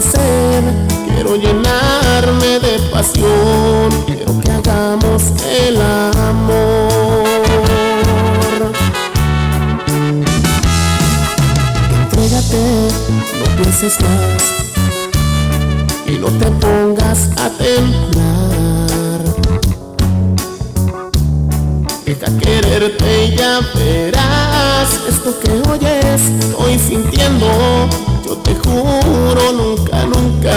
Quiero 0.00 1.34
llenarme 1.34 2.60
de 2.60 2.78
pasión. 2.92 3.90
Quiero 4.06 4.38
que 4.40 4.50
hagamos 4.52 5.24
el 5.44 5.76
amor. 5.80 7.24
Entrégate, 12.00 12.88
no 13.40 13.56
pienses 13.56 14.00
más 14.00 14.42
y 16.06 16.12
no 16.18 16.28
te 16.28 16.46
pongas 16.46 17.30
a 17.36 17.50
temblar. 17.58 19.20
Deja 22.06 22.26
quererte 22.38 23.24
y 23.24 23.36
ya 23.36 23.60
verás 23.74 24.88
esto 25.08 25.36
que 25.40 25.50
oyes, 25.68 26.22
estoy 26.38 26.78
sintiendo. 26.78 27.97
Nunca, 28.68 30.04
nunca 30.04 30.56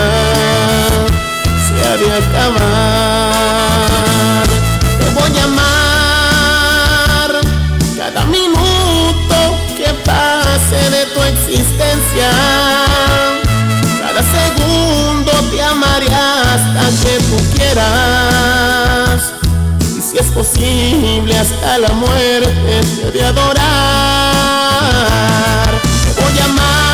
se 1.66 1.74
ha 1.88 1.96
de 1.98 2.08
acabar. 2.22 3.82
Te 5.00 5.06
voy 5.18 5.34
a 5.40 5.42
amar 5.46 7.30
cada 7.98 8.22
minuto 8.26 9.38
que 9.78 9.90
pase 10.06 10.80
de 10.90 11.06
tu 11.14 11.20
existencia. 11.24 12.30
Cada 14.02 14.22
segundo 14.24 15.32
te 15.50 15.60
amaré 15.64 16.08
hasta 16.08 16.84
que 17.02 17.14
tú 17.30 17.38
quieras. 17.56 19.20
Y 19.98 20.02
si 20.02 20.18
es 20.18 20.30
posible 20.32 21.38
hasta 21.38 21.78
la 21.78 21.94
muerte 21.94 22.82
te 23.02 23.12
de 23.12 23.24
adorar. 23.24 23.62
Te 26.16 26.22
voy 26.22 26.40
a 26.40 26.46
amar. 26.46 26.91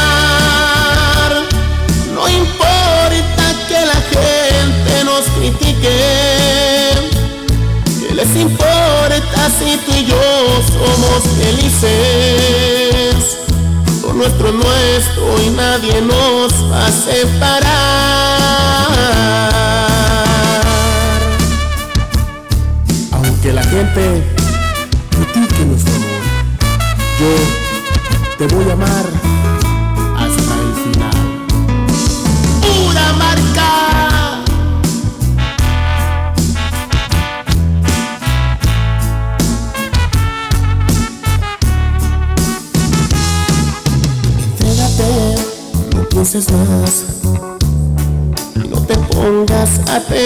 Si 9.49 9.77
tú 9.85 9.91
y 9.93 10.05
yo 10.05 10.19
somos 10.73 11.23
felices? 11.37 13.15
Lo 14.01 14.13
nuestro 14.13 14.49
es 14.49 14.55
nuestro 14.55 15.41
y 15.45 15.49
nadie 15.51 16.01
nos 16.01 16.53
va 16.71 16.87
a 16.87 16.91
separar. 16.91 17.67
Aunque 23.11 23.53
la 23.53 23.63
gente 23.63 24.23
critique 25.09 25.65
nuestro 25.65 25.95
amor, 25.95 26.23
yo 27.19 27.27
te 28.37 28.55
voy 28.55 28.69
a 28.69 28.73
amar 28.73 29.16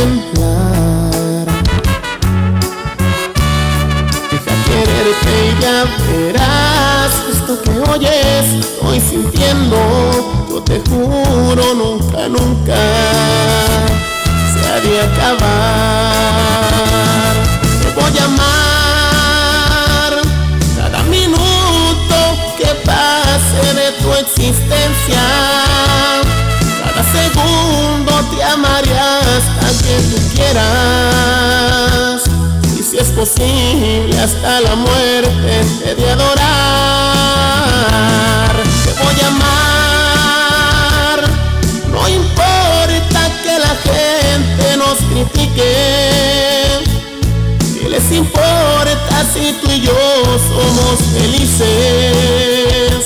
pongas 0.01 0.41
a 0.41 0.50
posible 33.21 34.17
hasta 34.19 34.61
la 34.61 34.75
muerte 34.75 35.63
te 35.83 35.93
de 35.93 36.09
adorar. 36.09 36.41
Te 38.83 38.91
voy 39.03 39.17
a 39.21 39.27
amar. 39.27 40.49
No 41.91 42.09
importa 42.09 43.21
que 43.43 43.59
la 43.59 43.73
gente 43.89 44.65
nos 44.77 44.97
critique. 45.11 45.71
¿Qué 47.79 47.87
les 47.89 48.11
importa 48.11 49.15
si 49.31 49.53
tú 49.61 49.69
y 49.69 49.81
yo 49.81 49.93
somos 50.49 50.95
felices? 51.13 53.01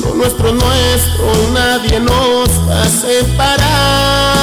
Lo 0.00 0.10
nuestro 0.14 0.54
es 0.72 1.02
nuestro 1.18 1.52
nadie 1.52 2.00
nos 2.00 2.48
va 2.66 2.82
a 2.82 2.88
separar. 2.88 4.33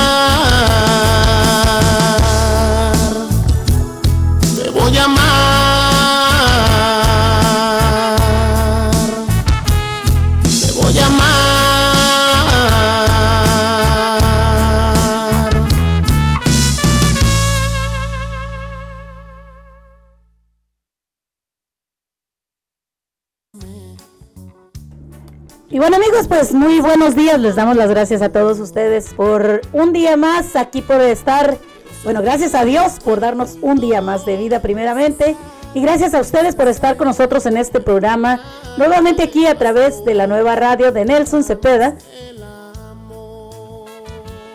Bueno 25.81 25.97
amigos, 25.97 26.27
pues 26.27 26.53
muy 26.53 26.79
buenos 26.79 27.15
días. 27.15 27.39
Les 27.39 27.55
damos 27.55 27.75
las 27.75 27.89
gracias 27.89 28.21
a 28.21 28.29
todos 28.29 28.59
ustedes 28.59 29.15
por 29.15 29.61
un 29.73 29.93
día 29.93 30.15
más 30.15 30.55
aquí 30.55 30.83
por 30.83 31.01
estar. 31.01 31.57
Bueno, 32.03 32.21
gracias 32.21 32.53
a 32.53 32.65
Dios 32.65 32.99
por 33.03 33.19
darnos 33.19 33.57
un 33.63 33.79
día 33.79 33.99
más 33.99 34.23
de 34.23 34.37
vida 34.37 34.59
primeramente. 34.59 35.35
Y 35.73 35.81
gracias 35.81 36.13
a 36.13 36.21
ustedes 36.21 36.55
por 36.55 36.67
estar 36.67 36.97
con 36.97 37.07
nosotros 37.07 37.47
en 37.47 37.57
este 37.57 37.79
programa. 37.79 38.39
Nuevamente 38.77 39.23
aquí 39.23 39.47
a 39.47 39.57
través 39.57 40.05
de 40.05 40.13
la 40.13 40.27
nueva 40.27 40.55
radio 40.55 40.91
de 40.91 41.03
Nelson 41.03 41.43
Cepeda. 41.43 41.95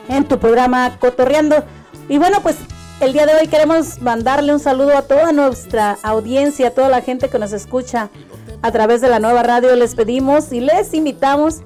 En 0.08 0.28
tu 0.28 0.38
programa 0.38 0.96
Cotorreando. 1.00 1.64
Y 2.08 2.18
bueno, 2.18 2.40
pues 2.40 2.54
el 3.00 3.12
día 3.12 3.26
de 3.26 3.34
hoy 3.34 3.48
queremos 3.48 4.00
mandarle 4.00 4.52
un 4.52 4.60
saludo 4.60 4.96
a 4.96 5.02
toda 5.02 5.32
nuestra 5.32 5.98
audiencia, 6.04 6.68
a 6.68 6.70
toda 6.70 6.88
la 6.88 7.00
gente 7.00 7.28
que 7.28 7.40
nos 7.40 7.52
escucha 7.52 8.10
a 8.66 8.72
través 8.72 9.00
de 9.00 9.08
la 9.08 9.20
nueva 9.20 9.44
radio. 9.44 9.74
Les 9.76 9.94
pedimos 9.94 10.52
y 10.52 10.60
les 10.60 10.92
invitamos 10.92 11.60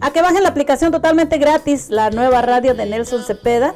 a 0.00 0.10
que 0.10 0.20
bajen 0.20 0.42
la 0.42 0.50
aplicación 0.50 0.92
totalmente 0.92 1.38
gratis, 1.38 1.88
la 1.88 2.10
nueva 2.10 2.42
radio 2.42 2.74
de 2.74 2.84
Nelson 2.84 3.24
Cepeda, 3.24 3.74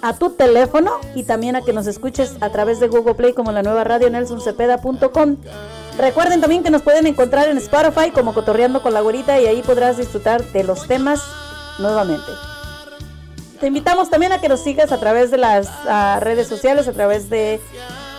a 0.00 0.14
tu 0.14 0.30
teléfono 0.30 0.92
y 1.14 1.24
también 1.24 1.56
a 1.56 1.60
que 1.60 1.74
nos 1.74 1.86
escuches 1.86 2.36
a 2.40 2.48
través 2.48 2.80
de 2.80 2.88
Google 2.88 3.14
Play 3.14 3.34
como 3.34 3.52
la 3.52 3.62
nueva 3.62 3.84
radio 3.84 4.08
nelsoncepeda.com. 4.08 5.36
Recuerden 5.98 6.40
también 6.40 6.62
que 6.62 6.70
nos 6.70 6.80
pueden 6.80 7.06
encontrar 7.06 7.48
en 7.48 7.58
Spotify 7.58 8.10
como 8.10 8.32
Cotorreando 8.32 8.82
con 8.82 8.94
la 8.94 9.02
Güerita 9.02 9.38
y 9.38 9.46
ahí 9.46 9.60
podrás 9.60 9.98
disfrutar 9.98 10.42
de 10.42 10.64
los 10.64 10.86
temas 10.86 11.20
nuevamente. 11.78 12.32
Te 13.60 13.66
invitamos 13.66 14.08
también 14.08 14.32
a 14.32 14.40
que 14.40 14.48
nos 14.48 14.60
sigas 14.60 14.90
a 14.92 14.98
través 14.98 15.30
de 15.30 15.36
las 15.36 15.68
redes 16.20 16.48
sociales, 16.48 16.88
a 16.88 16.92
través 16.92 17.28
de 17.28 17.60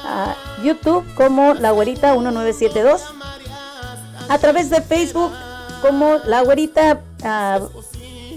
ah, 0.03 0.35
YouTube 0.63 1.05
como 1.15 1.53
La 1.53 1.71
Güerita 1.71 2.13
1972, 2.13 3.01
a 4.29 4.37
través 4.37 4.69
de 4.69 4.81
Facebook 4.81 5.31
como 5.81 6.17
La 6.25 6.41
Güerita 6.41 7.01
ah, 7.23 7.59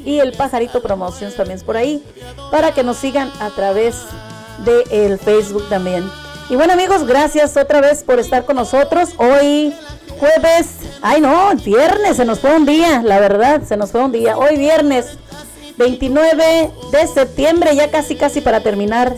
y 0.05 0.19
El 0.19 0.33
Pajarito 0.33 0.83
Promotions 0.83 1.37
también 1.37 1.59
es 1.59 1.65
por 1.65 1.77
ahí, 1.77 2.05
para 2.51 2.73
que 2.73 2.83
nos 2.83 2.97
sigan 2.97 3.31
a 3.41 3.51
través 3.51 3.97
de 4.65 5.07
el 5.07 5.19
Facebook 5.19 5.69
también. 5.69 6.09
Y 6.51 6.57
bueno 6.57 6.75
amigos, 6.75 7.07
gracias 7.07 7.57
otra 7.57 7.81
vez 7.81 8.03
por 8.03 8.19
estar 8.19 8.45
con 8.45 8.57
nosotros. 8.57 9.11
Hoy 9.17 9.75
jueves, 10.19 10.77
ay 11.01 11.21
no, 11.21 11.55
viernes, 11.57 12.19
se 12.19 12.25
nos 12.25 12.41
fue 12.41 12.55
un 12.55 12.67
día, 12.67 13.03
la 13.03 13.19
verdad, 13.19 13.63
se 13.63 13.77
nos 13.77 13.93
fue 13.93 14.05
un 14.05 14.13
día. 14.13 14.37
Hoy 14.37 14.57
viernes 14.57 15.17
29 15.77 16.71
de 16.93 17.07
septiembre, 17.07 17.75
ya 17.75 17.91
casi 17.91 18.15
casi 18.15 18.41
para 18.41 18.61
terminar 18.61 19.17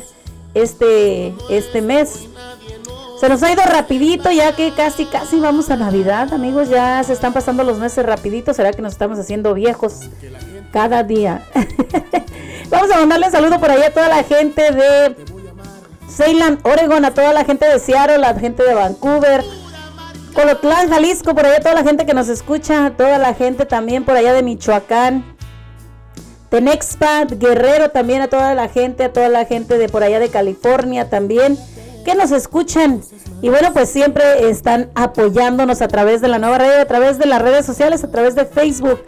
este, 0.56 1.34
este 1.50 1.82
mes. 1.82 2.26
Se 3.20 3.28
nos 3.28 3.42
ha 3.42 3.52
ido 3.52 3.62
rapidito, 3.62 4.30
ya 4.30 4.52
que 4.52 4.72
casi 4.72 5.06
casi 5.06 5.38
vamos 5.38 5.70
a 5.70 5.76
Navidad, 5.76 6.32
amigos, 6.34 6.68
ya 6.68 7.02
se 7.02 7.12
están 7.12 7.32
pasando 7.32 7.62
los 7.62 7.78
meses 7.78 8.04
rapidito, 8.04 8.52
será 8.52 8.72
que 8.72 8.82
nos 8.82 8.92
estamos 8.92 9.18
haciendo 9.18 9.54
viejos 9.54 10.00
cada 10.72 11.02
día. 11.02 11.42
Vamos 12.68 12.90
a 12.90 12.98
mandarle 12.98 13.26
un 13.26 13.32
saludo 13.32 13.60
por 13.60 13.70
ahí 13.70 13.82
a 13.82 13.94
toda 13.94 14.08
la 14.08 14.24
gente 14.24 14.72
de 14.72 15.16
Ceylan, 16.10 16.58
Oregon, 16.64 17.04
a 17.04 17.14
toda 17.14 17.32
la 17.32 17.44
gente 17.44 17.66
de 17.66 17.78
Seattle, 17.78 18.18
la 18.18 18.34
gente 18.34 18.64
de 18.64 18.74
Vancouver, 18.74 19.44
Colotlán, 20.34 20.90
Jalisco, 20.90 21.34
por 21.34 21.46
allá 21.46 21.60
toda 21.60 21.74
la 21.74 21.84
gente 21.84 22.04
que 22.04 22.12
nos 22.12 22.28
escucha, 22.28 22.92
toda 22.96 23.18
la 23.18 23.34
gente 23.34 23.66
también 23.66 24.04
por 24.04 24.16
allá 24.16 24.32
de 24.32 24.42
Michoacán, 24.42 25.35
Tenexpa, 26.48 27.24
Guerrero 27.24 27.90
también, 27.90 28.22
a 28.22 28.28
toda 28.28 28.54
la 28.54 28.68
gente, 28.68 29.04
a 29.04 29.12
toda 29.12 29.28
la 29.28 29.44
gente 29.44 29.78
de 29.78 29.88
por 29.88 30.02
allá 30.02 30.20
de 30.20 30.28
California 30.28 31.10
también, 31.10 31.58
que 32.04 32.14
nos 32.14 32.30
escuchan. 32.30 33.02
Y 33.42 33.48
bueno, 33.48 33.72
pues 33.72 33.88
siempre 33.90 34.48
están 34.48 34.90
apoyándonos 34.94 35.82
a 35.82 35.88
través 35.88 36.20
de 36.20 36.28
la 36.28 36.38
nueva 36.38 36.58
radio, 36.58 36.80
a 36.80 36.86
través 36.86 37.18
de 37.18 37.26
las 37.26 37.42
redes 37.42 37.66
sociales, 37.66 38.04
a 38.04 38.10
través 38.10 38.34
de 38.34 38.46
Facebook. 38.46 39.00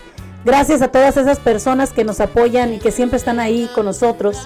Gracias 0.44 0.82
a 0.82 0.88
todas 0.88 1.16
esas 1.16 1.38
personas 1.38 1.92
que 1.92 2.04
nos 2.04 2.20
apoyan 2.20 2.74
y 2.74 2.78
que 2.78 2.90
siempre 2.90 3.18
están 3.18 3.40
ahí 3.40 3.70
con 3.74 3.86
nosotros. 3.86 4.38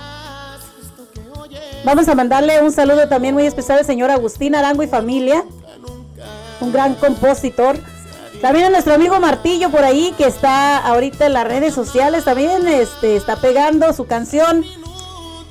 Vamos 1.85 2.09
a 2.09 2.15
mandarle 2.15 2.63
un 2.63 2.73
saludo 2.73 3.09
también 3.09 3.35
muy 3.35 3.45
especial 3.45 3.79
al 3.79 3.85
señor 3.85 4.11
Agustín 4.11 4.55
Arango 4.55 4.83
y 4.83 4.87
familia, 4.87 5.45
un 6.61 6.73
gran 6.73 6.95
compositor. 6.95 7.77
También 8.43 8.67
a 8.67 8.71
nuestro 8.71 8.95
amigo 8.95 9.21
Martillo 9.21 9.71
por 9.71 9.85
ahí 9.85 10.13
que 10.19 10.27
está 10.27 10.79
ahorita 10.79 11.27
en 11.27 11.33
las 11.33 11.47
redes 11.47 11.73
sociales, 11.75 12.25
también 12.25 12.67
este, 12.67 13.15
está 13.15 13.37
pegando 13.37 13.93
su 13.93 14.07
canción. 14.07 14.65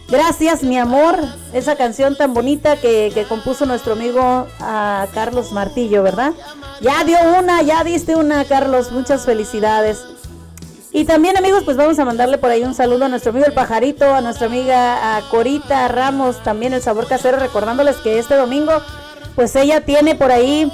Gracias, 0.10 0.62
mi 0.62 0.78
amor, 0.78 1.18
esa 1.54 1.78
canción 1.78 2.18
tan 2.18 2.34
bonita 2.34 2.76
que, 2.76 3.26
compuso 3.30 3.66
nuestro 3.66 3.94
amigo 3.94 4.46
a 4.60 5.08
Carlos 5.14 5.54
Martillo, 5.54 6.04
¿verdad? 6.04 6.34
Ya 6.82 7.06
dio 7.06 7.18
una, 7.40 7.62
ya 7.62 7.82
diste 7.86 8.18
una, 8.18 8.44
Carlos, 8.44 8.92
muchas 8.92 9.24
felicidades. 9.24 10.04
Y 10.92 11.06
también 11.06 11.38
amigos, 11.38 11.64
pues 11.64 11.78
vamos 11.78 11.98
a 11.98 12.04
mandarle 12.04 12.40
por 12.40 12.50
ahí 12.50 12.62
un 12.64 12.76
saludo 12.76 13.06
a 13.06 13.08
nuestro 13.08 13.30
amigo 13.30 13.46
el 13.46 13.54
pajarito, 13.54 14.14
a 14.14 14.20
nuestra 14.20 14.48
amiga 14.48 15.22
Corita 15.32 15.88
Ramos, 15.88 16.44
también 16.44 16.74
el 16.74 16.82
sabor 16.82 17.08
casero, 17.08 17.40
recordándoles 17.40 17.96
que 17.98 18.20
este 18.20 18.36
domingo, 18.36 18.74
pues 19.34 19.56
ella 19.56 19.86
tiene 19.86 20.16
por 20.16 20.34
ahí 20.34 20.70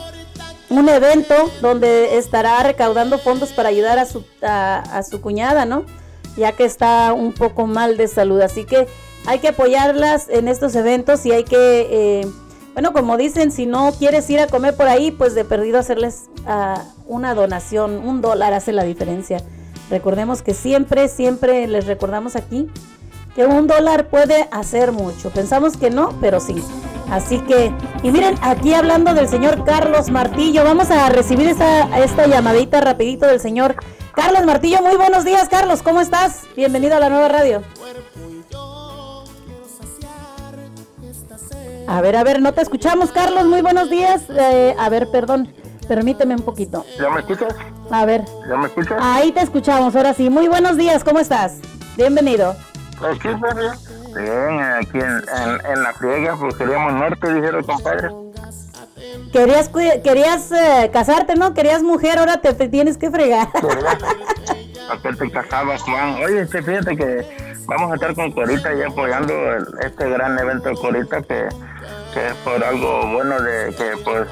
un 0.70 0.90
evento 0.90 1.34
donde 1.62 2.18
estará 2.18 2.62
recaudando 2.64 3.18
fondos 3.18 3.52
para 3.52 3.70
ayudar 3.70 4.00
a 4.00 4.06
su, 4.06 4.24
a, 4.42 5.02
su 5.10 5.22
cuñada, 5.22 5.66
¿no? 5.66 5.86
Ya 6.36 6.52
que 6.52 6.66
está 6.66 7.14
un 7.14 7.34
poco 7.34 7.68
mal 7.68 7.98
de 7.98 8.08
salud. 8.08 8.42
Así 8.42 8.66
que 8.66 8.88
hay 9.26 9.40
que 9.40 9.50
apoyarlas 9.50 10.28
en 10.30 10.48
estos 10.48 10.76
eventos 10.76 11.26
y 11.26 11.32
hay 11.32 11.44
que, 11.44 11.88
eh, 12.22 12.28
bueno, 12.74 12.94
como 12.94 13.18
dicen, 13.18 13.52
si 13.52 13.66
no 13.66 13.92
quieres 13.98 14.30
ir 14.30 14.40
a 14.40 14.48
comer 14.48 14.76
por 14.76 14.88
ahí, 14.88 15.12
pues 15.12 15.36
de 15.36 15.46
perdido 15.46 15.80
hacerles 15.80 16.26
uh, 16.46 16.80
una 17.08 17.34
donación, 17.34 17.98
un 17.98 18.22
dólar 18.22 18.54
hace 18.54 18.74
la 18.74 18.84
diferencia. 18.84 19.42
Recordemos 19.90 20.42
que 20.42 20.54
siempre, 20.54 21.08
siempre 21.08 21.66
les 21.68 21.88
recordamos 21.88 22.36
aquí 22.36 22.70
que 23.38 23.46
un 23.46 23.68
dólar 23.68 24.08
puede 24.08 24.50
hacer 24.50 24.92
mucho. 24.92 25.30
Pensamos 25.30 25.78
que 25.78 25.92
no, 25.92 26.10
pero 26.20 26.40
sí. 26.40 26.56
Así 27.12 27.38
que, 27.42 27.72
y 28.02 28.10
miren, 28.10 28.36
aquí 28.42 28.74
hablando 28.74 29.14
del 29.14 29.30
señor 29.30 29.64
Carlos 29.64 30.10
Martillo, 30.10 30.64
vamos 30.64 30.90
a 30.90 31.08
recibir 31.10 31.48
esta, 31.48 32.00
esta 32.00 32.26
llamadita 32.26 32.82
rapidito 32.82 33.28
del 33.28 33.40
señor 33.40 33.76
Carlos 34.16 34.44
Martillo. 34.44 34.82
Muy 34.82 34.96
buenos 34.96 35.24
días, 35.24 35.50
Carlos, 35.50 35.84
¿cómo 35.84 36.02
estás? 36.02 36.46
Bienvenido 36.56 36.96
a 36.96 37.00
la 37.00 37.10
nueva 37.10 37.28
radio. 37.28 37.62
A 41.86 42.02
ver, 42.02 42.16
a 42.16 42.24
ver, 42.24 42.42
no 42.42 42.54
te 42.54 42.64
escuchamos, 42.64 43.12
Carlos. 43.12 43.46
Muy 43.46 43.62
buenos 43.62 43.92
días. 43.92 44.24
Eh, 44.36 44.76
a 44.80 44.90
ver, 44.90 45.10
perdón. 45.12 45.54
Permíteme 45.88 46.34
un 46.34 46.42
poquito. 46.42 46.86
¿Ya 47.00 47.12
me 47.12 47.20
escuchas? 47.20 47.54
A 47.92 48.04
ver. 48.04 48.26
¿Ya 48.50 48.58
me 48.58 48.66
escuchas? 48.66 48.98
Ahí 49.00 49.32
te 49.32 49.42
escuchamos, 49.42 49.96
ahora 49.96 50.16
sí. 50.16 50.32
Muy 50.32 50.48
buenos 50.48 50.76
días, 50.76 51.04
¿cómo 51.04 51.20
estás? 51.20 51.60
Bienvenido. 51.96 52.56
Aquí, 53.04 53.28
bien. 53.28 54.16
Bien, 54.16 54.60
aquí 54.60 54.98
en, 54.98 55.72
en, 55.72 55.84
la 55.84 55.94
friega, 55.94 56.36
pues 56.36 56.56
queríamos 56.56 56.94
norte, 56.94 57.34
dijeron 57.34 57.64
compadre. 57.64 58.10
Querías, 59.32 59.70
querías 60.04 60.52
eh, 60.52 60.90
casarte, 60.92 61.36
¿no? 61.36 61.54
Querías 61.54 61.84
mujer, 61.84 62.18
ahora 62.18 62.38
te, 62.42 62.54
tienes 62.70 62.98
que 62.98 63.12
fregar. 63.12 63.48
¿A 64.90 65.02
qué 65.02 65.14
te 65.14 65.30
casabas, 65.30 65.82
Juan? 65.84 66.16
Oye, 66.24 66.42
este, 66.42 66.64
fíjate 66.64 66.96
que 66.96 67.56
vamos 67.68 67.92
a 67.92 67.96
estar 67.96 68.16
con 68.16 68.32
Corita 68.32 68.74
y 68.74 68.82
apoyando 68.82 69.34
este 69.82 70.10
gran 70.10 70.40
evento 70.40 70.70
de 70.70 70.76
Corita 70.76 71.22
que, 71.22 71.50
que 72.14 72.28
es 72.28 72.34
por 72.44 72.64
algo 72.64 73.08
bueno 73.12 73.40
de 73.42 73.76
que 73.76 73.92
pues 74.04 74.28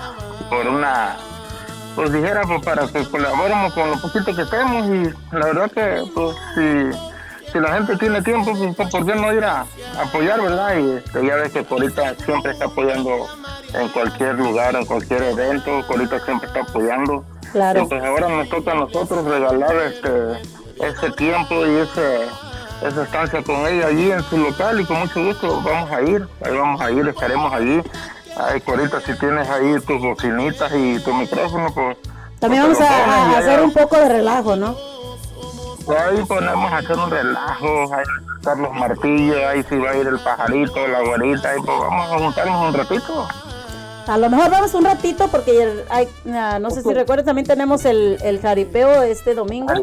por 0.49 0.67
una 0.67 1.17
pues 1.95 2.11
dijera 2.13 2.43
pues 2.43 2.63
para 2.63 2.87
que 2.87 3.05
colaboremos 3.09 3.73
con 3.73 3.89
lo 3.89 3.97
poquito 3.99 4.33
que 4.35 4.41
estemos 4.41 4.87
y 4.87 5.35
la 5.35 5.45
verdad 5.45 5.71
que 5.71 6.03
pues 6.13 6.37
si, 6.55 7.14
si 7.55 7.61
la 7.61 7.71
gente 7.75 7.95
tiene 7.95 8.21
tiempo 8.21 8.51
pues, 8.51 8.75
pues 8.75 8.89
por 8.89 9.05
qué 9.05 9.15
no 9.15 9.31
ir 9.31 9.45
a, 9.45 9.65
apoyar 9.97 10.41
verdad 10.41 10.77
y 10.77 10.91
este, 10.97 11.25
ya 11.25 11.35
ves 11.35 11.53
que 11.53 11.63
Corita 11.63 12.13
siempre 12.25 12.51
está 12.51 12.65
apoyando 12.65 13.27
en 13.73 13.87
cualquier 13.89 14.35
lugar 14.35 14.75
en 14.75 14.85
cualquier 14.85 15.23
evento 15.23 15.71
Corita 15.87 16.19
siempre 16.19 16.49
está 16.49 16.63
apoyando. 16.63 17.23
Claro. 17.53 17.79
Entonces 17.79 18.09
ahora 18.09 18.27
nos 18.27 18.49
toca 18.49 18.73
a 18.73 18.75
nosotros 18.75 19.23
regalar 19.23 19.73
este 19.87 20.41
ese 20.85 21.11
tiempo 21.11 21.65
y 21.65 21.77
ese 21.77 22.25
esa 22.85 23.03
estancia 23.03 23.41
con 23.41 23.65
ella 23.67 23.87
allí 23.87 24.11
en 24.11 24.21
su 24.23 24.37
local 24.37 24.81
y 24.81 24.83
con 24.83 24.99
mucho 24.99 25.23
gusto 25.23 25.61
vamos 25.61 25.89
a 25.91 26.01
ir 26.01 26.27
ahí 26.43 26.57
vamos 26.57 26.81
a 26.81 26.91
ir 26.91 27.07
estaremos 27.07 27.53
allí. 27.53 27.81
Ay, 28.35 28.59
Corita, 28.59 28.99
si 28.99 29.17
tienes 29.17 29.49
ahí 29.49 29.79
tus 29.87 30.01
bocinitas 30.01 30.69
y 30.75 30.99
tu 30.99 31.13
micrófono, 31.13 31.73
pues... 31.73 31.95
También 32.37 32.63
vamos 32.63 32.81
a, 32.81 33.37
hacer 33.37 33.61
un 33.61 33.71
poco 33.71 33.95
de 33.95 34.09
relajo, 34.09 34.57
¿no? 34.57 34.75
Ahí 35.87 36.23
ponemos 36.25 36.71
a 36.71 36.77
hacer 36.77 36.97
un 36.97 37.09
relajo, 37.09 37.93
ahí 37.93 38.03
estar 38.37 38.57
los 38.57 38.73
martillos, 38.73 39.37
ahí 39.43 39.63
sí 39.67 39.77
va 39.77 39.91
a 39.91 39.97
ir 39.97 40.07
el 40.07 40.19
pajarito, 40.19 40.87
la 40.87 41.01
güerita, 41.01 41.49
ahí 41.49 41.57
pues 41.65 41.79
vamos 41.79 42.11
a 42.11 42.17
juntarnos 42.19 42.67
un 42.67 42.73
ratito. 42.73 43.27
A 44.07 44.17
lo 44.19 44.29
mejor 44.29 44.51
vamos 44.51 44.73
un 44.75 44.85
ratito 44.85 45.27
porque 45.29 45.83
hay, 45.89 46.07
ah, 46.31 46.59
no 46.59 46.69
sé 46.69 46.83
si 46.83 46.93
recuerdas, 46.93 47.25
también 47.25 47.47
tenemos 47.47 47.85
el, 47.85 48.19
el 48.21 48.39
jaripeo 48.39 49.01
este 49.01 49.33
domingo. 49.33 49.73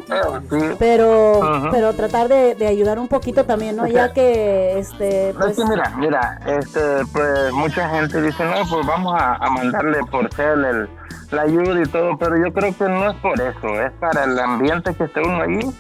Pero 0.79 1.41
pero 1.73 1.93
tratar 1.95 2.29
de, 2.29 2.67
ayudar 2.67 2.99
un 3.01 3.09
poquito 3.09 3.45
también, 3.45 3.77
¿no? 3.77 3.87
Ya 3.89 4.13
que 4.13 4.79
este 4.79 5.35
pues... 5.37 5.59
mira, 5.69 5.93
mira, 5.97 6.39
este 6.47 7.05
pues 7.13 7.53
mucha 7.53 7.89
gente 7.89 8.23
dice, 8.23 8.45
"No, 8.45 8.65
pues 8.71 8.87
vamos 8.87 9.15
a, 9.21 9.39
mandarle 9.51 9.99
por 10.11 10.33
cel 10.33 10.65
el, 10.65 10.89
la 11.33 11.43
ayuda 11.43 11.83
y 11.83 11.87
todo", 11.87 12.17
pero 12.17 12.37
yo 12.37 12.53
creo 12.53 12.77
que 12.77 12.85
no 12.85 13.11
es 13.11 13.17
por 13.17 13.41
eso, 13.41 13.83
es 13.83 13.93
para 13.99 14.25
el 14.25 14.39
ambiente 14.39 14.95
que 14.95 15.05
esté 15.05 15.21
uno 15.21 15.43
ahí. 15.43 15.75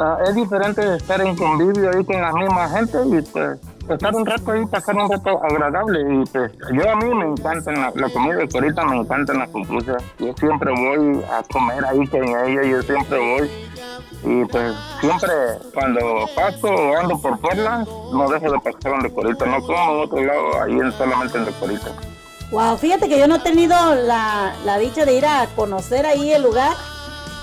Ah, 0.00 0.16
es 0.28 0.34
diferente 0.36 0.94
estar 0.94 1.20
en 1.20 1.34
convivio 1.34 1.90
ahí 1.90 2.04
con 2.04 2.22
la 2.22 2.32
misma 2.32 2.68
gente 2.68 2.98
y 3.04 3.20
pues 3.20 3.58
estar 3.90 4.14
un 4.14 4.24
rato 4.24 4.52
ahí, 4.52 4.64
pasar 4.66 4.94
un 4.94 5.10
rato 5.10 5.42
agradable. 5.42 6.00
Y 6.00 6.24
pues 6.26 6.52
yo 6.72 6.88
a 6.88 6.94
mí 6.94 7.12
me 7.12 7.24
encanta 7.24 7.72
la, 7.72 8.08
comida 8.10 8.36
de 8.36 8.48
Corita, 8.48 8.84
me 8.84 8.98
encantan 8.98 9.38
las 9.38 9.48
pupusas. 9.48 10.00
Yo 10.20 10.32
siempre 10.38 10.70
voy 10.70 11.20
a 11.24 11.42
comer 11.52 11.84
ahí 11.84 12.06
con 12.06 12.22
ella, 12.22 12.62
yo 12.62 12.80
siempre 12.82 13.18
voy. 13.18 13.50
Y 14.22 14.44
pues 14.44 14.72
siempre 15.00 15.30
cuando 15.74 16.28
paso 16.36 16.68
o 16.68 16.96
ando 16.96 17.20
por 17.20 17.40
Puebla, 17.40 17.84
no 18.12 18.28
dejo 18.28 18.52
de 18.52 18.58
pasar 18.60 19.04
en 19.04 19.10
Corita, 19.10 19.46
no 19.46 19.60
como 19.62 19.94
en 19.94 20.00
otro 20.04 20.24
lado, 20.24 20.62
ahí 20.62 20.92
solamente 20.96 21.38
en 21.38 21.52
Corita. 21.54 21.88
Wow, 22.52 22.78
fíjate 22.78 23.08
que 23.08 23.18
yo 23.18 23.26
no 23.26 23.36
he 23.36 23.40
tenido 23.40 23.74
la, 23.96 24.54
la 24.64 24.78
dicha 24.78 25.04
de 25.04 25.14
ir 25.14 25.26
a 25.26 25.46
conocer 25.56 26.06
ahí 26.06 26.30
el 26.30 26.44
lugar. 26.44 26.76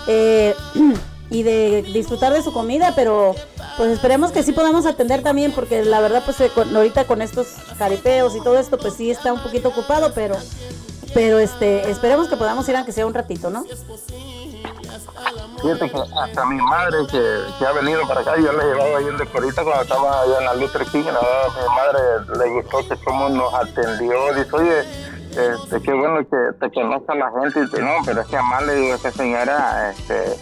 Eh, 0.08 0.56
y 1.30 1.44
de 1.44 1.82
disfrutar 1.82 2.34
de 2.34 2.42
su 2.42 2.54
comida, 2.54 2.94
pero 2.96 3.36
pues 3.78 3.90
esperemos 3.90 4.32
que 4.32 4.44
sí 4.44 4.52
podamos 4.52 4.86
atender 4.86 5.24
también, 5.24 5.52
porque 5.52 5.84
la 5.84 6.00
verdad 6.00 6.22
pues 6.24 6.40
eh, 6.42 6.52
ahorita 6.56 7.06
con 7.06 7.22
estos 7.22 7.48
caripeos 7.78 8.36
y 8.36 8.42
todo 8.42 8.60
esto 8.60 8.78
pues 8.78 8.94
sí 8.94 9.12
está 9.12 9.34
un 9.34 9.42
poquito 9.42 9.70
ocupado, 9.70 10.12
pero 10.14 10.36
pero 11.14 11.40
este 11.40 11.90
esperemos 11.90 12.28
que 12.28 12.38
podamos 12.38 12.68
ir 12.70 12.76
aunque 12.76 12.92
sea 12.92 13.06
un 13.06 13.14
ratito, 13.14 13.50
¿no? 13.50 13.64
Fíjate 15.62 15.90
que 15.90 15.98
hasta 15.98 16.46
mi 16.46 16.58
madre 16.58 16.98
que, 17.10 17.66
ha 17.66 17.72
venido 17.72 18.08
para 18.08 18.22
acá, 18.22 18.36
yo 18.38 18.52
le 18.52 18.64
he 18.64 18.68
llevado 18.68 18.98
ahí 18.98 19.08
en 19.08 19.18
Decorita 19.18 19.64
cuando 19.64 19.82
estaba 19.82 20.22
allá 20.22 20.40
en 20.40 20.46
la 20.46 20.54
Luther 20.56 20.86
King, 20.86 21.06
a 21.08 21.12
mi 21.12 21.76
madre 21.76 22.38
le 22.38 22.62
gustó 22.62 22.88
que 22.88 23.04
cómo 23.04 23.30
nos 23.30 23.54
atendió, 23.54 24.34
dice, 24.36 24.56
oye, 24.56 24.80
este, 25.30 25.82
qué 25.82 25.94
bueno 25.94 26.20
que 26.20 26.38
te 26.60 26.72
conozca 26.72 27.16
la 27.16 27.32
gente, 27.32 27.62
y 27.62 27.82
no, 27.82 27.92
pero 28.06 28.22
es 28.22 28.28
que 28.28 28.38
a 28.38 28.62
le 28.62 28.76
digo, 28.76 28.96
esa 28.96 29.12
señora, 29.12 29.92
este, 29.92 30.38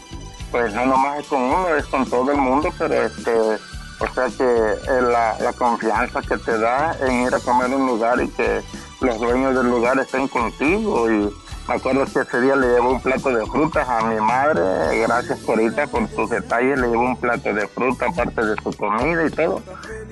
pues 0.53 0.71
no 0.71 0.85
nomás 0.85 1.19
es 1.19 1.25
con 1.25 1.41
uno, 1.41 1.75
es 1.75 1.85
con 1.87 2.05
todo 2.07 2.31
el 2.31 2.37
mundo, 2.37 2.71
pero 2.77 2.93
este, 2.93 3.31
o 3.31 4.13
sea 4.13 4.27
que 4.37 4.43
eh, 4.43 5.01
la, 5.01 5.35
la 5.39 5.51
confianza 5.53 6.21
que 6.21 6.37
te 6.37 6.59
da 6.59 6.95
en 7.01 7.23
ir 7.23 7.33
a 7.33 7.39
comer 7.39 7.73
un 7.73 7.87
lugar 7.87 8.21
y 8.21 8.27
que 8.29 8.61
los 9.01 9.17
dueños 9.17 9.55
del 9.55 9.67
lugar 9.67 9.97
estén 9.97 10.27
contigo 10.27 11.09
y 11.09 11.33
me 11.67 11.73
acuerdo 11.73 12.05
que 12.05 12.19
ese 12.19 12.41
día 12.41 12.55
le 12.55 12.67
llevo 12.67 12.91
un 12.91 13.01
plato 13.01 13.29
de 13.31 13.47
frutas 13.47 13.89
a 13.89 14.01
mi 14.01 14.19
madre, 14.21 14.61
gracias 14.99 15.39
Corita 15.39 15.87
por 15.87 16.07
tus 16.09 16.29
detalles, 16.29 16.77
le 16.77 16.87
llevo 16.89 17.01
un 17.01 17.17
plato 17.17 17.51
de 17.51 17.67
fruta 17.69 18.05
aparte 18.09 18.45
de 18.45 18.55
su 18.61 18.73
comida 18.73 19.25
y 19.25 19.31
todo. 19.31 19.59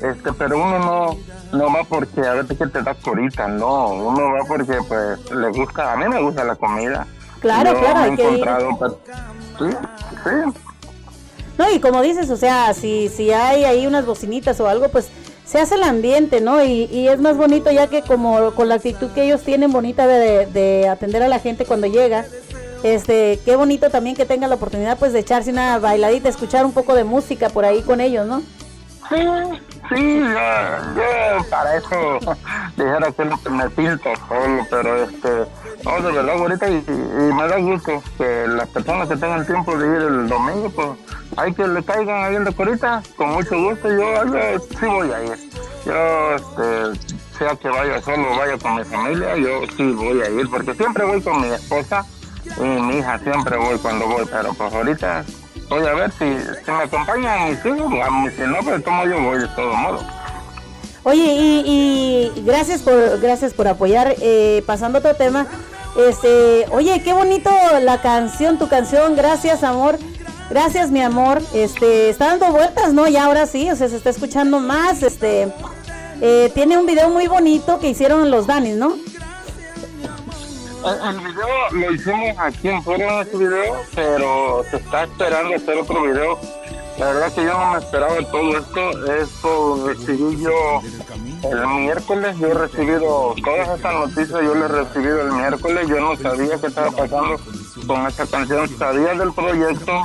Este, 0.01 0.33
pero 0.33 0.57
uno 0.57 0.79
no, 0.79 1.17
no 1.55 1.71
va 1.71 1.83
porque 1.83 2.21
a 2.21 2.33
veces 2.33 2.57
que 2.57 2.65
te 2.65 2.81
da 2.81 2.95
Corita, 2.95 3.47
no, 3.47 3.89
uno 3.89 4.31
va 4.31 4.39
porque 4.47 4.79
pues 4.87 5.29
le 5.29 5.49
gusta, 5.49 5.93
a 5.93 5.97
mí 5.97 6.07
me 6.07 6.19
gusta 6.19 6.43
la 6.45 6.55
comida. 6.55 7.05
Claro, 7.41 7.77
claro, 7.79 7.99
hay 7.99 8.15
que 8.15 8.31
ir. 8.31 8.45
Sí, 9.59 9.65
sí. 10.23 10.59
No, 11.57 11.71
y 11.71 11.79
como 11.79 12.01
dices, 12.01 12.29
o 12.29 12.37
sea, 12.37 12.73
si, 12.73 13.09
si 13.09 13.31
hay 13.31 13.65
ahí 13.65 13.85
unas 13.85 14.05
bocinitas 14.05 14.59
o 14.59 14.67
algo, 14.67 14.87
pues 14.89 15.09
se 15.45 15.59
hace 15.59 15.75
el 15.75 15.83
ambiente, 15.83 16.39
¿no? 16.39 16.63
Y, 16.63 16.85
y 16.85 17.07
es 17.09 17.19
más 17.19 17.35
bonito 17.35 17.69
ya 17.71 17.87
que 17.87 18.03
como 18.03 18.51
con 18.51 18.69
la 18.69 18.75
actitud 18.75 19.11
que 19.11 19.23
ellos 19.23 19.41
tienen 19.41 19.71
bonita 19.71 20.07
de, 20.07 20.45
de 20.45 20.87
atender 20.87 21.23
a 21.23 21.27
la 21.27 21.39
gente 21.39 21.65
cuando 21.65 21.87
llega, 21.87 22.25
este, 22.83 23.39
qué 23.43 23.55
bonito 23.55 23.89
también 23.89 24.15
que 24.15 24.25
tenga 24.25 24.47
la 24.47 24.55
oportunidad 24.55 24.97
pues 24.97 25.13
de 25.13 25.19
echarse 25.19 25.51
una 25.51 25.77
bailadita, 25.77 26.29
escuchar 26.29 26.65
un 26.65 26.71
poco 26.71 26.95
de 26.95 27.03
música 27.03 27.49
por 27.49 27.65
ahí 27.65 27.81
con 27.81 28.01
ellos, 28.01 28.25
¿no? 28.25 28.41
Sí, 29.09 29.17
sí, 29.89 30.19
yo, 30.19 30.95
yo 30.95 31.49
para 31.49 31.77
eso 31.77 32.19
dijera 32.77 33.11
que 33.11 33.49
me 33.49 33.69
pinto 33.69 34.09
solo, 34.27 34.67
pero 34.69 35.03
este, 35.03 35.29
no, 35.83 36.01
de 36.01 36.11
verdad, 36.11 36.37
ahorita 36.37 36.69
y, 36.69 36.83
y, 36.87 37.33
me 37.33 37.47
da 37.47 37.57
gusto 37.57 38.03
que 38.17 38.47
las 38.47 38.67
personas 38.69 39.07
que 39.07 39.15
tengan 39.17 39.45
tiempo 39.45 39.77
de 39.77 39.87
ir 39.87 40.01
el 40.03 40.27
domingo, 40.27 40.69
pues 40.69 40.89
hay 41.37 41.53
que 41.53 41.67
le 41.67 41.83
caigan 41.83 42.25
ahí 42.25 42.35
en 42.35 42.45
la 42.45 42.51
corita, 42.51 43.01
con 43.15 43.31
mucho 43.31 43.57
gusto, 43.57 43.89
yo, 43.89 44.59
sí 44.79 44.85
voy 44.85 45.11
a 45.11 45.23
ir. 45.23 45.51
Yo, 45.85 46.35
este, 46.35 47.17
sea 47.37 47.55
que 47.55 47.69
vaya 47.69 48.01
solo 48.01 48.37
vaya 48.37 48.57
con 48.57 48.75
mi 48.75 48.83
familia, 48.83 49.35
yo 49.35 49.61
sí 49.75 49.91
voy 49.93 50.21
a 50.21 50.29
ir, 50.29 50.49
porque 50.49 50.73
siempre 50.75 51.05
voy 51.05 51.21
con 51.21 51.41
mi 51.41 51.47
esposa 51.47 52.05
y 52.57 52.61
mi 52.61 52.97
hija, 52.97 53.17
siempre 53.19 53.57
voy 53.57 53.77
cuando 53.79 54.07
voy, 54.07 54.25
pero 54.31 54.53
pues 54.53 54.73
ahorita 54.73 55.25
voy 55.71 55.87
a 55.87 55.93
ver 55.93 56.11
si, 56.11 56.25
me 56.25 56.83
acompañan 56.83 57.49
mis 57.49 57.65
hijos, 57.65 57.91
si 58.35 58.41
no, 58.41 58.57
pues 58.63 58.83
como 58.83 59.05
yo 59.05 59.21
voy 59.21 59.39
de 59.39 59.47
todo 59.49 59.73
modo. 59.73 59.99
Oye, 61.03 61.33
y, 61.33 61.63
y, 62.35 62.41
gracias 62.43 62.81
por 62.81 63.19
gracias 63.19 63.53
por 63.53 63.67
apoyar. 63.67 64.13
Eh, 64.19 64.63
pasando 64.67 64.97
a 64.97 64.99
otro 64.99 65.15
tema, 65.15 65.47
este, 65.97 66.65
oye, 66.71 67.01
qué 67.03 67.13
bonito 67.13 67.49
la 67.81 68.01
canción, 68.01 68.59
tu 68.59 68.67
canción, 68.67 69.15
gracias 69.15 69.63
amor, 69.63 69.97
gracias 70.49 70.91
mi 70.91 71.01
amor. 71.01 71.41
Este, 71.53 72.09
está 72.09 72.27
dando 72.27 72.51
vueltas, 72.51 72.93
¿no? 72.93 73.07
Y 73.07 73.17
ahora 73.17 73.47
sí, 73.47 73.71
o 73.71 73.75
sea, 73.75 73.87
se 73.89 73.95
está 73.95 74.09
escuchando 74.11 74.59
más. 74.59 75.01
Este, 75.01 75.51
eh, 76.21 76.51
tiene 76.53 76.77
un 76.77 76.85
video 76.85 77.09
muy 77.09 77.27
bonito 77.27 77.79
que 77.79 77.89
hicieron 77.89 78.29
los 78.29 78.45
Danis, 78.45 78.75
¿no? 78.75 78.95
El, 80.83 81.19
video 81.19 81.69
lo 81.73 81.93
hicimos 81.93 82.39
aquí 82.39 82.69
en 82.69 82.81
Fuera 82.81 83.21
ese 83.21 83.37
video, 83.37 83.75
pero 83.93 84.63
se 84.69 84.77
está 84.77 85.03
esperando 85.03 85.55
hacer 85.55 85.77
otro 85.77 86.01
video. 86.01 86.39
La 86.97 87.05
verdad 87.05 87.33
que 87.33 87.43
yo 87.43 87.53
no 87.53 87.73
me 87.73 87.77
esperaba 87.77 88.15
todo 88.31 88.57
esto. 88.57 89.13
Esto 89.13 89.87
recibí 89.87 90.41
yo 90.41 90.81
el 91.51 91.67
miércoles. 91.67 92.35
Yo 92.39 92.47
he 92.47 92.53
recibido 92.55 93.35
todas 93.43 93.69
estas 93.75 93.93
noticias, 93.93 94.41
yo 94.41 94.55
las 94.55 94.71
he 94.71 94.73
recibido 94.73 95.21
el 95.21 95.31
miércoles. 95.33 95.87
Yo 95.87 95.99
no 95.99 96.15
sabía 96.15 96.59
qué 96.59 96.67
estaba 96.67 96.89
pasando 96.89 97.39
con 97.85 98.07
esta 98.07 98.25
canción. 98.25 98.67
Sabía 98.79 99.13
del 99.13 99.33
proyecto, 99.33 100.01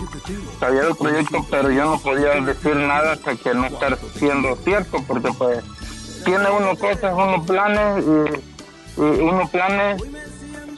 sabía 0.60 0.82
del 0.82 0.96
proyecto, 0.96 1.46
pero 1.50 1.70
yo 1.70 1.84
no 1.86 1.98
podía 2.00 2.40
decir 2.42 2.76
nada 2.76 3.12
hasta 3.12 3.34
que 3.34 3.54
no 3.54 3.66
estar 3.66 3.98
siendo 4.14 4.54
cierto, 4.56 4.98
porque 5.08 5.32
pues 5.38 5.64
tiene 6.24 6.50
uno 6.50 6.76
cosas, 6.76 7.14
uno 7.14 7.42
planes 7.46 8.04
y, 8.04 9.00
y 9.00 9.20
uno 9.20 9.48
planes 9.48 10.02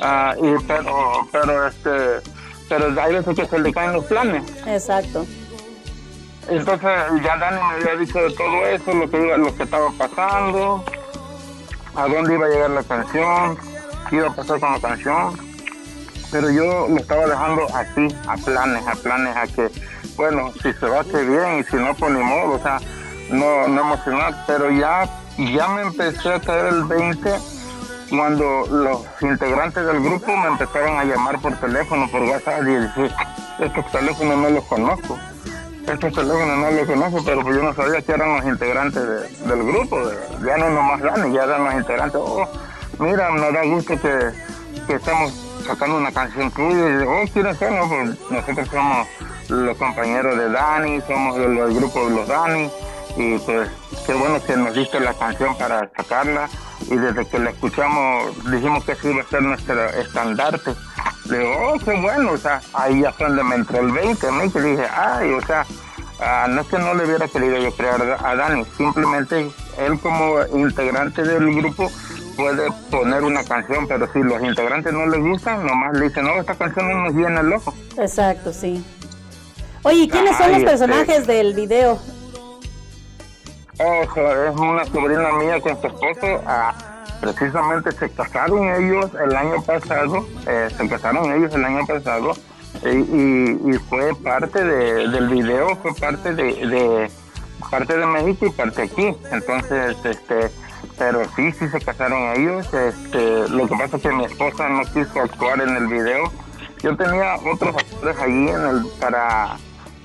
Ah, 0.01 0.35
y 0.37 0.65
pero, 0.67 1.29
pero 1.33 1.67
este, 1.67 2.31
pero 2.69 3.01
hay 3.01 3.15
veces 3.15 3.37
que 3.37 3.47
se 3.47 3.59
le 3.59 3.73
caen 3.73 3.93
los 3.93 4.05
planes. 4.05 4.45
Exacto. 4.67 5.27
Entonces 6.49 6.91
ya 7.23 7.37
Dani 7.37 7.57
me 7.57 7.75
había 7.75 7.97
dicho 7.97 8.19
de 8.19 8.33
todo 8.33 8.67
eso, 8.67 8.95
lo 8.95 9.11
que 9.11 9.19
lo 9.19 9.55
que 9.55 9.63
estaba 9.65 9.91
pasando, 9.99 10.85
a 11.95 12.09
dónde 12.09 12.35
iba 12.35 12.47
a 12.47 12.49
llegar 12.49 12.71
la 12.71 12.83
canción, 12.83 13.59
qué 14.09 14.17
iba 14.17 14.29
a 14.29 14.35
pasar 14.35 14.61
con 14.61 14.73
la 14.73 14.81
canción. 14.81 15.49
Pero 16.31 16.51
yo 16.51 16.89
lo 16.89 16.97
estaba 16.97 17.27
dejando 17.27 17.67
así, 17.75 18.15
a 18.27 18.37
planes, 18.37 18.87
a 18.87 18.95
planes, 18.95 19.37
a 19.37 19.47
que, 19.47 19.71
bueno, 20.17 20.53
si 20.63 20.73
se 20.75 20.87
va, 20.87 21.03
que 21.03 21.23
bien, 21.23 21.61
y 21.61 21.65
si 21.65 21.77
no, 21.77 21.95
pues 21.95 22.13
ni 22.13 22.23
modo, 22.23 22.53
o 22.53 22.63
sea, 22.63 22.79
no, 23.31 23.67
no 23.67 23.81
emocionar. 23.81 24.45
Pero 24.47 24.71
ya, 24.71 25.09
ya 25.39 25.69
me 25.69 25.83
empecé 25.83 26.33
a 26.33 26.41
caer 26.41 26.67
el 26.67 26.85
20 26.85 27.31
cuando 28.11 28.67
los 28.71 29.01
integrantes 29.21 29.85
del 29.85 30.01
grupo 30.01 30.37
me 30.37 30.49
empezaron 30.49 30.99
a 30.99 31.05
llamar 31.05 31.41
por 31.41 31.55
teléfono, 31.57 32.09
por 32.11 32.23
WhatsApp, 32.23 32.63
y 32.63 32.77
dije, 32.77 33.15
estos 33.61 33.93
teléfonos 33.93 34.39
no 34.39 34.51
los 34.51 34.65
conozco. 34.65 35.19
Estos 35.83 36.13
teléfonos 36.13 36.59
no 36.59 36.71
los 36.71 36.87
conozco, 36.87 37.23
pero 37.25 37.43
pues 37.43 37.57
yo 37.57 37.63
no 37.63 37.75
sabía 37.75 38.03
que 38.03 38.13
eran 38.13 38.37
los 38.37 38.45
integrantes 38.45 39.41
del 39.47 39.63
grupo. 39.65 39.99
ya 40.45 40.57
no 40.57 40.71
nomás 40.71 41.01
Dani, 41.01 41.35
ya 41.35 41.45
eran 41.45 41.65
los 41.65 41.75
integrantes. 41.75 42.21
Oh, 42.23 42.47
mira, 42.99 43.31
me 43.31 43.53
da 43.53 43.65
gusto 43.65 43.95
que, 44.01 44.31
que 44.87 44.95
estamos 44.95 45.33
sacando 45.67 45.97
una 45.97 46.13
canción 46.13 46.51
tuya. 46.51 46.89
Y 46.89 47.07
oh, 47.07 47.25
¿quiénes 47.33 47.57
son? 47.59 47.89
pues 47.89 48.31
nosotros 48.31 48.69
somos 48.69 49.09
los 49.49 49.77
compañeros 49.77 50.37
de 50.37 50.51
Dani, 50.51 51.01
somos 51.03 51.37
del 51.37 51.75
grupo 51.75 52.09
de 52.09 52.17
los 52.17 52.29
Dani. 52.29 52.71
Y 53.19 53.37
pues 53.39 53.69
qué 54.07 54.15
bueno 54.15 54.41
que 54.45 54.57
nos 54.57 54.75
diste 54.75 55.01
la 55.01 55.13
canción 55.13 55.59
para 55.59 55.91
sacarla 55.97 56.49
y 56.89 56.97
desde 56.97 57.27
que 57.27 57.41
la 57.41 57.51
escuchamos 57.51 58.33
dijimos 58.49 58.85
que 58.85 58.93
ese 58.93 59.11
iba 59.11 59.23
a 59.23 59.27
ser 59.27 59.43
nuestro 59.43 59.87
estandarte. 59.91 60.73
Le 61.29 61.39
digo, 61.39 61.53
oh, 61.67 61.79
qué 61.85 62.01
bueno, 62.01 62.33
o 62.33 62.37
sea, 62.39 62.61
ahí 62.73 63.03
ya 63.03 63.13
fue 63.13 63.27
donde 63.27 63.43
me 63.43 63.57
entró 63.57 63.81
el 63.81 63.91
20, 63.91 64.33
¿no? 64.33 64.53
que 64.53 64.61
dije, 64.61 64.85
ay, 64.97 65.33
o 65.33 65.41
sea, 65.45 65.67
ah, 66.21 66.47
no 66.49 66.61
es 66.61 66.69
que 66.69 66.79
no 66.79 66.95
le 66.95 67.07
hubiera 67.07 67.27
querido 67.27 67.59
yo 67.59 67.73
crear 67.73 68.01
a 68.25 68.37
Dani, 68.37 68.65
simplemente 68.77 69.51
él 69.79 69.99
como 69.99 70.39
integrante 70.55 71.23
del 71.23 71.55
grupo 71.57 71.91
puede 72.37 72.71
poner 72.89 73.25
una 73.25 73.43
canción, 73.43 73.89
pero 73.89 74.11
si 74.13 74.21
los 74.21 74.41
integrantes 74.43 74.93
no 74.93 75.07
les 75.07 75.21
gustan, 75.21 75.67
nomás 75.67 75.93
le 75.99 76.09
dicen, 76.09 76.25
no, 76.25 76.39
esta 76.39 76.55
canción 76.55 76.89
no 76.89 77.05
nos 77.05 77.15
llena 77.15 77.41
el 77.41 77.53
ojo. 77.53 77.75
Exacto, 77.99 78.53
sí. 78.53 78.83
Oye, 79.83 80.09
¿quiénes 80.09 80.37
son 80.37 80.49
los 80.53 80.59
este 80.59 80.71
personajes 80.71 81.27
del 81.27 81.55
video? 81.55 81.99
Es 83.79 84.57
una 84.57 84.85
sobrina 84.87 85.33
mía 85.33 85.61
con 85.61 85.81
su 85.81 85.87
esposo. 85.87 86.43
Ah, 86.47 86.75
precisamente 87.21 87.93
se 87.93 88.11
casaron 88.11 88.69
ellos 88.75 89.11
el 89.23 89.35
año 89.35 89.63
pasado, 89.63 90.27
eh, 90.47 90.69
se 90.77 90.89
casaron 90.89 91.33
ellos 91.33 91.55
el 91.55 91.65
año 91.65 91.87
pasado 91.87 92.33
y, 92.85 93.73
fue 93.89 94.15
parte 94.17 94.63
del 94.63 95.29
video, 95.29 95.77
fue 95.77 95.95
parte 95.95 96.35
de, 96.35 97.11
parte 97.71 97.97
de 97.97 98.07
México 98.07 98.47
y 98.47 98.51
parte 98.51 98.83
aquí. 98.83 99.17
Entonces, 99.33 99.97
este, 100.05 100.51
pero 100.97 101.23
sí, 101.35 101.53
sí 101.53 101.69
se 101.69 101.81
casaron 101.81 102.37
ellos. 102.37 102.73
Este, 102.73 103.49
lo 103.49 103.67
que 103.67 103.77
pasa 103.77 103.97
es 103.97 104.03
que 104.03 104.13
mi 104.13 104.25
esposa 104.25 104.69
no 104.69 104.83
quiso 104.85 105.21
actuar 105.21 105.61
en 105.61 105.77
el 105.77 105.87
video. 105.87 106.33
Yo 106.83 106.97
tenía 106.97 107.37
otros 107.53 107.75
actores 107.75 108.19
allí 108.21 108.49
en 108.49 108.67
el, 108.67 108.87
para 109.01 109.57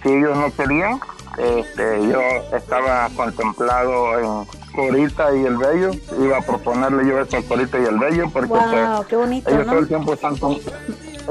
si 0.01 0.09
ellos 0.09 0.35
no 0.35 0.51
querían, 0.55 0.99
este, 1.37 2.07
yo 2.09 2.21
estaba 2.55 3.09
contemplado 3.15 4.19
en 4.19 4.45
Corita 4.73 5.35
y 5.35 5.45
el 5.45 5.57
Bello, 5.57 5.91
iba 6.19 6.37
a 6.37 6.41
proponerle 6.41 7.07
yo 7.07 7.19
eso 7.19 7.37
a 7.37 7.41
Corita 7.43 7.79
y 7.79 7.85
el 7.85 7.97
Bello 7.97 8.29
porque 8.31 8.49
pues, 8.49 9.45
ellos 9.45 9.65
todo 9.65 9.79
el 9.79 9.87
tiempo 9.87 10.13
están 10.13 10.37
con, 10.37 10.57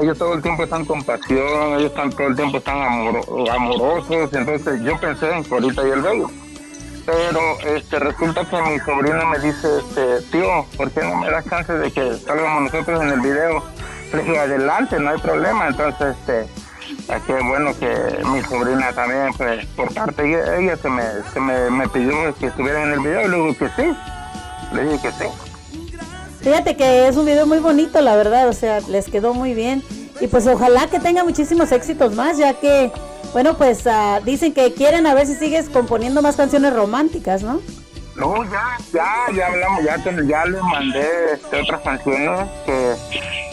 ellos 0.01 0.17
todo 0.17 0.33
el 0.33 0.41
tiempo 0.41 0.63
están 0.63 0.85
con 0.85 1.03
pasión, 1.03 1.79
ellos 1.79 1.91
están 1.91 2.09
todo 2.11 2.27
el 2.27 2.35
tiempo 2.35 2.57
están 2.57 2.77
amorosos, 3.51 4.33
entonces 4.33 4.81
yo 4.81 4.99
pensé 4.99 5.31
en 5.31 5.43
Corita 5.43 5.87
y 5.87 5.91
el 5.91 6.01
Bello. 6.01 6.29
Pero 7.05 7.59
este 7.75 7.99
resulta 7.99 8.45
que 8.45 8.61
mi 8.61 8.79
sobrina 8.79 9.25
me 9.25 9.39
dice, 9.39 9.67
este, 9.79 10.21
tío, 10.31 10.65
¿por 10.77 10.89
qué 10.91 11.01
no 11.01 11.17
me 11.17 11.29
das 11.29 11.45
chance 11.49 11.73
de 11.73 11.91
que 11.91 12.13
salgamos 12.13 12.71
nosotros 12.71 13.01
en 13.01 13.09
el 13.09 13.19
video? 13.19 13.61
Le 14.13 14.23
digo, 14.23 14.39
adelante, 14.39 14.97
no 14.99 15.09
hay 15.09 15.19
problema. 15.19 15.67
Entonces, 15.67 16.15
este, 16.17 16.47
qué 17.21 17.33
bueno 17.33 17.71
que 17.77 18.23
mi 18.25 18.41
sobrina 18.43 18.91
también, 18.93 19.33
pues, 19.37 19.65
por 19.75 19.93
parte 19.93 20.23
de 20.23 20.63
ella, 20.63 20.77
se 20.77 20.89
me, 20.89 21.03
se 21.33 21.39
me, 21.39 21.87
pidió 21.89 22.33
que 22.35 22.47
estuviera 22.47 22.83
en 22.83 22.93
el 22.93 22.99
video. 22.99 23.27
Le 23.27 23.37
dije 23.37 23.57
que 23.57 23.69
sí. 23.69 23.97
Le 24.73 24.83
dije 24.83 25.01
que 25.01 25.11
sí. 25.11 25.25
Fíjate 26.41 26.75
que 26.75 27.07
es 27.07 27.15
un 27.15 27.25
video 27.25 27.45
muy 27.45 27.59
bonito, 27.59 28.01
la 28.01 28.15
verdad. 28.15 28.47
O 28.49 28.53
sea, 28.53 28.79
les 28.81 29.05
quedó 29.05 29.33
muy 29.33 29.53
bien. 29.53 29.83
Y 30.21 30.27
pues 30.27 30.47
ojalá 30.47 30.87
que 30.87 30.99
tenga 30.99 31.23
muchísimos 31.23 31.71
éxitos 31.71 32.15
más, 32.15 32.37
ya 32.37 32.53
que, 32.53 32.91
bueno, 33.33 33.57
pues 33.57 33.85
uh, 33.85 34.23
dicen 34.23 34.53
que 34.53 34.73
quieren 34.73 35.07
a 35.07 35.13
ver 35.13 35.27
si 35.27 35.35
sigues 35.35 35.69
componiendo 35.69 36.21
más 36.21 36.35
canciones 36.35 36.73
románticas, 36.73 37.43
¿no? 37.43 37.61
No, 38.15 38.43
ya, 38.43 38.77
ya, 38.93 39.33
ya 39.33 39.47
hablamos, 39.47 39.83
ya, 39.83 39.97
ya 39.97 40.45
les 40.45 40.61
mandé 40.61 41.33
este, 41.33 41.61
otras 41.61 41.81
canciones 41.81 42.47
que 42.63 42.95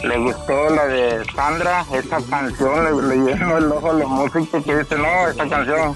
le 0.07 0.17
gustó 0.19 0.69
la 0.69 0.85
de 0.85 1.25
Sandra, 1.35 1.83
esa 1.91 2.17
canción 2.29 3.09
le, 3.09 3.15
llenó 3.17 3.57
el 3.57 3.71
ojo 3.71 3.89
a 3.89 3.93
los 3.93 4.07
músicos 4.07 4.63
que 4.63 4.77
dicen, 4.77 5.01
no, 5.01 5.27
esta 5.27 5.49
canción, 5.49 5.95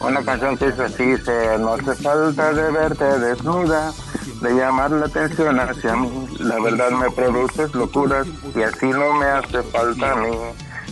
una 0.00 0.22
canción 0.22 0.56
que 0.56 0.70
dice 0.70 0.82
así, 0.82 1.04
dice, 1.04 1.58
no 1.58 1.74
hace 1.74 1.94
falta 2.02 2.52
de 2.54 2.70
verte 2.70 3.04
desnuda, 3.04 3.92
de 4.40 4.50
llamar 4.50 4.92
la 4.92 5.04
atención 5.04 5.60
hacia 5.60 5.94
mí, 5.94 6.26
la 6.38 6.58
verdad 6.58 6.90
me 6.92 7.10
produces 7.10 7.74
locuras 7.74 8.26
y 8.54 8.62
así 8.62 8.86
no 8.86 9.12
me 9.12 9.26
hace 9.26 9.62
falta 9.64 10.12
a 10.12 10.16
mí. 10.16 10.36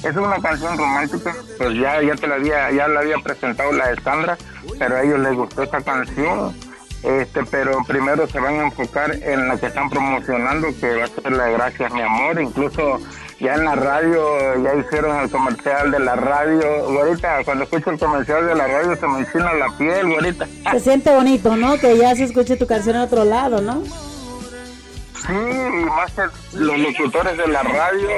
Es 0.05 0.15
una 0.15 0.39
canción 0.41 0.77
romántica, 0.77 1.35
pues 1.57 1.75
ya, 1.75 2.03
ya 2.03 2.15
te 2.15 2.27
la 2.27 2.35
había, 2.35 2.71
ya 2.71 2.87
la 2.87 3.01
había 3.01 3.17
presentado 3.19 3.73
la 3.73 3.89
de 3.89 4.01
Sandra, 4.03 4.37
pero 4.79 4.95
a 4.95 5.03
ellos 5.03 5.19
les 5.21 5.35
gustó 5.35 5.63
esta 5.63 5.81
canción 5.81 6.55
este, 7.03 7.45
pero 7.45 7.79
primero 7.87 8.27
se 8.27 8.41
van 8.41 8.55
a 8.55 8.63
enfocar 8.65 9.15
en 9.23 9.49
la 9.49 9.57
que 9.57 9.67
están 9.67 9.89
promocionando, 9.89 10.69
que 10.81 10.97
va 10.97 11.05
a 11.05 11.09
ser 11.09 11.33
la 11.33 11.49
Gracias 11.49 11.93
mi 11.93 12.01
amor, 12.01 12.41
incluso 12.41 12.99
ya 13.41 13.55
en 13.55 13.65
la 13.65 13.77
radio, 13.77 14.63
ya 14.63 14.75
hicieron 14.75 15.17
el 15.21 15.31
comercial 15.31 15.91
de 15.93 16.01
la 16.01 16.17
radio. 16.17 16.67
Ahorita, 16.87 17.45
cuando 17.45 17.65
escucho 17.65 17.91
el 17.91 17.99
comercial 17.99 18.47
de 18.47 18.55
la 18.55 18.67
radio, 18.67 18.97
se 18.97 19.07
me 19.07 19.21
encina 19.21 19.53
la 19.55 19.69
piel, 19.79 20.13
ahorita. 20.13 20.47
Se 20.73 20.81
siente 20.81 21.15
bonito, 21.15 21.57
¿no? 21.57 21.79
Que 21.79 21.97
ya 21.97 22.15
se 22.17 22.25
escuche 22.25 22.57
tu 22.57 22.67
canción 22.67 22.97
en 22.97 23.03
otro 23.03 23.25
lado, 23.25 23.61
¿no? 23.61 23.83
Sí, 23.85 25.35
y 25.35 25.85
más 25.85 26.13
que 26.13 26.23
los 26.57 26.79
locutores 26.79 27.37
de 27.37 27.47
la 27.49 27.63
radio, 27.63 28.09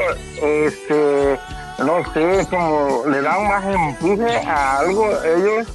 este, 0.42 1.38
no 1.78 2.12
sé, 2.12 2.46
como 2.49 3.02
le 3.06 3.20
dan 3.20 3.49
más 3.49 3.64
empuje 3.64 4.37
a 4.46 4.78
algo, 4.78 5.06
ellos 5.25 5.66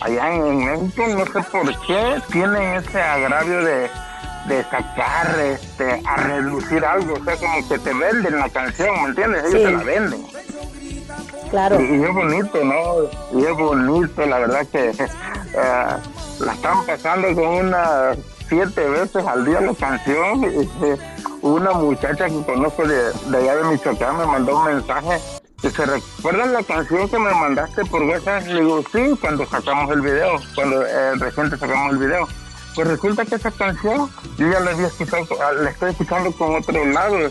allá 0.00 0.34
en 0.34 0.64
México, 0.64 1.02
no 1.08 1.24
sé 1.26 1.48
por 1.50 1.80
qué, 1.86 2.22
tienen 2.30 2.74
ese 2.74 3.00
agravio 3.00 3.64
de 3.64 3.90
de 4.46 4.62
sacar 4.64 5.38
este, 5.40 6.02
a 6.04 6.16
reducir 6.16 6.84
algo, 6.84 7.14
o 7.14 7.24
sea, 7.24 7.36
como 7.36 7.68
que 7.68 7.78
te 7.78 7.94
venden 7.94 8.38
la 8.38 8.48
canción, 8.48 9.02
¿me 9.02 9.08
entiendes? 9.08 9.44
Ellos 9.44 9.62
te 9.62 9.72
la 9.72 9.82
venden. 9.82 10.26
Claro. 11.50 11.80
Y, 11.80 12.02
es 12.02 12.14
bonito, 12.14 12.64
¿no? 12.64 13.38
Y 13.38 13.44
es 13.44 13.56
bonito, 13.56 14.26
la 14.26 14.38
verdad 14.38 14.66
que 14.66 14.90
eh, 14.90 15.06
la 16.40 16.52
están 16.52 16.84
pasando 16.86 17.34
con 17.34 17.46
una 17.46 18.12
siete 18.48 18.86
veces 18.88 19.24
al 19.26 19.44
día 19.46 19.60
la 19.60 19.74
canción. 19.74 20.44
una 21.40 21.72
muchacha 21.72 22.26
que 22.26 22.42
conozco 22.44 22.86
de, 22.86 23.12
de 23.12 23.36
allá 23.36 23.56
de 23.56 23.64
Michoacán 23.64 24.18
me 24.18 24.26
mandó 24.26 24.58
un 24.58 24.64
mensaje 24.66 25.20
y 25.64 25.70
se 25.70 25.86
recuerdan 25.86 26.52
la 26.52 26.62
canción 26.62 27.08
que 27.08 27.18
me 27.18 27.32
mandaste 27.32 27.84
por 27.86 28.02
WhatsApp. 28.02 28.46
Le 28.46 28.60
digo, 28.60 28.84
sí, 28.92 29.18
cuando 29.20 29.46
sacamos 29.46 29.90
el 29.90 30.02
video, 30.02 30.36
cuando 30.54 30.86
eh, 30.86 31.14
reciente 31.16 31.56
sacamos 31.56 31.92
el 31.92 31.98
video 31.98 32.28
pues 32.74 32.88
resulta 32.88 33.24
que 33.24 33.36
esa 33.36 33.50
canción 33.50 34.10
yo 34.36 34.50
ya 34.50 34.60
la 34.60 34.72
había 34.72 34.88
escuchado, 34.88 35.26
ah, 35.40 35.52
la 35.52 35.70
estoy 35.70 35.90
escuchando 35.90 36.32
con 36.32 36.56
otro 36.56 36.84
lado. 36.86 37.28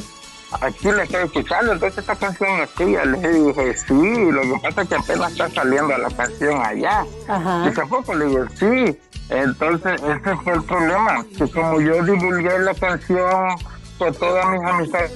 Aquí 0.62 0.92
la 0.92 1.04
estoy 1.04 1.24
escuchando, 1.24 1.74
entonces 1.74 1.98
esta 1.98 2.16
canción 2.16 2.62
es 2.62 2.70
tuya. 2.76 3.04
Le 3.06 3.28
dije, 3.28 3.76
sí, 3.76 4.32
lo 4.32 4.42
que 4.42 4.60
pasa 4.62 4.82
es 4.84 4.88
que 4.88 4.96
apenas 4.96 5.32
está 5.32 5.50
saliendo 5.50 5.98
la 5.98 6.10
canción 6.12 6.62
allá. 6.64 7.06
Ajá. 7.28 7.66
Y 7.68 7.74
tampoco 7.74 8.14
le 8.14 8.26
digo, 8.26 8.46
sí. 8.56 9.00
Entonces, 9.30 10.02
ese 10.02 10.36
fue 10.44 10.54
el 10.54 10.64
problema, 10.64 11.26
que 11.38 11.50
como 11.50 11.82
yo 11.82 12.04
divulgué 12.04 12.60
la 12.60 12.76
canción 12.76 13.56
por 13.98 14.16
todas 14.16 14.48
mis 14.52 14.64
amistades 14.64 15.12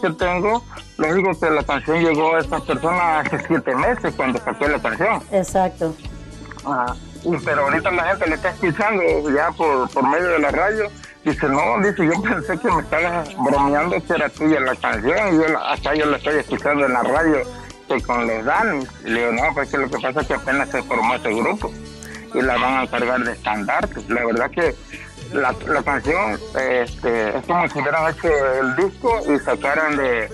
que 0.00 0.10
tengo, 0.10 0.62
le 1.02 1.14
digo 1.14 1.30
que 1.38 1.50
la 1.50 1.62
canción 1.62 2.02
llegó 2.02 2.36
a 2.36 2.40
estas 2.40 2.62
personas 2.62 3.26
hace 3.26 3.46
siete 3.46 3.74
meses 3.74 4.14
cuando 4.16 4.38
saqué 4.38 4.68
la 4.68 4.78
canción. 4.78 5.22
Exacto. 5.32 5.94
Ajá 6.64 6.94
pero 7.44 7.62
ahorita 7.62 7.90
la 7.90 8.04
gente 8.04 8.28
le 8.28 8.34
está 8.34 8.50
escuchando 8.50 9.02
ya 9.34 9.50
por, 9.52 9.88
por 9.90 10.08
medio 10.08 10.28
de 10.28 10.38
la 10.40 10.50
radio. 10.50 10.90
Dice, 11.24 11.48
no, 11.48 11.78
dice, 11.78 12.04
yo 12.04 12.20
pensé 12.20 12.58
que 12.58 12.70
me 12.70 12.82
estabas 12.82 13.34
bromeando 13.36 14.02
que 14.04 14.12
era 14.12 14.28
tuya 14.28 14.60
la 14.60 14.74
canción. 14.74 15.34
Y 15.34 15.36
yo 15.36 15.58
acá 15.58 15.94
yo 15.94 16.06
la 16.06 16.16
estoy 16.16 16.38
escuchando 16.38 16.86
en 16.86 16.92
la 16.92 17.02
radio 17.02 17.38
que 17.88 18.02
con 18.02 18.26
los 18.26 18.44
Danis. 18.44 18.88
Y 19.04 19.10
le 19.10 19.20
digo, 19.20 19.32
no, 19.32 19.54
pues 19.54 19.70
que 19.70 19.78
lo 19.78 19.88
que 19.88 19.98
pasa 19.98 20.20
es 20.20 20.26
que 20.26 20.34
apenas 20.34 20.68
se 20.70 20.82
formó 20.82 21.14
este 21.14 21.32
grupo 21.32 21.72
y 22.34 22.42
la 22.42 22.56
van 22.56 22.78
a 22.78 22.90
cargar 22.90 23.22
de 23.22 23.32
estandarte. 23.32 24.00
La 24.08 24.24
verdad 24.24 24.50
que 24.50 24.74
la, 25.32 25.54
la 25.68 25.82
canción 25.82 26.38
este, 26.58 27.38
es 27.38 27.46
como 27.46 27.68
si 27.68 27.78
hubieran 27.78 28.10
hecho 28.10 28.28
el 28.60 28.76
disco 28.76 29.20
y 29.32 29.38
sacaran 29.38 29.96
de 29.96 30.28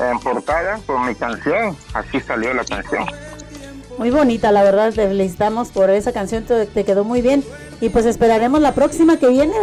en 0.00 0.18
portada 0.18 0.78
con 0.86 1.06
mi 1.06 1.14
canción. 1.14 1.76
Así 1.92 2.20
salió 2.20 2.54
la 2.54 2.64
canción. 2.64 3.04
Muy 3.98 4.10
bonita, 4.10 4.50
la 4.50 4.62
verdad, 4.62 4.92
te 4.94 5.06
felicitamos 5.06 5.68
por 5.68 5.90
esa 5.90 6.12
canción, 6.12 6.44
te, 6.44 6.84
quedó 6.84 7.04
muy 7.04 7.20
bien. 7.20 7.44
Y 7.80 7.90
pues 7.90 8.06
esperaremos 8.06 8.60
la 8.60 8.72
próxima 8.72 9.18
que 9.18 9.28
viene. 9.28 9.54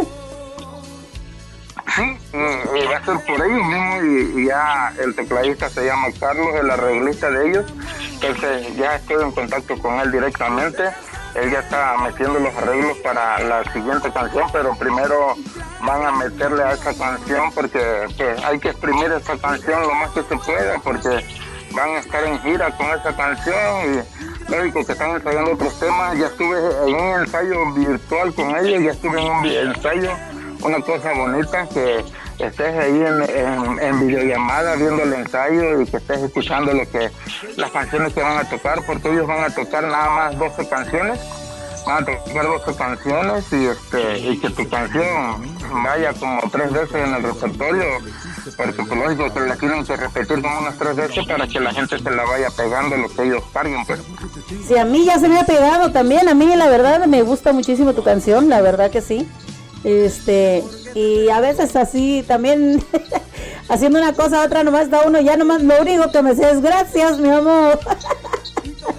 Sí, 1.97 2.38
va 2.86 2.97
a 2.97 3.05
ser 3.05 3.17
por 3.25 3.43
ellos 3.43 3.65
mismos 3.65 4.36
y, 4.36 4.45
ya 4.45 4.93
el 4.99 5.15
tecladista 5.15 5.67
se 5.67 5.86
llama 5.86 6.10
Carlos, 6.19 6.47
el 6.53 6.69
arreglista 6.69 7.31
de 7.31 7.49
ellos. 7.49 7.65
Entonces 8.13 8.77
ya 8.77 8.95
estoy 8.95 9.23
en 9.23 9.31
contacto 9.31 9.75
con 9.79 9.99
él 9.99 10.12
directamente. 10.12 10.83
Él 11.33 11.51
ya 11.51 11.60
está 11.60 11.97
metiendo 11.97 12.39
los 12.39 12.55
arreglos 12.55 12.97
para 12.99 13.39
la 13.39 13.63
siguiente 13.71 14.12
canción, 14.12 14.47
pero 14.53 14.75
primero 14.75 15.36
van 15.81 16.05
a 16.05 16.12
meterle 16.12 16.63
a 16.63 16.73
esa 16.73 16.93
canción 16.93 17.51
porque 17.53 17.79
pues, 18.15 18.43
hay 18.43 18.60
que 18.60 18.69
exprimir 18.69 19.12
esa 19.12 19.38
canción 19.38 19.81
lo 19.81 19.95
más 19.95 20.12
que 20.12 20.21
se 20.21 20.38
pueda 20.38 20.79
porque 20.83 21.25
van 21.73 21.89
a 21.89 21.99
estar 21.99 22.23
en 22.23 22.39
gira 22.41 22.75
con 22.77 22.88
esa 22.88 23.15
canción 23.15 23.93
y 23.93 24.51
lógico 24.51 24.86
que 24.86 24.91
están 24.91 25.12
ensayando 25.12 25.53
otros 25.53 25.79
temas. 25.79 26.17
Ya 26.17 26.27
estuve 26.27 26.57
en 26.88 26.95
un 26.95 27.21
ensayo 27.21 27.73
virtual 27.73 28.33
con 28.33 28.55
ellos, 28.57 28.83
ya 28.83 28.91
estuve 28.91 29.21
en 29.21 29.31
un 29.31 29.45
ensayo, 29.45 30.12
una 30.62 30.80
cosa 30.82 31.13
bonita 31.13 31.67
que 31.67 32.04
estés 32.39 32.76
ahí 32.76 33.04
en, 33.04 33.80
en, 33.80 34.08
videollamada 34.08 34.76
viendo 34.76 35.04
el 35.04 35.13
ensayo 35.13 35.82
y 35.82 35.86
que 35.86 35.98
estés 35.98 36.22
escuchando 36.22 36.74
lo 36.74 36.89
que 36.89 37.10
las 37.56 37.72
canciones 37.72 38.13
que 38.13 38.22
van 38.22 38.38
a 38.38 38.50
tocar, 38.50 38.80
porque 38.86 39.10
ellos 39.12 39.28
van 39.28 39.43
a 39.43 39.50
tocar 39.50 39.84
nada 39.84 40.10
más 40.10 40.38
12 40.38 40.70
canciones. 40.70 41.20
Van 41.86 42.04
a 42.04 42.06
tocar 42.06 42.46
12 42.46 42.76
canciones 42.76 43.54
y 43.54 43.65
este 43.65 44.20
y 44.20 44.38
que 44.39 44.50
tu 44.50 44.67
canción 44.70 45.58
vaya 45.84 46.12
como 46.13 46.41
tres 46.52 46.72
veces 46.74 46.96
en 46.96 47.13
el 47.13 47.24
repertorio 47.24 47.86
porque 48.58 48.84
pues 48.84 49.00
lógico 49.00 49.34
que 49.34 49.39
la 49.39 49.56
tienen 49.56 49.86
que 49.86 49.96
repetir 49.96 50.41
como 50.41 50.60
unas 50.60 50.78
tres 50.78 50.96
veces 50.98 51.26
para 51.26 51.48
que 51.48 51.60
la 51.62 51.74
gente 51.74 51.98
se 51.98 52.12
la 52.12 52.24
vaya 52.26 52.50
pegando 52.50 52.98
lo 52.98 53.08
que 53.08 53.24
ellos 53.24 53.43
carguen 53.54 53.86
pues. 53.86 54.02
Sí 54.67 54.78
a 54.78 54.84
mí 54.84 55.06
ya 55.06 55.17
se 55.17 55.30
me 55.30 55.39
ha 55.39 55.46
pegado 55.46 55.91
también. 55.93 56.28
A 56.28 56.34
mí 56.34 56.54
la 56.58 56.67
verdad 56.67 57.06
me 57.06 57.22
gusta 57.22 57.54
muchísimo 57.54 57.93
tu 57.93 58.04
canción 58.04 58.50
la 58.50 58.60
verdad 58.60 58.91
que 58.91 59.02
sí 59.02 59.26
este 59.88 60.63
y 60.93 61.30
a 61.30 61.39
veces 61.39 61.76
así 61.76 62.23
también 62.28 62.84
haciendo 63.69 64.00
una 64.00 64.13
cosa 64.13 64.43
otra 64.43 64.63
nomás 64.63 64.89
da 64.89 65.02
uno 65.06 65.19
ya 65.21 65.38
nomás 65.38 65.62
lo 65.63 65.82
único 65.82 66.12
que 66.12 66.21
me 66.21 66.36
sé 66.36 66.52
es 66.52 66.62
gracias 66.62 67.19
mi 67.19 67.30
amor 67.30 67.80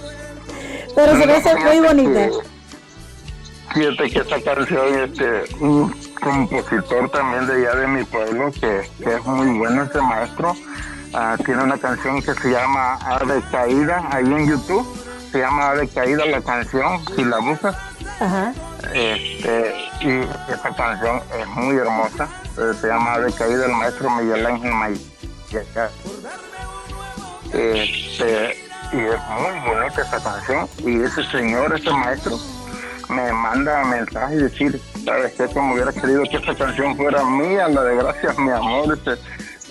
pero 0.95 1.17
se 1.17 1.25
me 1.25 1.33
hace 1.33 1.55
muy 1.55 1.79
bonita 1.79 2.29
fíjate 3.73 4.09
que 4.09 4.19
esta 4.19 4.41
canción 4.41 4.99
este 5.03 5.43
compositor 6.19 7.09
también 7.09 7.47
de 7.47 7.53
allá 7.53 7.79
de 7.79 7.87
mi 7.87 8.03
pueblo, 8.03 8.51
que, 8.51 8.79
es 8.79 9.25
muy 9.25 9.57
bueno 9.57 9.83
ese 9.83 10.01
maestro. 10.01 10.55
Ah, 11.13 11.37
tiene 11.43 11.63
una 11.63 11.77
canción 11.77 12.21
que 12.21 12.33
se 12.33 12.51
llama 12.51 12.95
Ave 12.95 13.41
Caída, 13.51 14.07
ahí 14.11 14.25
en 14.25 14.47
YouTube. 14.47 14.85
Se 15.31 15.39
llama 15.39 15.71
Ave 15.71 15.87
Caída 15.87 16.25
la 16.25 16.41
canción, 16.41 16.99
si 17.15 17.23
la 17.23 17.39
buscas. 17.39 17.75
Este, 18.93 19.75
y 20.01 20.19
esa 20.51 20.75
canción 20.75 21.21
es 21.39 21.47
muy 21.47 21.75
hermosa. 21.77 22.27
Eh, 22.57 22.73
se 22.79 22.87
llama 22.87 23.13
Ave 23.13 23.31
Caída 23.33 23.65
el 23.65 23.71
maestro 23.71 24.09
Miguel 24.09 24.45
Ángel 24.45 24.71
May. 24.73 24.93
Este, 27.53 28.57
y 28.91 28.97
es 28.97 29.19
muy 29.29 29.59
bonita 29.67 30.01
esa 30.01 30.21
canción. 30.21 30.67
Y 30.79 31.01
ese 31.01 31.23
señor, 31.31 31.73
ese 31.73 31.91
maestro, 31.91 32.37
me 33.09 33.31
manda 33.31 33.83
mensajes 33.85 34.39
y 34.39 34.43
decir, 34.43 34.81
sabes 35.05 35.33
que 35.33 35.47
como 35.47 35.73
hubiera 35.73 35.91
querido 35.91 36.23
que 36.23 36.37
esta 36.37 36.55
canción 36.55 36.95
fuera 36.95 37.23
mía, 37.23 37.67
la 37.67 37.83
de 37.83 37.95
gracias 37.95 38.37
mi 38.37 38.51
amor, 38.51 38.93
este, 38.93 39.17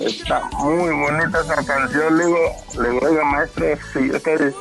está 0.04 0.44
muy 0.58 0.90
bonita 0.90 1.40
esa 1.40 1.64
canción, 1.64 2.18
le 2.18 2.26
digo, 2.26 2.38
le 2.80 2.90
digo, 2.90 3.06
oiga 3.06 3.24
maestro, 3.24 3.66
si 3.92 4.08
yo 4.08 4.16
estoy 4.16 4.54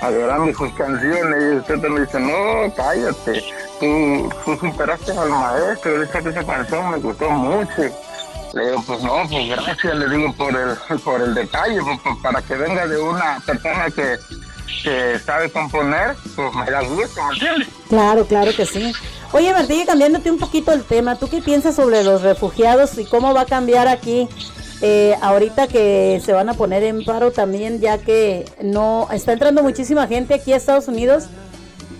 adorando 0.00 0.56
sus 0.56 0.72
canciones 0.72 1.52
y 1.52 1.56
usted 1.56 1.88
me 1.88 2.00
dice, 2.00 2.20
no, 2.20 2.74
cállate, 2.74 3.44
tú, 3.80 4.28
tú 4.44 4.56
superaste 4.56 5.12
al 5.12 5.30
maestro, 5.30 6.08
que 6.10 6.28
esa 6.28 6.44
canción 6.44 6.90
me 6.90 6.98
gustó 6.98 7.30
mucho. 7.30 7.82
Le 8.54 8.66
digo, 8.66 8.82
pues 8.86 9.02
no, 9.02 9.22
pues 9.28 9.48
gracias, 9.48 9.94
le 9.96 10.08
digo 10.08 10.32
por 10.34 10.54
el, 10.54 10.98
por 11.00 11.20
el 11.20 11.34
detalle, 11.34 11.80
para 12.22 12.40
que 12.42 12.54
venga 12.54 12.86
de 12.86 12.98
una 12.98 13.40
persona 13.44 13.90
que 13.90 14.16
que 14.82 15.18
sabe 15.18 15.50
componer, 15.50 16.16
pues 16.34 16.54
me 16.54 16.70
da 16.70 16.82
gusto, 16.82 17.22
¿me 17.24 17.34
entiendes? 17.34 17.68
Claro, 17.88 18.24
claro 18.26 18.52
que 18.54 18.66
sí. 18.66 18.92
Oye, 19.32 19.52
Martí, 19.52 19.84
cambiándote 19.84 20.30
un 20.30 20.38
poquito 20.38 20.72
el 20.72 20.84
tema, 20.84 21.16
¿tú 21.16 21.28
qué 21.28 21.42
piensas 21.42 21.74
sobre 21.74 22.02
los 22.04 22.22
refugiados 22.22 22.96
y 22.98 23.04
cómo 23.04 23.34
va 23.34 23.42
a 23.42 23.46
cambiar 23.46 23.88
aquí 23.88 24.28
eh, 24.82 25.14
ahorita 25.22 25.66
que 25.68 26.20
se 26.24 26.32
van 26.32 26.48
a 26.48 26.54
poner 26.54 26.82
en 26.82 27.04
paro 27.04 27.30
también, 27.32 27.80
ya 27.80 27.98
que 27.98 28.44
no 28.62 29.08
está 29.12 29.32
entrando 29.32 29.62
muchísima 29.62 30.06
gente 30.06 30.34
aquí 30.34 30.52
a 30.52 30.56
Estados 30.56 30.88
Unidos 30.88 31.24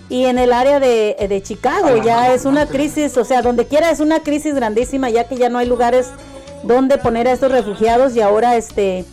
y 0.09 0.25
en 0.25 0.37
el 0.37 0.53
área 0.53 0.79
de, 0.79 1.15
de 1.27 1.41
Chicago 1.41 2.01
ya 2.03 2.33
es 2.33 2.45
una 2.45 2.65
crisis, 2.65 3.17
o 3.17 3.25
sea, 3.25 3.41
donde 3.41 3.65
quiera 3.65 3.91
es 3.91 3.99
una 3.99 4.21
crisis 4.21 4.53
grandísima, 4.55 5.09
ya 5.09 5.25
que 5.25 5.37
ya 5.37 5.49
no 5.49 5.57
hay 5.57 5.67
lugares 5.67 6.07
donde 6.63 6.97
poner 6.97 7.27
a 7.27 7.33
estos 7.33 7.51
refugiados 7.51 8.15
y 8.15 8.21
ahora 8.21 8.55
este 8.55 9.05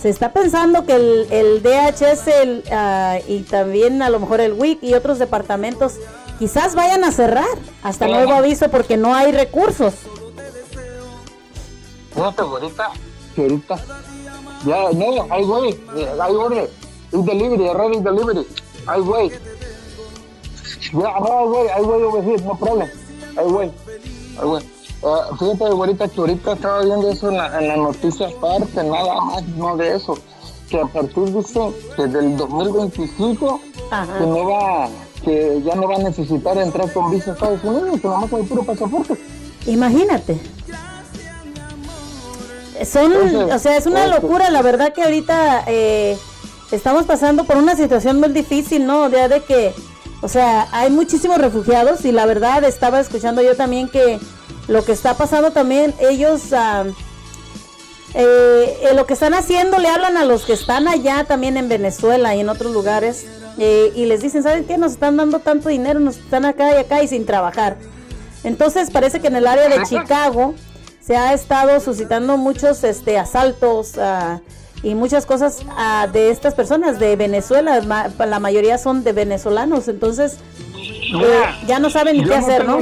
se 0.00 0.08
está 0.08 0.32
pensando 0.32 0.84
que 0.84 0.94
el, 0.94 1.62
DHS 1.62 2.26
el, 2.26 2.64
ah, 2.72 3.18
y 3.28 3.42
también 3.42 4.02
a 4.02 4.10
lo 4.10 4.18
mejor 4.18 4.40
el 4.40 4.54
WIC 4.54 4.82
y 4.82 4.94
otros 4.94 5.20
departamentos 5.20 5.94
quizás 6.40 6.74
vayan 6.74 7.04
a 7.04 7.12
cerrar 7.12 7.44
hasta 7.84 8.08
nuevo 8.08 8.32
aviso 8.32 8.68
porque 8.68 8.96
no 8.96 9.14
hay 9.14 9.30
recursos. 9.30 9.94
Fíjate, 12.14 12.42
ahorita, 12.42 12.90
ahorita, 13.36 13.76
ya, 14.66 14.90
no, 14.92 15.26
hay 15.30 15.44
güey, 15.44 15.80
hay 16.20 16.34
orden, 16.34 16.68
es 17.12 17.24
delivery, 17.24 17.68
ready 17.74 18.00
delivery, 18.00 18.46
hay 18.86 19.00
güey. 19.00 19.30
Ya, 20.92 21.20
no, 21.20 21.38
hay 21.38 21.46
güey, 21.48 21.68
hay 21.68 21.82
güey 21.82 22.02
over 22.02 22.24
here, 22.24 22.42
no 22.42 22.56
problem, 22.56 22.88
hay 23.36 23.46
güey, 23.46 23.72
hay 24.38 24.46
güey. 24.46 24.72
Uh, 25.02 25.36
fíjate, 25.36 25.74
güerita, 25.74 26.06
que 26.06 26.20
ahorita 26.20 26.52
estaba 26.52 26.84
viendo 26.84 27.10
eso 27.10 27.28
en 27.28 27.36
la, 27.36 27.58
en 27.58 27.66
la 27.66 27.76
noticia 27.76 28.28
aparte, 28.28 28.84
nada 28.84 29.20
más, 29.20 29.42
no 29.48 29.76
de 29.76 29.96
eso. 29.96 30.16
Que 30.68 30.80
a 30.80 30.86
partir 30.86 31.24
de 31.24 31.40
eso, 31.40 31.74
que 31.96 32.06
del 32.06 32.36
2025, 32.36 33.60
que 33.90 34.26
no 34.26 34.48
va, 34.48 34.88
que 35.24 35.60
ya 35.64 35.74
no 35.74 35.88
va 35.88 35.96
a 35.96 35.98
necesitar 35.98 36.56
entrar 36.56 36.92
con 36.92 37.10
visa 37.10 37.32
a 37.32 37.34
Estados 37.34 37.64
Unidos, 37.64 38.00
que 38.00 38.06
nomás 38.06 38.30
con 38.30 38.40
el 38.42 38.46
puro 38.46 38.62
pasaporte. 38.62 39.14
Imagínate. 39.66 40.40
Son, 42.84 43.12
o 43.50 43.58
sea, 43.58 43.76
es 43.76 43.86
una 43.86 44.06
locura, 44.06 44.50
la 44.50 44.62
verdad 44.62 44.92
que 44.92 45.02
ahorita 45.02 45.64
eh, 45.66 46.16
estamos 46.70 47.04
pasando 47.04 47.44
por 47.44 47.56
una 47.56 47.76
situación 47.76 48.18
muy 48.18 48.30
difícil, 48.30 48.86
¿no? 48.86 49.10
De, 49.10 49.28
de 49.28 49.40
que, 49.40 49.74
o 50.20 50.28
sea, 50.28 50.68
hay 50.72 50.90
muchísimos 50.90 51.38
refugiados 51.38 52.04
y 52.04 52.12
la 52.12 52.26
verdad 52.26 52.64
estaba 52.64 53.00
escuchando 53.00 53.42
yo 53.42 53.56
también 53.56 53.88
que 53.88 54.18
lo 54.68 54.84
que 54.84 54.92
está 54.92 55.14
pasando 55.14 55.50
también, 55.50 55.94
ellos, 56.00 56.52
ah, 56.52 56.84
eh, 58.14 58.78
eh, 58.82 58.94
lo 58.94 59.06
que 59.06 59.14
están 59.14 59.34
haciendo, 59.34 59.78
le 59.78 59.88
hablan 59.88 60.16
a 60.16 60.24
los 60.24 60.44
que 60.44 60.52
están 60.52 60.88
allá 60.88 61.24
también 61.24 61.56
en 61.56 61.68
Venezuela 61.68 62.34
y 62.34 62.40
en 62.40 62.48
otros 62.48 62.72
lugares 62.72 63.26
eh, 63.58 63.92
y 63.94 64.06
les 64.06 64.22
dicen, 64.22 64.42
¿saben 64.42 64.64
qué? 64.64 64.78
Nos 64.78 64.92
están 64.92 65.16
dando 65.16 65.38
tanto 65.38 65.68
dinero, 65.68 66.00
nos 66.00 66.18
están 66.18 66.44
acá 66.44 66.74
y 66.74 66.76
acá 66.76 67.02
y 67.02 67.08
sin 67.08 67.26
trabajar. 67.26 67.76
Entonces 68.44 68.90
parece 68.90 69.20
que 69.20 69.28
en 69.28 69.36
el 69.36 69.46
área 69.46 69.68
de 69.68 69.82
Chicago 69.84 70.54
se 71.04 71.16
ha 71.16 71.32
estado 71.32 71.80
suscitando 71.80 72.36
muchos 72.36 72.84
este, 72.84 73.18
asaltos 73.18 73.98
ah, 73.98 74.40
y 74.82 74.94
muchas 74.94 75.26
cosas 75.26 75.64
ah, 75.76 76.08
de 76.12 76.30
estas 76.30 76.54
personas 76.54 76.98
de 76.98 77.16
Venezuela. 77.16 77.80
la 77.80 78.38
mayoría 78.38 78.78
son 78.78 79.04
de 79.04 79.12
venezolanos, 79.12 79.88
entonces 79.88 80.38
ya 81.66 81.78
no 81.78 81.90
saben 81.90 82.18
ni 82.18 82.24
qué 82.24 82.34
hacer, 82.34 82.66
¿no? 82.66 82.78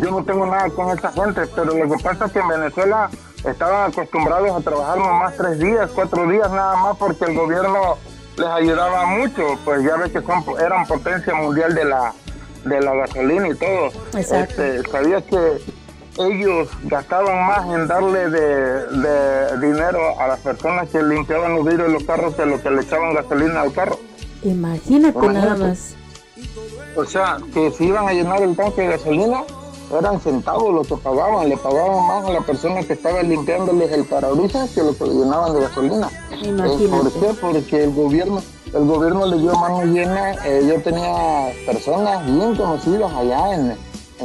yo 0.00 0.10
no 0.10 0.24
tengo 0.24 0.46
nada 0.46 0.70
con 0.70 0.96
esa 0.96 1.10
gente, 1.12 1.42
pero 1.54 1.74
lo 1.74 1.96
que 1.96 2.02
pasa 2.02 2.26
es 2.26 2.32
que 2.32 2.38
en 2.38 2.48
Venezuela 2.48 3.10
estaban 3.44 3.90
acostumbrados 3.90 4.50
a 4.50 4.60
trabajar 4.60 4.98
nomás 4.98 5.36
tres 5.36 5.58
días, 5.58 5.90
cuatro 5.94 6.28
días 6.28 6.50
nada 6.50 6.76
más, 6.76 6.96
porque 6.96 7.24
el 7.24 7.34
gobierno 7.34 7.96
les 8.36 8.46
ayudaba 8.46 9.06
mucho, 9.06 9.58
pues 9.64 9.82
ya 9.82 9.96
ves 9.96 10.12
que 10.12 10.20
son, 10.22 10.44
eran 10.60 10.86
potencia 10.86 11.34
mundial 11.34 11.74
de 11.74 11.84
la, 11.84 12.14
de 12.64 12.80
la 12.80 12.94
gasolina 12.94 13.48
y 13.48 13.54
todo. 13.54 13.86
Exacto. 14.14 14.62
Este, 14.62 14.90
¿Sabías 14.90 15.24
que 15.24 15.60
ellos 16.26 16.68
gastaban 16.84 17.46
más 17.46 17.66
en 17.68 17.88
darle 17.88 18.28
de, 18.30 19.58
dinero 19.58 20.20
a 20.20 20.28
las 20.28 20.40
personas 20.40 20.88
que 20.88 21.02
limpiaban 21.02 21.54
los 21.54 21.64
vidrios 21.64 21.88
de 21.88 21.92
los 21.94 22.04
carros 22.04 22.34
que 22.34 22.46
lo 22.46 22.60
que 22.62 22.70
le 22.70 22.82
echaban 22.82 23.14
gasolina 23.14 23.62
al 23.62 23.72
carro? 23.72 23.98
Imagínate 24.42 25.28
nada 25.28 25.56
más. 25.56 25.94
O 26.96 27.04
sea, 27.04 27.38
que 27.52 27.70
si 27.72 27.84
iban 27.84 28.08
a 28.08 28.12
llenar 28.12 28.42
el 28.42 28.56
tanque 28.56 28.82
de 28.82 28.88
gasolina, 28.88 29.42
eran 29.98 30.20
centavos 30.20 30.72
lo 30.72 30.82
que 30.82 31.02
pagaban, 31.02 31.48
le 31.48 31.56
pagaban 31.56 32.06
más 32.06 32.24
a 32.24 32.30
la 32.30 32.40
persona 32.42 32.82
que 32.82 32.92
estaba 32.92 33.22
limpiándoles 33.22 33.90
el 33.92 34.04
parabrisas 34.04 34.70
que 34.70 34.82
lo 34.82 34.96
que 34.96 35.04
le 35.04 35.14
llenaban 35.14 35.54
de 35.54 35.60
gasolina. 35.60 36.08
Eh, 36.30 36.88
¿Por 36.88 37.12
qué? 37.12 37.34
Porque 37.40 37.84
el 37.84 37.94
gobierno, 37.94 38.42
el 38.72 38.86
gobierno 38.86 39.26
le 39.26 39.38
dio 39.38 39.52
mano 39.54 39.84
llena. 39.84 40.32
Eh, 40.46 40.64
yo 40.68 40.80
tenía 40.82 41.52
personas 41.66 42.24
bien 42.24 42.54
conocidas 42.54 43.12
allá 43.12 43.54
en, 43.54 43.76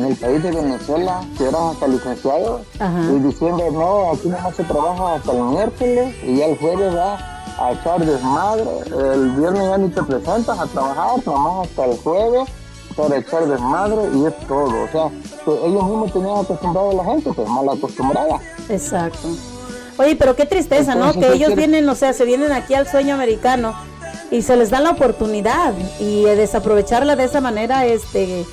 el 0.04 0.16
país 0.16 0.44
de 0.44 0.52
Venezuela 0.52 1.22
que 1.38 1.46
eran 1.46 1.70
hasta 1.70 1.88
licenciados 1.88 2.62
y 2.80 3.20
diciendo, 3.20 3.64
no, 3.72 4.12
aquí 4.12 4.28
no 4.28 4.52
se 4.52 4.64
trabaja 4.64 5.16
hasta 5.16 5.32
el 5.32 5.42
miércoles 5.44 6.16
y 6.24 6.38
ya 6.38 6.46
el 6.48 6.58
jueves 6.58 6.96
va 6.96 7.18
a 7.58 7.72
echar 7.72 8.06
desmadre. 8.06 8.66
El 9.14 9.32
viernes 9.32 9.70
ya 9.70 9.78
ni 9.78 9.90
te 9.90 10.04
presentas 10.04 10.60
a 10.60 10.66
trabajar, 10.66 11.26
nomás 11.26 11.68
hasta 11.68 11.86
el 11.86 11.98
jueves 12.00 12.50
para 12.96 13.18
echar 13.18 13.48
desmadre 13.48 14.10
y 14.14 14.26
es 14.26 14.48
todo. 14.48 14.84
O 14.84 14.88
sea, 14.92 15.10
ellos 15.66 15.84
mismos 15.84 16.14
tenían 16.14 16.38
acostumbrado 16.40 16.92
a 16.92 16.94
la 16.94 17.04
gente, 17.06 17.32
pues 17.34 17.48
mal 17.48 17.70
acostumbrada. 17.70 18.40
Exacto. 18.70 19.30
Oye, 19.98 20.16
pero 20.18 20.36
qué 20.36 20.46
tristeza, 20.46 20.96
¿no? 20.96 21.14
Que 21.14 21.34
ellos 21.34 21.56
vienen, 21.56 21.88
o 21.88 21.96
sea, 21.96 22.12
se 22.12 22.26
vienen 22.26 22.52
aquí 22.52 22.74
al 22.74 22.88
sueño 22.88 23.16
americano 23.16 23.74
y 24.30 24.42
se 24.42 24.58
les 24.58 24.70
da 24.70 24.82
la 24.82 24.92
oportunidad 24.92 25.74
y 26.00 26.24
desaprovecharla 26.24 27.16
de 27.16 27.24
esa 27.24 27.40
manera, 27.40 27.86
este, 27.86 28.46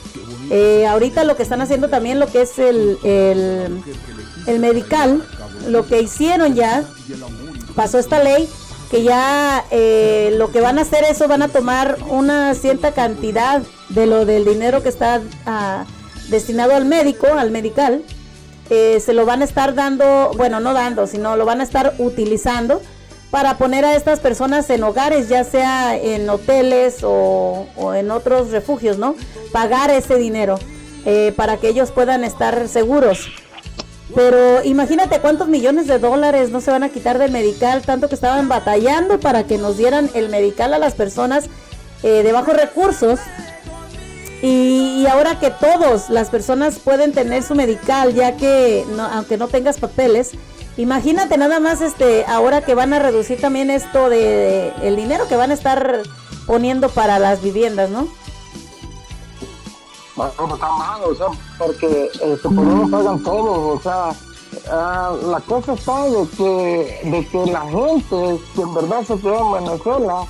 eh, 0.50 0.86
ahorita 0.86 1.24
lo 1.24 1.36
que 1.36 1.42
están 1.42 1.60
haciendo 1.60 1.88
también 1.88 2.18
lo 2.18 2.26
que 2.26 2.42
es 2.42 2.58
el, 2.58 2.98
el, 3.04 3.82
el 4.46 4.58
medical, 4.58 5.22
lo 5.68 5.86
que 5.86 6.02
hicieron 6.02 6.54
ya, 6.54 6.84
pasó 7.74 7.98
esta 7.98 8.22
ley 8.22 8.48
que 8.90 9.02
ya 9.02 9.64
eh, 9.70 10.34
lo 10.36 10.52
que 10.52 10.60
van 10.60 10.78
a 10.78 10.82
hacer 10.82 11.04
eso 11.04 11.26
van 11.26 11.40
a 11.40 11.48
tomar 11.48 11.96
una 12.10 12.54
cierta 12.54 12.92
cantidad 12.92 13.62
de 13.88 14.06
lo 14.06 14.26
del 14.26 14.44
dinero 14.44 14.82
que 14.82 14.90
está 14.90 15.22
ah, 15.46 15.86
destinado 16.28 16.74
al 16.74 16.84
médico, 16.84 17.26
al 17.26 17.50
medical, 17.50 18.02
eh, 18.68 19.00
se 19.00 19.14
lo 19.14 19.24
van 19.24 19.40
a 19.40 19.46
estar 19.46 19.74
dando, 19.74 20.32
bueno, 20.36 20.60
no 20.60 20.74
dando, 20.74 21.06
sino 21.06 21.36
lo 21.36 21.46
van 21.46 21.60
a 21.60 21.64
estar 21.64 21.94
utilizando 21.98 22.82
para 23.32 23.56
poner 23.56 23.82
a 23.86 23.96
estas 23.96 24.20
personas 24.20 24.68
en 24.68 24.84
hogares, 24.84 25.30
ya 25.30 25.42
sea 25.42 25.96
en 25.96 26.28
hoteles 26.28 26.98
o, 27.02 27.66
en 27.96 28.10
otros 28.10 28.50
refugios, 28.50 28.98
¿no? 28.98 29.16
Pagar 29.52 29.90
ese 29.90 30.16
dinero 30.16 30.58
eh, 31.06 31.32
para 31.34 31.56
que 31.56 31.68
ellos 31.68 31.92
puedan 31.92 32.24
estar 32.24 32.68
seguros. 32.68 33.30
Pero 34.14 34.62
imagínate 34.64 35.18
cuántos 35.20 35.48
millones 35.48 35.86
de 35.86 35.98
dólares 35.98 36.50
no 36.50 36.60
se 36.60 36.72
van 36.72 36.82
a 36.82 36.90
quitar 36.90 37.18
del 37.18 37.30
medical, 37.30 37.80
tanto 37.80 38.10
que 38.10 38.16
estaban 38.16 38.50
batallando 38.50 39.18
para 39.18 39.44
que 39.44 39.56
nos 39.56 39.78
dieran 39.78 40.10
el 40.12 40.28
medical 40.28 40.74
a 40.74 40.78
las 40.78 40.92
personas 40.92 41.46
eh, 42.02 42.22
de 42.22 42.32
bajos 42.32 42.54
recursos. 42.54 43.18
Y, 44.42 45.06
ahora 45.06 45.38
que 45.38 45.50
todos 45.50 46.10
las 46.10 46.28
personas 46.28 46.78
pueden 46.78 47.12
tener 47.12 47.42
su 47.42 47.54
medical, 47.54 48.12
ya 48.12 48.36
que 48.36 48.84
aunque 49.14 49.38
no 49.38 49.48
tengas 49.48 49.78
papeles, 49.78 50.32
imagínate 50.76 51.36
nada 51.36 51.60
más 51.60 51.80
este 51.80 52.24
ahora 52.26 52.62
que 52.62 52.74
van 52.74 52.92
a 52.92 52.98
reducir 52.98 53.40
también 53.40 53.70
esto 53.70 54.08
de 54.08 54.72
el 54.82 54.96
dinero 54.96 55.28
que 55.28 55.36
van 55.36 55.50
a 55.50 55.54
estar 55.54 56.02
poniendo 56.46 56.88
para 56.88 57.18
las 57.18 57.42
viviendas, 57.42 57.90
¿no? 57.90 58.08
bueno, 60.16 60.54
está 60.54 60.70
mal, 60.72 61.02
o 61.04 61.14
sea, 61.14 61.26
porque 61.58 62.10
por 62.42 62.52
uno 62.52 62.90
pagan 62.90 63.22
todo, 63.22 63.74
o 63.74 63.80
sea, 63.80 64.10
ah, 64.70 65.14
la 65.24 65.40
cosa 65.40 65.72
está 65.72 66.04
de 66.04 66.28
que, 66.36 67.10
de 67.10 67.26
que 67.26 67.46
la 67.50 67.62
gente 67.62 68.40
que 68.54 68.62
en 68.62 68.74
verdad 68.74 69.02
se 69.04 69.18
quedó 69.18 69.58
en 69.58 69.64
Venezuela 69.64 70.26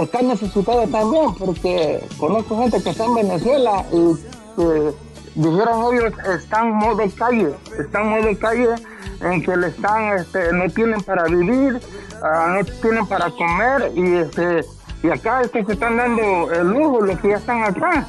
está 0.00 0.22
necesitada 0.22 0.86
también, 0.86 1.34
porque 1.34 2.06
conozco 2.18 2.58
gente 2.58 2.82
que 2.82 2.90
está 2.90 3.04
en 3.04 3.14
Venezuela 3.14 3.86
y 3.92 4.14
que 4.56 4.94
dijeron 5.34 5.94
ellos 5.94 6.12
están 6.28 6.72
modo 6.72 7.02
calle, 7.16 7.54
están 7.78 8.02
en 8.02 8.10
modo 8.10 8.38
calle 8.38 8.74
en 9.20 9.42
que 9.42 9.56
le 9.56 9.68
están, 9.68 10.18
este, 10.18 10.52
no 10.52 10.68
tienen 10.70 11.02
para 11.02 11.24
vivir, 11.24 11.80
ah, 12.22 12.56
no 12.56 12.64
tienen 12.80 13.06
para 13.06 13.30
comer 13.30 13.92
y 13.94 14.16
este 14.16 14.64
y 15.04 15.10
acá 15.10 15.42
es 15.42 15.50
que 15.50 15.62
se 15.62 15.72
están 15.74 15.98
dando 15.98 16.50
el 16.50 16.66
lujo 16.68 17.02
los 17.02 17.20
que 17.20 17.28
ya 17.28 17.36
están 17.36 17.62
acá. 17.62 18.06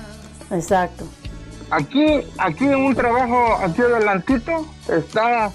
Exacto. 0.49 1.03
Aquí, 1.69 2.25
aquí 2.37 2.65
en 2.65 2.85
un 2.85 2.95
trabajo, 2.95 3.57
aquí 3.61 3.81
adelantito, 3.81 4.65
está, 4.87 5.51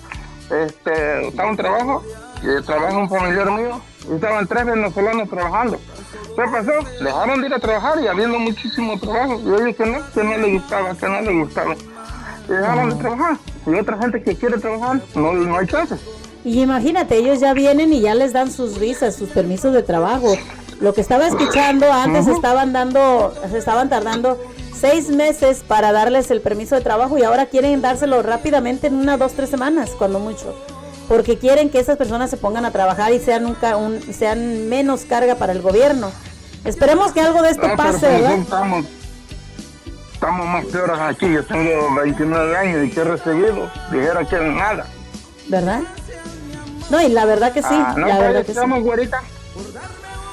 este, 0.50 1.28
está 1.28 1.46
un 1.46 1.56
trabajo, 1.56 2.02
que 2.42 2.60
trabaja 2.66 2.98
un 2.98 3.08
familiar 3.08 3.50
mío, 3.52 3.80
y 4.06 4.16
estaban 4.16 4.46
tres 4.46 4.66
venezolanos 4.66 5.30
trabajando. 5.30 5.80
¿Qué 6.12 6.42
pasó? 6.50 6.72
Dejaron 7.02 7.40
de 7.40 7.46
ir 7.46 7.54
a 7.54 7.58
trabajar 7.58 8.00
y 8.02 8.06
habiendo 8.06 8.38
muchísimo 8.38 8.98
trabajo. 8.98 9.40
Yo 9.44 9.58
dije 9.58 9.74
que 9.74 9.86
no, 9.86 9.98
que 10.12 10.24
no 10.24 10.36
le 10.38 10.52
gustaba, 10.52 10.94
que 10.94 11.08
no 11.08 11.20
le 11.20 11.42
gustaba. 11.42 11.74
Dejaron 12.48 12.90
de 12.90 12.96
trabajar. 12.96 13.36
Y 13.66 13.74
otra 13.74 13.98
gente 13.98 14.22
que 14.22 14.36
quiere 14.36 14.58
trabajar, 14.58 15.00
no, 15.14 15.32
no 15.32 15.58
hay 15.58 15.66
chance. 15.66 15.96
Y 16.44 16.62
imagínate, 16.62 17.16
ellos 17.16 17.40
ya 17.40 17.52
vienen 17.52 17.92
y 17.92 18.00
ya 18.00 18.14
les 18.14 18.32
dan 18.32 18.50
sus 18.50 18.78
visas, 18.78 19.14
sus 19.14 19.28
permisos 19.28 19.74
de 19.74 19.82
trabajo. 19.82 20.36
Lo 20.80 20.94
que 20.94 21.02
estaba 21.02 21.26
escuchando 21.26 21.92
antes 21.92 22.26
estaban 22.26 22.72
dando, 22.72 23.34
se 23.50 23.58
estaban 23.58 23.90
tardando 23.90 24.38
seis 24.74 25.10
meses 25.10 25.62
para 25.66 25.92
darles 25.92 26.30
el 26.30 26.40
permiso 26.40 26.74
de 26.74 26.80
trabajo 26.80 27.18
y 27.18 27.22
ahora 27.22 27.46
quieren 27.46 27.82
dárselo 27.82 28.22
rápidamente 28.22 28.86
en 28.86 28.94
una, 28.94 29.18
dos, 29.18 29.34
tres 29.34 29.50
semanas, 29.50 29.90
cuando 29.90 30.18
mucho. 30.18 30.54
Porque 31.10 31.38
quieren 31.38 31.70
que 31.70 31.80
esas 31.80 31.96
personas 31.96 32.30
se 32.30 32.36
pongan 32.36 32.64
a 32.64 32.70
trabajar 32.70 33.12
y 33.12 33.18
sean, 33.18 33.42
nunca 33.42 33.76
un, 33.76 34.00
sean 34.14 34.68
menos 34.68 35.00
carga 35.00 35.34
para 35.34 35.50
el 35.50 35.60
gobierno. 35.60 36.12
Esperemos 36.64 37.10
que 37.10 37.20
algo 37.20 37.42
de 37.42 37.50
esto 37.50 37.66
pase, 37.76 38.06
¿verdad? 38.06 38.38
Estamos, 38.38 38.86
estamos 40.14 40.46
más 40.46 40.64
peores 40.66 41.00
aquí. 41.00 41.32
Yo 41.32 41.44
tengo 41.44 41.96
29 41.96 42.56
años 42.56 42.86
y 42.86 42.90
que 42.90 43.00
he 43.00 43.04
recibido, 43.04 43.68
dijera 43.90 44.24
que 44.24 44.38
nada. 44.38 44.86
¿Verdad? 45.48 45.80
No, 46.90 47.02
y 47.02 47.08
la 47.08 47.24
verdad 47.24 47.52
que 47.54 47.62
sí. 47.62 47.68
Ah, 47.72 47.92
la 47.98 48.06
verdad 48.06 48.32
pues, 48.34 48.46
que 48.46 48.52
estamos, 48.52 48.78
sí. 48.78 48.84
güerita. 48.84 49.20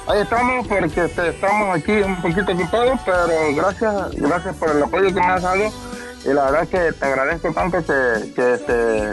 Ahí 0.06 0.22
estamos 0.22 0.68
porque 0.68 1.06
este, 1.06 1.30
estamos 1.30 1.76
aquí 1.76 1.92
un 1.94 2.22
poquito 2.22 2.52
ocupados, 2.52 3.00
pero 3.04 3.56
gracias, 3.56 4.12
gracias 4.12 4.56
por 4.58 4.70
el 4.70 4.84
apoyo 4.84 5.08
que 5.08 5.22
me 5.22 5.26
has 5.26 5.42
dado 5.42 5.72
y 6.24 6.34
la 6.34 6.52
verdad 6.52 6.68
que 6.68 6.92
te 6.94 7.06
agradezco 7.06 7.52
tanto 7.54 7.80
que, 7.80 8.34
que, 8.34 8.54
este, 8.54 9.12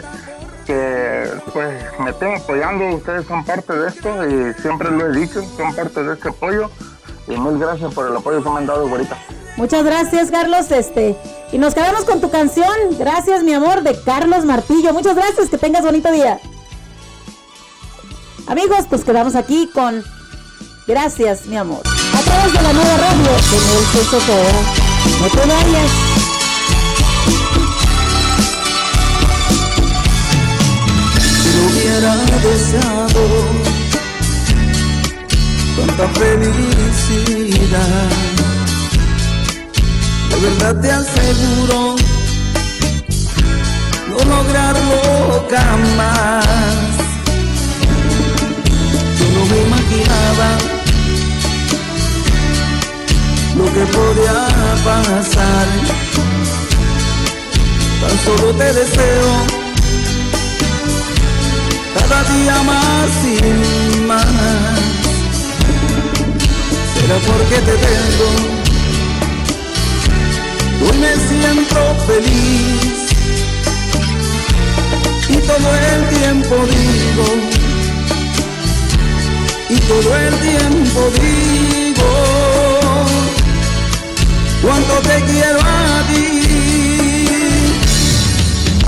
que 0.65 1.29
pues 1.53 1.83
me 1.99 2.09
estén 2.11 2.35
apoyando, 2.35 2.95
ustedes 2.95 3.25
son 3.27 3.45
parte 3.45 3.73
de 3.73 3.87
esto 3.87 4.27
y 4.27 4.53
siempre 4.61 4.91
lo 4.91 5.07
he 5.07 5.19
dicho, 5.19 5.41
son 5.57 5.75
parte 5.75 6.03
de 6.03 6.13
este 6.13 6.29
apoyo 6.29 6.69
y 7.27 7.37
mil 7.37 7.57
gracias 7.57 7.93
por 7.93 8.07
el 8.07 8.15
apoyo 8.15 8.43
que 8.43 8.49
me 8.49 8.57
han 8.57 8.65
dado 8.65 8.87
ahorita. 8.87 9.17
Muchas 9.57 9.85
gracias, 9.85 10.31
Carlos. 10.31 10.69
Este, 10.71 11.15
y 11.51 11.57
nos 11.57 11.73
quedamos 11.73 12.03
con 12.03 12.19
tu 12.19 12.29
canción. 12.29 12.67
Gracias, 12.99 13.43
mi 13.43 13.53
amor, 13.53 13.83
de 13.83 13.97
Carlos 14.03 14.43
Martillo. 14.43 14.93
Muchas 14.93 15.15
gracias, 15.15 15.49
que 15.49 15.57
tengas 15.57 15.83
bonito 15.83 16.11
día. 16.11 16.39
Amigos, 18.47 18.85
pues 18.89 19.03
quedamos 19.03 19.35
aquí 19.35 19.69
con 19.73 20.03
Gracias, 20.87 21.47
mi 21.47 21.57
amor. 21.57 21.81
A 22.13 22.21
través 22.21 22.53
de 22.53 22.61
la 22.61 22.73
nueva 22.73 22.97
radio, 22.97 23.31
con 23.49 24.01
el 24.01 24.09
todo. 24.09 24.45
No 25.19 25.27
te. 25.29 26.04
Hubiera 31.97 32.15
deseado 32.41 33.23
tanta 35.77 36.07
felicidad, 36.19 38.09
de 40.29 40.35
verdad 40.41 40.81
te 40.81 40.91
aseguro 40.91 41.95
no 44.09 44.17
lograrlo 44.17 45.47
jamás. 45.49 46.45
Yo 49.17 49.25
no 49.33 49.45
me 49.45 49.57
imaginaba 49.61 50.49
lo 53.57 53.65
que 53.73 53.85
podía 53.85 54.37
pasar. 54.83 55.67
Tan 58.01 58.15
solo 58.25 58.53
te 58.55 58.73
deseo 58.73 59.64
cada 61.95 62.23
día 62.23 62.57
más 62.63 63.09
y 63.23 63.99
más. 64.01 64.25
Será 66.93 67.17
porque 67.27 67.57
te 67.67 67.75
tengo, 67.85 68.29
hoy 70.83 70.97
me 70.97 71.13
siento 71.27 71.79
feliz. 72.07 72.91
Y 75.27 75.37
todo 75.37 75.69
el 75.91 76.01
tiempo 76.17 76.55
digo, 76.75 77.27
y 79.69 79.77
todo 79.79 80.15
el 80.15 80.33
tiempo 80.39 80.99
digo. 81.21 81.65
Cuánto 84.65 84.95
te 85.01 85.23
quiero 85.25 85.59
a 85.61 86.03
ti. 86.07 87.27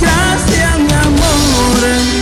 Gracias, 0.01 0.79
mi 0.79 0.91
amor, 0.91 2.16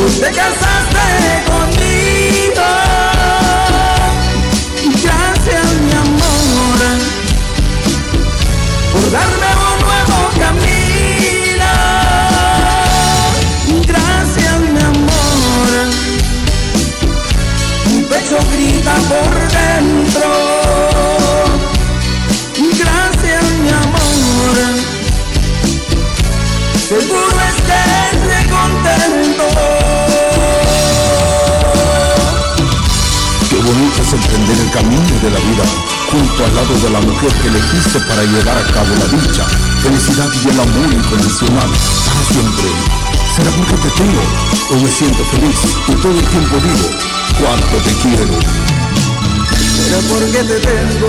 pues 0.00 0.20
te 0.20 0.30
casaste 0.30 1.49
emprender 34.40 34.64
el 34.64 34.70
camino 34.72 35.02
de 35.22 35.30
la 35.30 35.38
vida 35.38 35.64
junto 36.10 36.44
al 36.44 36.54
lado 36.54 36.74
de 36.74 36.90
la 36.90 37.00
mujer 37.00 37.32
que 37.40 37.48
elegiste 37.48 38.00
para 38.00 38.22
llevar 38.22 38.58
a 38.58 38.72
cabo 38.72 38.88
la 38.96 39.06
dicha, 39.06 39.44
felicidad 39.82 40.28
y 40.32 40.48
el 40.48 40.60
amor 40.60 40.92
incondicional 40.92 41.70
para 42.06 42.24
siempre. 42.24 42.70
Será 43.36 43.50
porque 43.50 43.76
te 43.76 43.90
tengo, 43.90 44.22
hoy 44.70 44.82
me 44.82 44.90
siento 44.90 45.24
feliz 45.24 45.56
y 45.88 45.92
todo 45.94 46.18
el 46.18 46.26
tiempo 46.26 46.56
digo 46.56 46.88
cuánto 47.40 47.76
te 47.84 47.92
quiero. 48.02 48.38
Será 49.76 49.98
porque 50.08 50.42
te 50.44 50.60
tengo, 50.60 51.08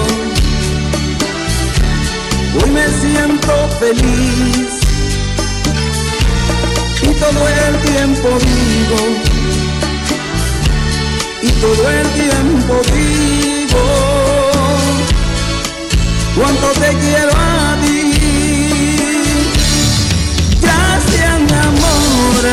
hoy 2.62 2.70
me 2.72 2.88
siento 3.00 3.70
feliz 3.80 4.72
y 7.02 7.14
todo 7.20 7.48
el 7.48 7.80
tiempo 7.82 8.30
digo, 8.40 9.31
y 11.42 11.50
todo 11.54 11.90
el 11.90 12.08
tiempo 12.10 12.82
digo, 12.94 13.84
cuánto 16.36 16.68
te 16.80 16.98
quiero 16.98 17.32
a 17.36 17.78
ti. 17.82 18.14
Gracias 20.62 21.40
mi 21.40 21.58
amor, 21.58 22.44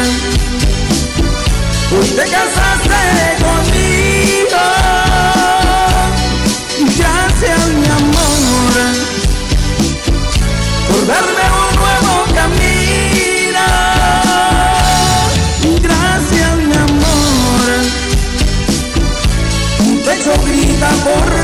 pues 1.90 2.16
te 2.16 2.22
casaste 2.22 3.44
conmigo. 3.44 3.57
Tambor 20.80 21.37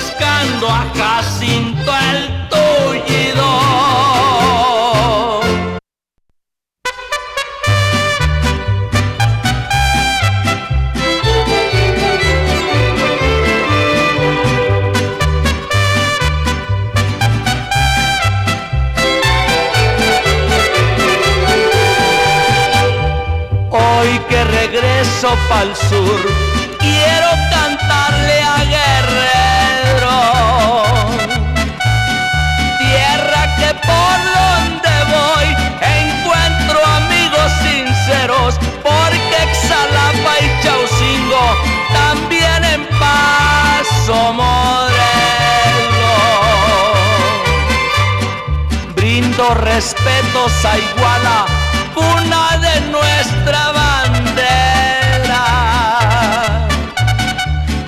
buscando 0.00 0.68
a 0.68 0.86
Jacinto 0.94 1.92
el 2.12 2.48
tullido. 2.48 3.50
Hoy 23.72 24.18
que 24.28 24.44
regreso 24.44 25.36
pa'l 25.48 25.74
sur, 25.76 26.49
brindo 49.50 49.54
respetos 49.54 50.64
a 50.64 50.78
Iguala, 50.78 51.46
cuna 51.94 52.56
de 52.58 52.80
nuestra 52.90 53.72
bandera. 53.72 55.44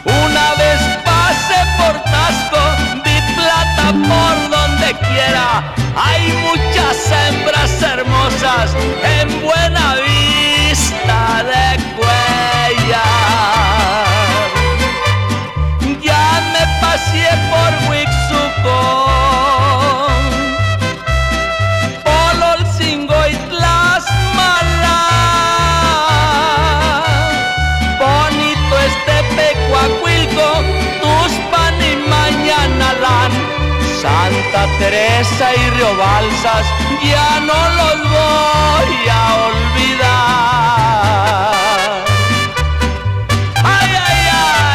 Una 0.05 0.55
vez 0.55 0.81
pase 1.05 1.59
por 1.79 1.95
Tasco, 2.11 2.63
vi 3.05 3.17
plata 3.35 3.87
por 3.93 4.35
donde 4.51 4.89
quiera. 5.09 5.49
Hay 5.97 6.33
muchas 6.49 6.97
hembras 7.11 7.83
hermosas 7.83 8.75
en 9.03 9.43
buena 9.43 9.97
vista 9.97 11.45
de 11.45 11.67
Cuellar. 11.97 13.03
Ya 16.01 16.41
me 16.53 16.65
pasé 16.81 17.29
por 17.51 17.71
Huixucón. 17.91 19.22
Santa 34.03 34.67
Teresa 34.81 35.55
y 35.55 35.71
Río 35.71 35.97
Balsas, 35.97 36.67
ya 37.05 37.39
no 37.39 37.55
los 37.79 37.99
voy 38.11 39.09
a 39.09 39.21
olvidar. 39.47 40.03
Ay, 43.63 43.91
ay, 44.09 44.21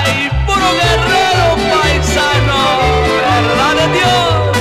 ay, 0.05 0.31
puro 0.45 0.69
guerrero 0.81 1.47
paisano, 1.73 2.59
verdad 3.19 3.73
de 3.81 3.87
Dios. 3.97 4.57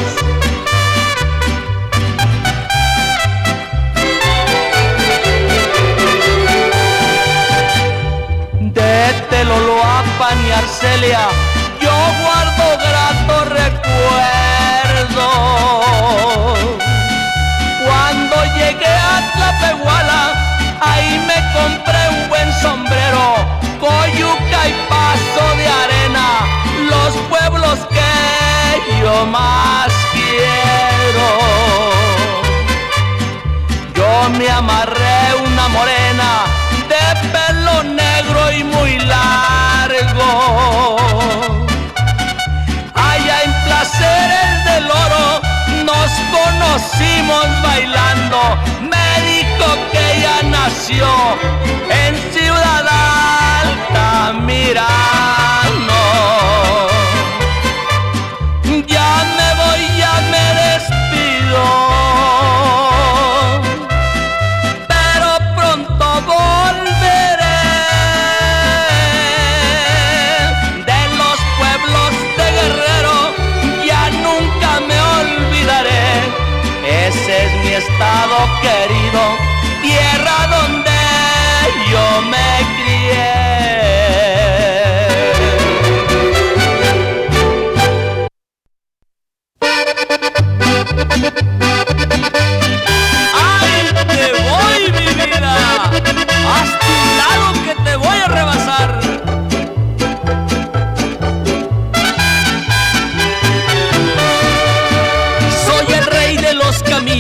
De 8.75 8.97
Teloloapan 9.31 10.39
y 10.45 10.51
Arcelia, 10.51 11.25
a 19.67 19.73
Tlapehuala, 19.73 20.23
ahí 20.81 21.19
me 21.27 21.39
compré 21.53 22.09
un 22.11 22.29
buen 22.29 22.53
sombrero, 22.61 23.25
coyuca 23.81 24.69
y 24.69 24.73
paso 24.89 25.45
de 25.57 25.67
arena, 25.85 26.27
los 26.91 27.13
pueblos 27.29 27.79
que 27.91 28.13
yo 29.01 29.27
más 29.27 29.89
quiero. 30.13 31.29
Yo 33.95 34.29
me 34.39 34.49
amarré 34.51 35.35
una 35.45 35.69
morena 35.69 36.31
de 36.89 37.29
pelo 37.33 37.83
negro 37.83 38.53
y 38.53 38.65
muy 38.65 38.99
largo. 38.99 40.97
Allá 42.95 43.43
en 43.45 43.53
Placeres 43.65 44.65
del 44.65 44.91
Oro 44.91 45.41
nos 45.85 46.11
conocimos 46.37 47.47
bailando. 47.63 48.39
Me 48.83 49.06
en 50.79 52.15
Ciudad 52.33 52.87
Alta, 52.87 54.33
Mirano. 54.45 55.66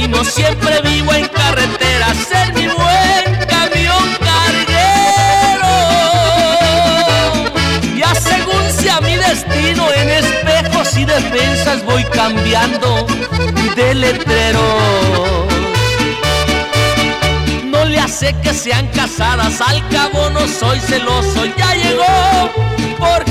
Camino, 0.06 0.24
siempre 0.24 0.80
vivo 0.82 1.12
en 1.12 1.26
carretera, 1.28 2.14
ser 2.14 2.54
mi 2.54 2.66
buen 2.68 3.46
camión 3.46 4.16
carguero. 4.20 5.74
Ya 7.96 8.14
según 8.14 8.72
sea 8.72 9.00
mi 9.00 9.16
destino, 9.16 9.92
en 9.92 10.08
espejos 10.10 10.96
y 10.96 11.04
defensas 11.04 11.84
voy 11.84 12.04
cambiando 12.04 13.06
de 13.74 13.94
letrero 13.94 15.46
sé 18.08 18.34
que 18.42 18.54
sean 18.54 18.86
casadas, 18.88 19.60
al 19.60 19.86
cabo 19.88 20.30
no 20.30 20.46
soy 20.46 20.78
celoso, 20.80 21.44
ya 21.56 21.74
llegó 21.74 22.50
por 22.98 23.24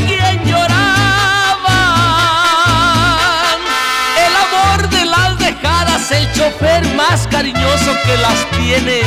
dejadas, 6.06 6.12
el 6.12 6.32
chofer 6.34 6.86
más 6.96 7.28
cariñoso 7.28 7.94
que 8.06 8.18
las 8.18 8.50
tiene 8.52 9.02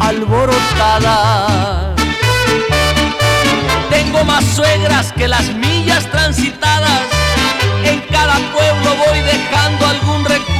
alborotadas. 0.00 1.94
Tengo 3.90 4.24
más 4.24 4.44
suegras 4.44 5.12
que 5.12 5.28
las 5.28 5.52
millas 5.54 6.10
transitadas, 6.10 7.02
en 7.84 8.00
cada 8.10 8.34
pueblo 8.34 8.96
voy 9.06 9.20
dejando 9.20 9.86
algún 9.86 10.24
recuerdo. 10.24 10.54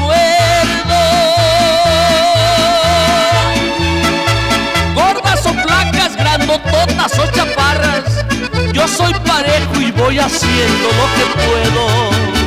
totas 6.71 7.19
o 7.19 7.27
chaparras, 7.33 8.25
yo 8.73 8.87
soy 8.87 9.13
parejo 9.27 9.81
y 9.81 9.91
voy 9.91 10.19
haciendo 10.19 10.89
lo 10.89 11.07
que 11.17 11.25
puedo. 11.35 12.44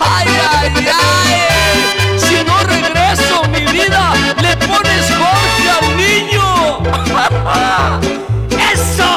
Ay, 0.00 0.28
ay, 0.52 0.72
ay, 0.86 2.18
si 2.18 2.44
no 2.44 2.58
regreso 2.64 3.44
mi 3.48 3.64
vida, 3.72 4.12
le 4.40 4.56
pones 4.66 5.10
Jorge 5.10 5.70
al 5.78 5.96
niño. 5.96 6.82
¡Eso! 8.72 9.12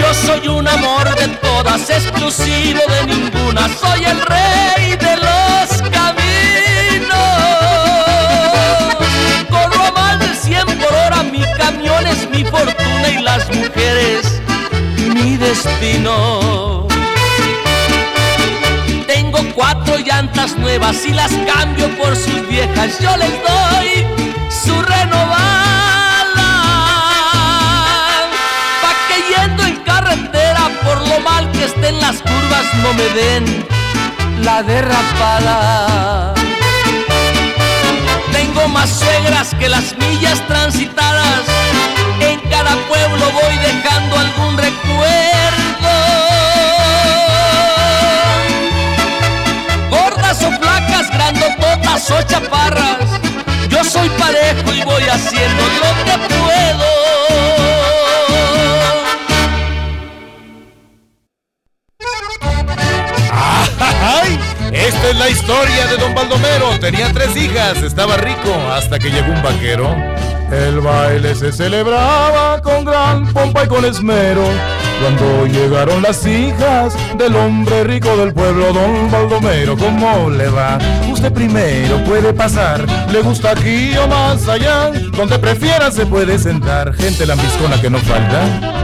Yo 0.00 0.14
soy 0.14 0.48
un 0.48 0.66
amor 0.66 1.14
de 1.16 1.28
todas, 1.28 1.90
exclusivo 1.90 2.80
de 2.88 3.06
ninguna, 3.14 3.68
soy 3.68 4.04
el 4.04 4.20
rey 4.22 4.96
de 4.96 5.16
los 5.16 5.82
camiones 5.90 6.26
mi 12.30 12.44
fortuna 12.44 13.08
y 13.08 13.22
las 13.22 13.48
mujeres 13.48 13.75
mi 13.75 13.75
Tengo 19.06 19.38
cuatro 19.54 19.98
llantas 19.98 20.56
nuevas 20.56 21.04
y 21.04 21.12
las 21.12 21.32
cambio 21.46 21.88
por 21.98 22.16
sus 22.16 22.46
viejas. 22.48 22.98
Yo 22.98 23.16
les 23.16 23.30
doy 23.30 24.06
su 24.48 24.80
renovada. 24.82 25.32
Pa' 28.82 28.94
que 29.08 29.34
yendo 29.34 29.64
en 29.64 29.76
carretera 29.84 30.70
por 30.84 31.06
lo 31.08 31.20
mal 31.20 31.50
que 31.52 31.64
estén 31.64 32.00
las 32.00 32.16
curvas 32.22 32.66
no 32.82 32.92
me 32.94 33.08
den 33.10 33.66
la 34.42 34.62
derrapada. 34.62 36.34
Tengo 38.32 38.68
más 38.68 38.90
suegras 38.90 39.54
que 39.58 39.68
las 39.68 39.96
millas 39.98 40.40
transitadas. 40.46 41.42
En 42.20 42.40
cada 42.50 42.74
pueblo 42.88 43.24
voy 43.32 43.56
dejando 43.58 44.18
algún 44.18 44.56
recuerdo. 44.58 45.35
Grandototas 51.32 52.10
o 52.10 52.22
chaparras. 52.22 53.20
Yo 53.68 53.82
soy 53.84 54.08
parejo 54.10 54.72
y 54.72 54.82
voy 54.82 55.02
haciendo 55.02 55.62
lo 55.62 56.04
que 56.04 56.34
puedo. 56.34 56.86
Esta 64.72 65.08
es 65.08 65.16
la 65.16 65.28
historia 65.30 65.86
de 65.88 65.96
don 65.96 66.14
Baldomero. 66.14 66.78
Tenía 66.78 67.12
tres 67.12 67.36
hijas, 67.36 67.78
estaba 67.78 68.16
rico 68.16 68.54
hasta 68.72 68.98
que 68.98 69.10
llegó 69.10 69.32
un 69.32 69.42
vaquero. 69.42 69.96
El 70.52 70.80
baile 70.80 71.34
se 71.34 71.50
celebraba 71.50 72.62
con 72.62 72.84
gran 72.84 73.32
pompa 73.32 73.64
y 73.64 73.68
con 73.68 73.84
esmero. 73.84 74.44
Cuando 75.00 75.46
llegaron 75.46 76.02
las 76.02 76.26
hijas 76.26 76.94
del 77.16 77.36
hombre 77.36 77.84
rico 77.84 78.16
del 78.16 78.32
pueblo, 78.32 78.72
don 78.72 79.10
Baldomero, 79.10 79.76
¿cómo 79.76 80.30
le 80.30 80.48
va? 80.48 80.78
Usted 81.10 81.32
primero 81.32 82.02
puede 82.04 82.32
pasar, 82.32 82.84
le 83.12 83.20
gusta 83.20 83.50
aquí 83.50 83.96
o 83.96 84.08
más 84.08 84.48
allá, 84.48 84.90
donde 85.12 85.38
prefiera 85.38 85.90
se 85.90 86.06
puede 86.06 86.38
sentar, 86.38 86.94
gente 86.94 87.26
lambiscona 87.26 87.80
que 87.80 87.90
no 87.90 87.98
falta. 87.98 88.76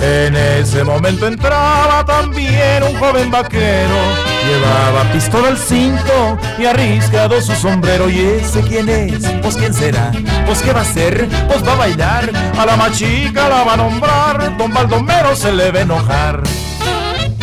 En 0.00 0.36
ese 0.36 0.84
momento 0.84 1.26
entraba 1.26 2.04
también 2.04 2.82
un 2.84 2.94
joven 2.98 3.30
vaquero. 3.30 4.27
Llevaba 4.46 5.12
pistola 5.12 5.48
al 5.48 5.58
cinto 5.58 6.38
y 6.58 6.64
arriscado 6.66 7.40
su 7.40 7.54
sombrero. 7.54 8.08
¿Y 8.08 8.20
ese 8.20 8.62
quién 8.62 8.88
es? 8.88 9.26
Pues 9.42 9.56
quién 9.56 9.74
será? 9.74 10.10
Pues 10.46 10.62
qué 10.62 10.72
va 10.72 10.80
a 10.80 10.82
hacer? 10.82 11.28
Pues 11.48 11.66
va 11.66 11.72
a 11.72 11.76
bailar. 11.76 12.30
A 12.58 12.66
la 12.66 12.76
machica 12.76 13.48
la 13.48 13.64
va 13.64 13.74
a 13.74 13.76
nombrar. 13.76 14.56
Don 14.56 14.72
Baldomero 14.72 15.36
se 15.36 15.52
le 15.52 15.70
va 15.70 15.80
a 15.80 15.82
enojar. 15.82 16.42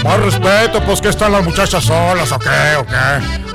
Más 0.04 0.20
respeto, 0.20 0.82
pues 0.86 1.02
que 1.02 1.10
están 1.10 1.32
las 1.32 1.44
muchachas 1.44 1.84
solas, 1.84 2.32
¿o 2.32 2.38
qué? 2.38 2.76
¿O 2.78 2.86
qué? 2.86 3.55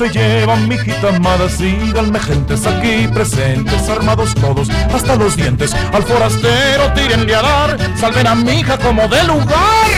se 0.00 0.08
llevan, 0.08 0.66
mijita 0.66 1.10
amada, 1.14 1.46
síganme 1.50 2.18
gentes 2.20 2.66
aquí 2.66 3.06
presentes, 3.12 3.86
armados 3.86 4.34
todos 4.34 4.70
hasta 4.94 5.14
los 5.14 5.36
dientes. 5.36 5.74
Al 5.92 6.02
forastero 6.04 6.90
tírenle 6.94 7.34
a 7.34 7.42
dar, 7.42 7.76
salven 7.98 8.26
a 8.26 8.34
mi 8.34 8.60
hija 8.60 8.78
como 8.78 9.06
de 9.08 9.22
lugar. 9.24 9.90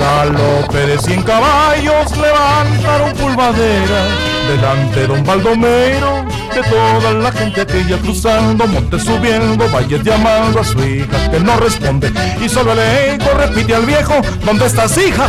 Galope 0.00 0.78
de 0.78 0.98
cien 0.98 1.22
caballos 1.22 2.10
levantaron 2.16 3.12
pulvadera 3.12 4.02
delante 4.48 5.06
don 5.06 5.24
Baldomero 5.24 6.29
de 6.54 6.62
toda 6.62 7.12
la 7.12 7.32
gente 7.32 7.60
aquella 7.60 7.98
cruzando, 7.98 8.66
montes 8.66 9.04
subiendo, 9.04 9.68
valles 9.70 10.02
llamando 10.02 10.60
a 10.60 10.64
su 10.64 10.82
hija 10.82 11.30
que 11.30 11.40
no 11.40 11.56
responde 11.56 12.12
y 12.40 12.48
solo 12.48 12.72
el 12.72 12.78
eco 12.80 13.30
repite 13.36 13.74
al 13.74 13.86
viejo, 13.86 14.20
¿dónde 14.44 14.66
estás 14.66 14.96
hija? 14.98 15.28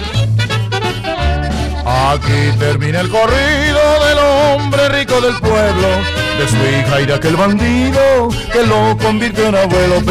Aquí 2.09 2.57
termina 2.57 3.01
el 3.01 3.09
corrido 3.09 3.79
del 4.05 4.17
hombre 4.17 4.89
rico 4.89 5.21
del 5.21 5.35
pueblo, 5.39 5.87
de 6.37 6.47
su 6.47 6.55
hija 6.55 6.99
y 6.99 7.05
de 7.05 7.13
aquel 7.13 7.35
bandido 7.35 8.29
que 8.51 8.65
lo 8.65 8.97
convirtió 8.97 9.47
en 9.47 9.55
abuelo. 9.55 10.01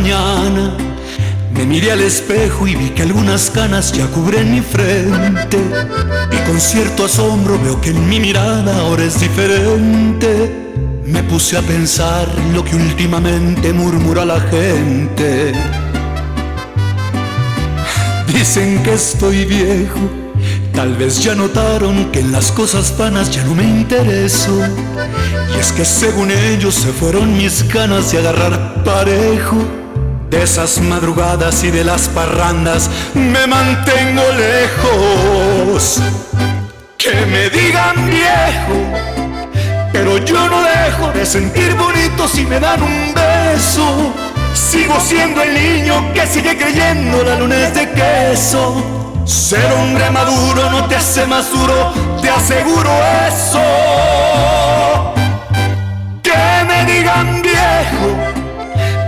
Mañana 0.00 0.76
Me 1.52 1.66
miré 1.66 1.92
al 1.92 2.00
espejo 2.00 2.66
y 2.66 2.74
vi 2.74 2.90
que 2.90 3.02
algunas 3.02 3.50
canas 3.50 3.92
ya 3.92 4.06
cubren 4.06 4.50
mi 4.50 4.62
frente. 4.62 5.58
Y 6.32 6.36
con 6.48 6.58
cierto 6.58 7.04
asombro 7.04 7.58
veo 7.62 7.78
que 7.80 7.90
en 7.90 8.08
mi 8.08 8.18
mirada 8.18 8.78
ahora 8.78 9.04
es 9.04 9.20
diferente. 9.20 10.30
Me 11.04 11.22
puse 11.22 11.58
a 11.58 11.62
pensar 11.62 12.26
lo 12.54 12.64
que 12.64 12.76
últimamente 12.76 13.74
murmura 13.74 14.24
la 14.24 14.40
gente. 14.40 15.52
Dicen 18.28 18.82
que 18.82 18.94
estoy 18.94 19.44
viejo, 19.44 20.00
tal 20.72 20.94
vez 20.96 21.22
ya 21.22 21.34
notaron 21.34 22.10
que 22.10 22.20
en 22.20 22.32
las 22.32 22.52
cosas 22.52 22.96
vanas 22.96 23.30
ya 23.30 23.44
no 23.44 23.54
me 23.54 23.64
intereso. 23.64 24.62
Y 25.54 25.58
es 25.60 25.72
que 25.72 25.84
según 25.84 26.30
ellos 26.30 26.74
se 26.74 26.90
fueron 26.90 27.36
mis 27.36 27.68
ganas 27.68 28.12
de 28.12 28.18
agarrar 28.18 28.82
parejo. 28.82 29.58
De 30.30 30.42
esas 30.42 30.80
madrugadas 30.80 31.62
y 31.64 31.70
de 31.70 31.84
las 31.84 32.08
parrandas 32.08 32.88
me 33.14 33.46
mantengo 33.46 34.22
lejos. 34.38 36.00
Que 36.96 37.26
me 37.26 37.50
digan 37.50 38.06
viejo 38.06 39.10
pero 39.92 40.16
yo 40.18 40.48
no 40.48 40.62
dejo 40.62 41.12
de 41.12 41.26
sentir 41.26 41.74
bonito 41.74 42.26
si 42.26 42.44
me 42.46 42.58
dan 42.58 42.82
un 42.82 43.12
beso. 43.12 44.14
Sigo 44.54 44.98
siendo 45.00 45.42
el 45.42 45.52
niño 45.52 46.12
que 46.14 46.26
sigue 46.26 46.56
creyendo 46.56 47.22
la 47.22 47.34
luna 47.36 47.66
es 47.66 47.74
de 47.74 47.90
queso. 47.90 48.82
Ser 49.26 49.70
hombre 49.72 50.10
maduro 50.10 50.70
no 50.70 50.86
te 50.86 50.96
hace 50.96 51.26
más 51.26 51.50
duro, 51.52 51.92
te 52.22 52.30
aseguro 52.30 52.90
eso. 53.28 53.60
Que 56.22 56.64
me 56.66 56.84
digan 56.90 57.42
viejo, 57.42 58.39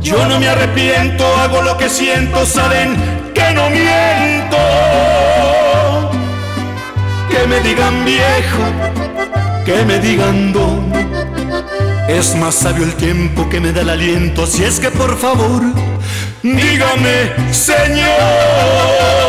yo 0.00 0.26
no 0.26 0.40
me 0.40 0.48
arrepiento, 0.48 1.24
hago 1.36 1.62
lo 1.62 1.76
que 1.76 1.88
siento, 1.88 2.44
saben 2.46 2.96
que 3.34 3.52
no 3.52 3.70
miento. 3.70 4.56
Que 7.30 7.46
me 7.46 7.60
digan 7.60 8.04
viejo, 8.04 8.62
que 9.64 9.84
me 9.84 9.98
digan 9.98 10.52
don. 10.52 10.92
Es 12.08 12.34
más 12.34 12.54
sabio 12.54 12.84
el 12.84 12.94
tiempo 12.94 13.48
que 13.48 13.60
me 13.60 13.72
da 13.72 13.82
el 13.82 13.90
aliento, 13.90 14.44
así 14.44 14.64
es 14.64 14.80
que 14.80 14.90
por 14.90 15.16
favor, 15.18 15.62
dígame, 16.42 17.52
Señor. 17.52 19.19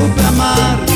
Supe 0.00 0.22
amar 0.28 0.89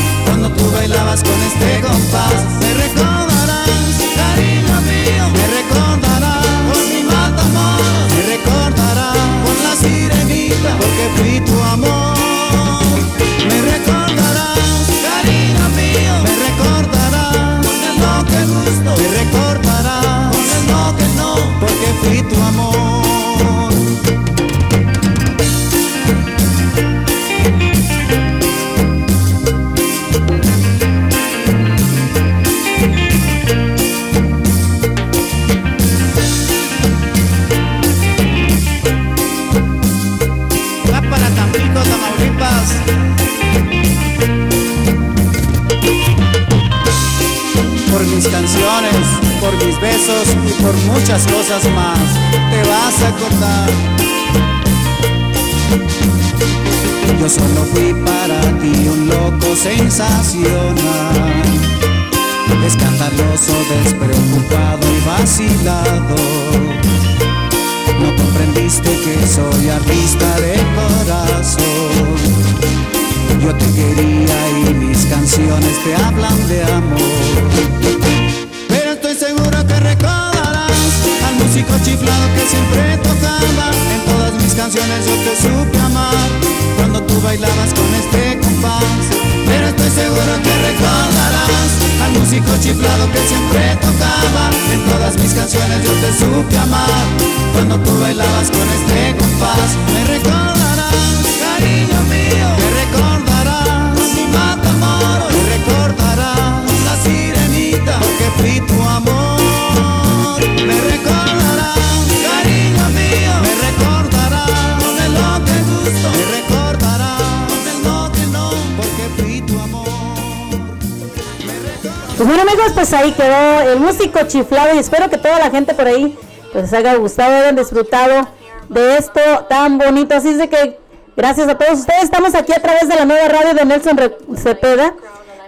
Pues 122.24 122.36
bueno 122.36 122.50
amigos, 122.50 122.72
pues 122.72 122.90
ahí 122.94 123.12
quedó 123.12 123.70
el 123.70 123.80
músico 123.80 124.18
chiflado 124.26 124.74
y 124.74 124.78
espero 124.78 125.10
que 125.10 125.18
toda 125.18 125.38
la 125.38 125.50
gente 125.50 125.74
por 125.74 125.86
ahí 125.86 126.18
pues 126.52 126.64
les 126.64 126.72
haya 126.72 126.94
gustado, 126.94 127.36
hayan 127.36 127.54
disfrutado 127.54 128.26
de 128.70 128.96
esto 128.96 129.20
tan 129.46 129.76
bonito. 129.76 130.14
Así 130.14 130.30
es 130.30 130.38
de 130.38 130.48
que 130.48 130.80
gracias 131.18 131.48
a 131.48 131.58
todos 131.58 131.80
ustedes. 131.80 132.04
Estamos 132.04 132.34
aquí 132.34 132.54
a 132.54 132.62
través 132.62 132.88
de 132.88 132.94
la 132.94 133.04
nueva 133.04 133.28
radio 133.28 133.52
de 133.52 133.66
Nelson 133.66 134.00
Cepeda. 134.38 134.94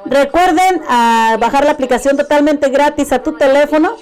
Recuerden 0.05 0.83
a 0.87 1.39
bajar 1.41 1.65
la 1.65 1.71
aplicación 1.71 2.15
totalmente 2.15 2.69
gratis 2.69 3.11
a 3.11 3.23
tu 3.23 3.33
teléfono. 3.39 3.97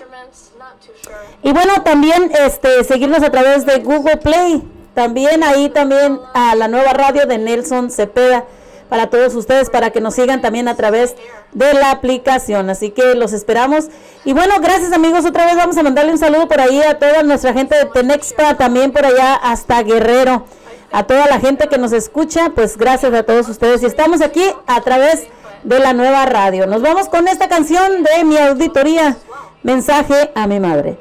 Y 1.45 1.53
bueno, 1.53 1.75
también 1.85 2.33
este 2.45 2.83
seguirnos 2.83 3.23
a 3.23 3.31
través 3.31 3.67
de 3.67 3.79
Google 3.79 4.17
Play. 4.17 4.65
También 4.95 5.45
ahí 5.45 5.69
también 5.69 6.19
a 6.35 6.57
la 6.57 6.67
nueva 6.67 6.93
radio 6.93 7.25
de 7.25 7.39
Nelson 7.39 7.93
Cepeda 7.93 8.47
para 8.89 9.09
todos 9.11 9.35
ustedes 9.35 9.71
para 9.71 9.91
que 9.91 10.01
nos 10.01 10.15
sigan 10.15 10.41
también 10.41 10.69
a 10.69 10.77
través 10.77 11.15
de 11.53 11.73
la 11.75 11.91
aplicación. 11.91 12.71
Así 12.71 12.91
que 12.91 13.15
los 13.15 13.33
esperamos. 13.33 13.87
Y 14.25 14.33
bueno, 14.33 14.55
gracias 14.61 14.93
amigos. 14.93 15.25
Otra 15.25 15.47
vez 15.47 15.57
vamos 15.57 15.77
a 15.77 15.83
mandarle 15.83 16.13
un 16.13 16.19
saludo 16.19 16.49
por 16.49 16.61
ahí 16.61 16.81
a 16.83 16.99
toda 16.99 17.23
nuestra 17.23 17.53
gente 17.53 17.77
de 17.77 17.87
Tenexpa, 17.87 18.57
también 18.57 18.93
por 18.93 19.05
allá 19.05 19.35
hasta 19.35 19.83
Guerrero. 19.83 20.47
A 20.93 21.05
toda 21.05 21.27
la 21.27 21.41
gente 21.41 21.69
que 21.69 21.79
nos 21.79 21.93
escucha, 21.93 22.51
pues 22.55 22.77
gracias 22.77 23.13
a 23.13 23.25
todos 23.25 23.49
ustedes. 23.49 23.83
Y 23.83 23.87
estamos 23.87 24.21
aquí 24.21 24.45
a 24.67 24.81
través 24.83 25.25
de 25.65 25.81
la 25.81 25.93
nueva 25.93 26.25
radio. 26.27 26.67
Nos 26.67 26.83
vamos 26.83 27.09
con 27.09 27.27
esta 27.27 27.49
canción 27.49 28.05
de 28.05 28.25
mi 28.25 28.39
auditoría. 28.39 29.17
Mensaje 29.63 30.31
a 30.35 30.47
mi 30.47 30.61
madre. 30.61 30.99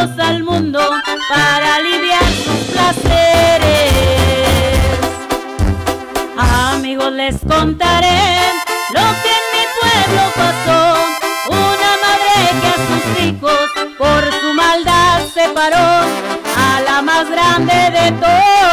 Al 0.00 0.42
mundo 0.44 0.80
para 1.28 1.74
aliviar 1.74 2.24
sus 2.42 2.72
placeres. 2.72 3.92
Amigos, 6.38 7.12
les 7.12 7.36
contaré 7.46 8.18
lo 8.94 9.00
que 9.22 9.30
en 9.38 9.44
mi 9.52 9.64
pueblo 9.78 10.22
pasó. 10.36 10.80
Una 11.50 11.92
madre 12.06 12.32
que 12.62 12.68
a 12.68 12.78
sus 12.88 13.04
hijos 13.24 13.66
por 13.98 14.22
su 14.40 14.54
maldad 14.54 15.20
separó 15.34 15.88
a 16.56 16.80
la 16.80 17.02
más 17.02 17.28
grande 17.28 17.74
de 17.90 18.12
todos 18.12 18.70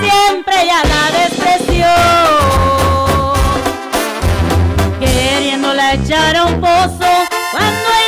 siempre 0.00 0.54
ella 0.60 0.82
la 0.92 1.04
despreció. 1.20 1.86
Queriéndola 4.98 5.94
echar 5.94 6.36
a 6.36 6.44
un 6.46 6.60
pozo 6.60 7.10
cuando 7.52 8.03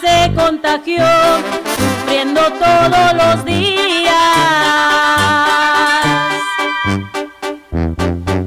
se 0.00 0.32
contagió, 0.34 1.04
sufriendo 1.76 2.40
todos 2.52 3.14
los 3.14 3.44
días. 3.44 4.14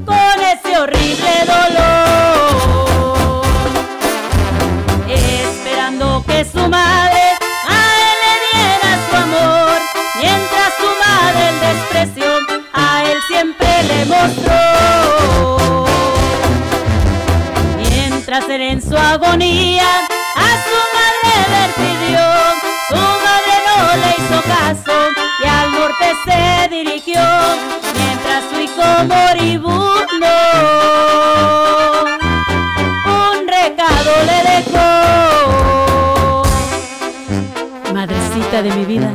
Con 0.06 0.40
ese 0.54 0.78
horrible 0.80 1.46
dolor, 1.46 2.76
esperando 5.10 6.24
que 6.26 6.46
su 6.46 6.68
madre 6.68 7.38
a 7.68 7.80
él 8.08 8.18
le 8.24 8.34
diera 8.48 8.92
su 9.10 9.16
amor, 9.16 9.80
mientras 10.22 10.70
su 10.80 10.90
madre 11.06 11.42
el 11.50 11.58
desprecio 11.60 12.32
a 12.74 13.04
él 13.04 13.18
siempre 13.28 13.70
le 13.84 14.00
mostró. 14.06 15.86
Mientras 17.78 18.44
él 18.50 18.62
en 18.62 18.82
su 18.82 18.98
agonía 18.98 20.08
De 38.58 38.72
mi 38.72 38.86
vida, 38.86 39.12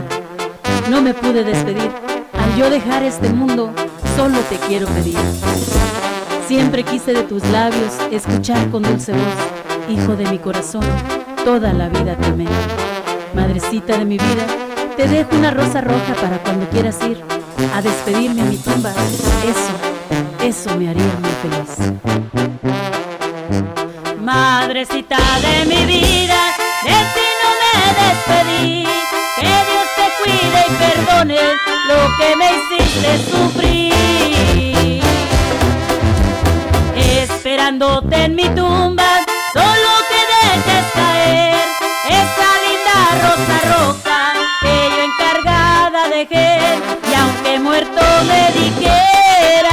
no 0.89 1.03
me 1.03 1.15
pude 1.15 1.43
despedir. 1.43 1.91
Al 2.33 2.57
yo 2.57 2.71
dejar 2.71 3.03
este 3.03 3.29
mundo, 3.29 3.73
solo 4.15 4.39
te 4.49 4.57
quiero 4.69 4.87
pedir. 4.87 5.19
Siempre 6.47 6.85
quise 6.85 7.13
de 7.13 7.25
tus 7.25 7.43
labios 7.49 7.93
escuchar 8.13 8.71
con 8.71 8.85
dulce 8.85 9.11
voz, 9.11 9.91
hijo 9.91 10.15
de 10.15 10.31
mi 10.31 10.39
corazón, 10.39 10.85
toda 11.45 11.73
la 11.73 11.89
vida 11.89 12.15
te 12.15 12.27
amé. 12.27 12.47
Madrecita 13.35 13.99
de 13.99 14.05
mi 14.05 14.17
vida, 14.17 14.47
te 14.97 15.09
dejo 15.09 15.35
una 15.35 15.51
rosa 15.51 15.81
roja 15.81 16.15
para 16.21 16.39
cuando 16.39 16.69
quieras 16.69 16.99
ir 17.03 17.21
a 17.75 17.83
despedirme 17.83 18.43
a 18.43 18.45
mi 18.45 18.59
tumba. 18.59 18.93
Eso, 18.93 19.75
eso 20.69 20.79
me 20.79 20.89
haría 20.89 21.13
muy 21.21 21.33
feliz. 21.43 21.93
Madrecita 24.21 25.19
de 25.41 25.65
mi 25.65 25.85
vida, 25.85 26.41
de 26.85 26.91
ti 27.15 27.27
no 27.43 27.51
me 27.61 27.75
despedí. 28.05 29.02
Cuide 30.43 30.63
y 30.67 30.69
perdone 30.75 31.39
lo 31.89 32.01
que 32.17 32.29
me 32.37 32.49
hiciste 32.57 33.11
sufrir. 33.31 35.01
Esperándote 36.97 38.17
en 38.25 38.33
mi 38.35 38.49
tumba, 38.49 39.11
solo 39.53 39.91
que 40.11 40.21
dejes 40.35 40.85
caer 40.95 41.65
esa 42.09 42.49
linda 42.67 42.97
rosa 43.23 43.57
roja 43.73 44.21
que 44.63 44.75
yo 44.91 45.01
encargada 45.05 46.01
dejé. 46.09 46.51
Y 47.09 47.11
aunque 47.15 47.53
muerto 47.61 48.03
me 48.27 48.43
dijeras, 48.59 49.71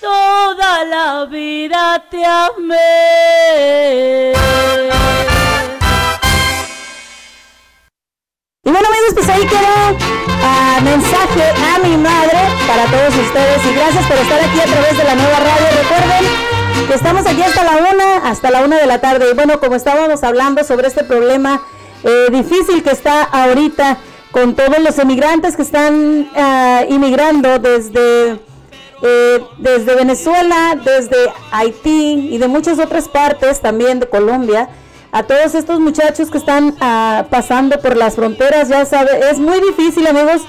toda 0.00 0.72
la 0.84 1.24
vida 1.24 1.98
te 2.10 2.24
amé. 2.24 4.35
Ahí 9.36 9.46
quedó 9.46 9.98
ah, 10.42 10.80
mensaje 10.82 11.42
a 11.74 11.78
mi 11.86 11.96
madre 11.96 12.38
para 12.66 12.84
todos 12.86 13.14
ustedes 13.14 13.66
y 13.66 13.74
gracias 13.74 14.06
por 14.06 14.16
estar 14.16 14.40
aquí 14.40 14.60
a 14.60 14.64
través 14.64 14.96
de 14.96 15.04
la 15.04 15.14
nueva 15.14 15.38
radio. 15.40 15.66
Recuerden 15.82 16.86
que 16.88 16.94
estamos 16.94 17.26
aquí 17.26 17.42
hasta 17.42 17.64
la 17.64 17.76
una, 17.76 18.30
hasta 18.30 18.50
la 18.50 18.60
una 18.62 18.76
de 18.78 18.86
la 18.86 19.00
tarde. 19.00 19.30
Y 19.30 19.34
bueno, 19.34 19.60
como 19.60 19.74
estábamos 19.74 20.22
hablando 20.22 20.64
sobre 20.64 20.88
este 20.88 21.04
problema 21.04 21.60
eh, 22.02 22.28
difícil 22.30 22.82
que 22.82 22.90
está 22.90 23.22
ahorita 23.24 23.98
con 24.30 24.54
todos 24.54 24.78
los 24.78 24.98
emigrantes 24.98 25.56
que 25.56 25.62
están 25.62 26.30
ah, 26.34 26.84
inmigrando 26.88 27.58
desde 27.58 28.40
eh, 29.02 29.44
desde 29.58 29.94
Venezuela, 29.94 30.80
desde 30.82 31.16
Haití 31.50 32.30
y 32.32 32.38
de 32.38 32.48
muchas 32.48 32.78
otras 32.78 33.08
partes, 33.08 33.60
también 33.60 34.00
de 34.00 34.08
Colombia. 34.08 34.70
A 35.16 35.22
todos 35.22 35.54
estos 35.54 35.80
muchachos 35.80 36.30
que 36.30 36.36
están 36.36 36.76
ah, 36.78 37.24
pasando 37.30 37.80
por 37.80 37.96
las 37.96 38.16
fronteras, 38.16 38.68
ya 38.68 38.84
sabe, 38.84 39.30
es 39.30 39.38
muy 39.38 39.58
difícil 39.60 40.06
amigos 40.06 40.42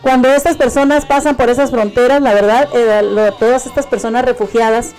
cuando 0.00 0.28
estas 0.28 0.56
personas 0.56 1.06
pasan 1.06 1.34
por 1.34 1.50
esas 1.50 1.72
fronteras, 1.72 2.22
la 2.22 2.32
verdad, 2.32 2.68
eh, 2.72 3.32
todas 3.40 3.66
estas 3.66 3.84
personas 3.88 4.24
refugiadas 4.24 4.94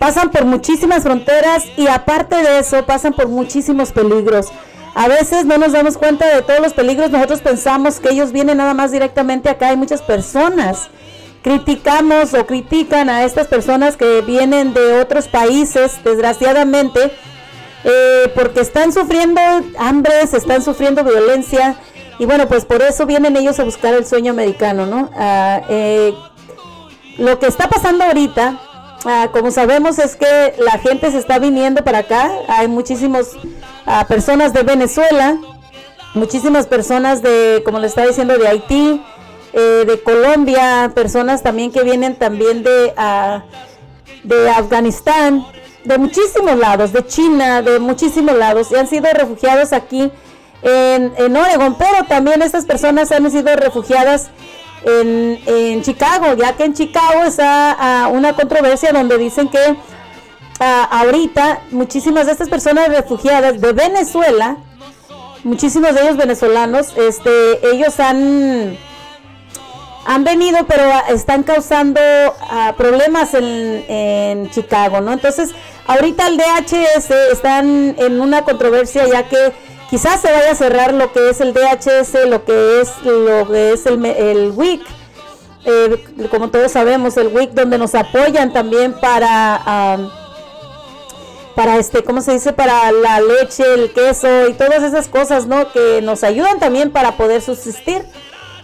pasan 0.00 0.32
por 0.32 0.46
muchísimas 0.46 1.04
fronteras 1.04 1.62
y 1.76 1.86
aparte 1.86 2.34
de 2.42 2.58
eso 2.58 2.84
pasan 2.84 3.12
por 3.12 3.28
muchísimos 3.28 3.92
peligros. 3.92 4.48
A 4.96 5.06
veces 5.06 5.44
no 5.44 5.56
nos 5.56 5.70
damos 5.70 5.96
cuenta 5.96 6.26
de 6.26 6.42
todos 6.42 6.58
los 6.58 6.72
peligros, 6.72 7.12
nosotros 7.12 7.40
pensamos 7.40 8.00
que 8.00 8.10
ellos 8.10 8.32
vienen 8.32 8.56
nada 8.56 8.74
más 8.74 8.90
directamente 8.90 9.48
acá, 9.48 9.68
hay 9.68 9.76
muchas 9.76 10.02
personas. 10.02 10.90
Criticamos 11.42 12.34
o 12.34 12.46
critican 12.46 13.08
a 13.10 13.22
estas 13.22 13.46
personas 13.46 13.96
que 13.96 14.22
vienen 14.22 14.74
de 14.74 15.00
otros 15.00 15.28
países, 15.28 16.00
desgraciadamente, 16.02 17.12
eh, 17.84 18.32
porque 18.34 18.60
están 18.60 18.92
sufriendo 18.92 19.40
hambre, 19.78 20.22
están 20.22 20.62
sufriendo 20.62 21.04
violencia, 21.04 21.76
y 22.18 22.24
bueno, 22.26 22.46
pues 22.46 22.64
por 22.64 22.82
eso 22.82 23.06
vienen 23.06 23.36
ellos 23.36 23.58
a 23.58 23.64
buscar 23.64 23.94
el 23.94 24.06
sueño 24.06 24.30
americano, 24.30 24.86
¿no? 24.86 25.10
Ah, 25.16 25.62
eh, 25.68 26.14
lo 27.18 27.38
que 27.38 27.46
está 27.46 27.68
pasando 27.68 28.04
ahorita, 28.04 28.60
ah, 29.04 29.28
como 29.32 29.50
sabemos, 29.50 29.98
es 29.98 30.14
que 30.14 30.54
la 30.58 30.78
gente 30.78 31.10
se 31.10 31.18
está 31.18 31.38
viniendo 31.38 31.82
para 31.82 31.98
acá. 31.98 32.30
Hay 32.48 32.68
muchísimas 32.68 33.30
ah, 33.86 34.06
personas 34.06 34.52
de 34.52 34.62
Venezuela, 34.62 35.36
muchísimas 36.14 36.66
personas 36.66 37.22
de, 37.22 37.62
como 37.64 37.80
le 37.80 37.88
estaba 37.88 38.06
diciendo, 38.06 38.38
de 38.38 38.46
Haití, 38.46 39.02
eh, 39.52 39.84
de 39.86 40.00
Colombia, 40.02 40.92
personas 40.94 41.42
también 41.42 41.72
que 41.72 41.82
vienen 41.82 42.14
también 42.14 42.62
de, 42.62 42.92
de 44.22 44.50
Afganistán, 44.50 45.44
de 45.84 45.98
muchísimos 45.98 46.56
lados, 46.56 46.92
de 46.92 47.06
China, 47.06 47.62
de 47.62 47.78
muchísimos 47.78 48.36
lados, 48.36 48.70
y 48.70 48.76
han 48.76 48.86
sido 48.86 49.06
refugiados 49.12 49.72
aquí 49.72 50.10
en, 50.62 51.12
en 51.16 51.36
Oregon, 51.36 51.76
pero 51.76 52.04
también 52.08 52.42
estas 52.42 52.64
personas 52.64 53.10
han 53.12 53.30
sido 53.30 53.54
refugiadas 53.56 54.30
en, 54.84 55.40
en 55.46 55.82
Chicago, 55.82 56.34
ya 56.34 56.54
que 56.56 56.64
en 56.64 56.74
Chicago 56.74 57.24
está 57.24 57.72
ah, 57.78 58.08
una 58.08 58.34
controversia 58.34 58.92
donde 58.92 59.18
dicen 59.18 59.48
que 59.48 59.76
ah, 60.60 60.88
ahorita 60.90 61.62
muchísimas 61.70 62.26
de 62.26 62.32
estas 62.32 62.48
personas 62.48 62.88
refugiadas 62.88 63.60
de 63.60 63.72
Venezuela, 63.72 64.56
muchísimos 65.44 65.94
de 65.94 66.02
ellos 66.02 66.16
venezolanos, 66.16 66.96
este, 66.96 67.74
ellos 67.74 67.98
han 68.00 68.76
han 70.04 70.24
venido, 70.24 70.58
pero 70.66 70.84
están 71.08 71.42
causando 71.42 72.00
ah, 72.40 72.74
problemas 72.76 73.34
en, 73.34 73.84
en, 73.88 74.50
Chicago, 74.50 75.00
¿no? 75.00 75.12
Entonces, 75.12 75.50
ahorita 75.86 76.26
el 76.26 76.36
DHS 76.36 77.10
están 77.32 77.94
en 77.98 78.20
una 78.20 78.42
controversia 78.42 79.06
ya 79.06 79.28
que 79.28 79.52
Quizás 79.92 80.22
se 80.22 80.32
vaya 80.32 80.52
a 80.52 80.54
cerrar 80.54 80.94
lo 80.94 81.12
que 81.12 81.28
es 81.28 81.42
el 81.42 81.52
DHS, 81.52 82.26
lo 82.26 82.46
que 82.46 82.80
es 82.80 82.88
lo 83.04 83.46
que 83.46 83.72
es 83.74 83.84
el, 83.84 84.02
el 84.06 84.50
WIC. 84.52 84.80
Eh, 85.66 86.28
como 86.30 86.48
todos 86.48 86.72
sabemos, 86.72 87.18
el 87.18 87.26
WIC 87.26 87.50
donde 87.50 87.76
nos 87.76 87.94
apoyan 87.94 88.54
también 88.54 88.94
para 88.94 89.98
para 91.54 91.76
este, 91.76 92.02
¿cómo 92.04 92.22
se 92.22 92.32
dice? 92.32 92.54
Para 92.54 92.90
la 92.90 93.20
leche, 93.20 93.64
el 93.74 93.92
queso 93.92 94.48
y 94.48 94.54
todas 94.54 94.82
esas 94.82 95.08
cosas, 95.08 95.44
¿no? 95.46 95.70
Que 95.72 96.00
nos 96.00 96.24
ayudan 96.24 96.58
también 96.58 96.90
para 96.90 97.18
poder 97.18 97.42
subsistir. 97.42 98.02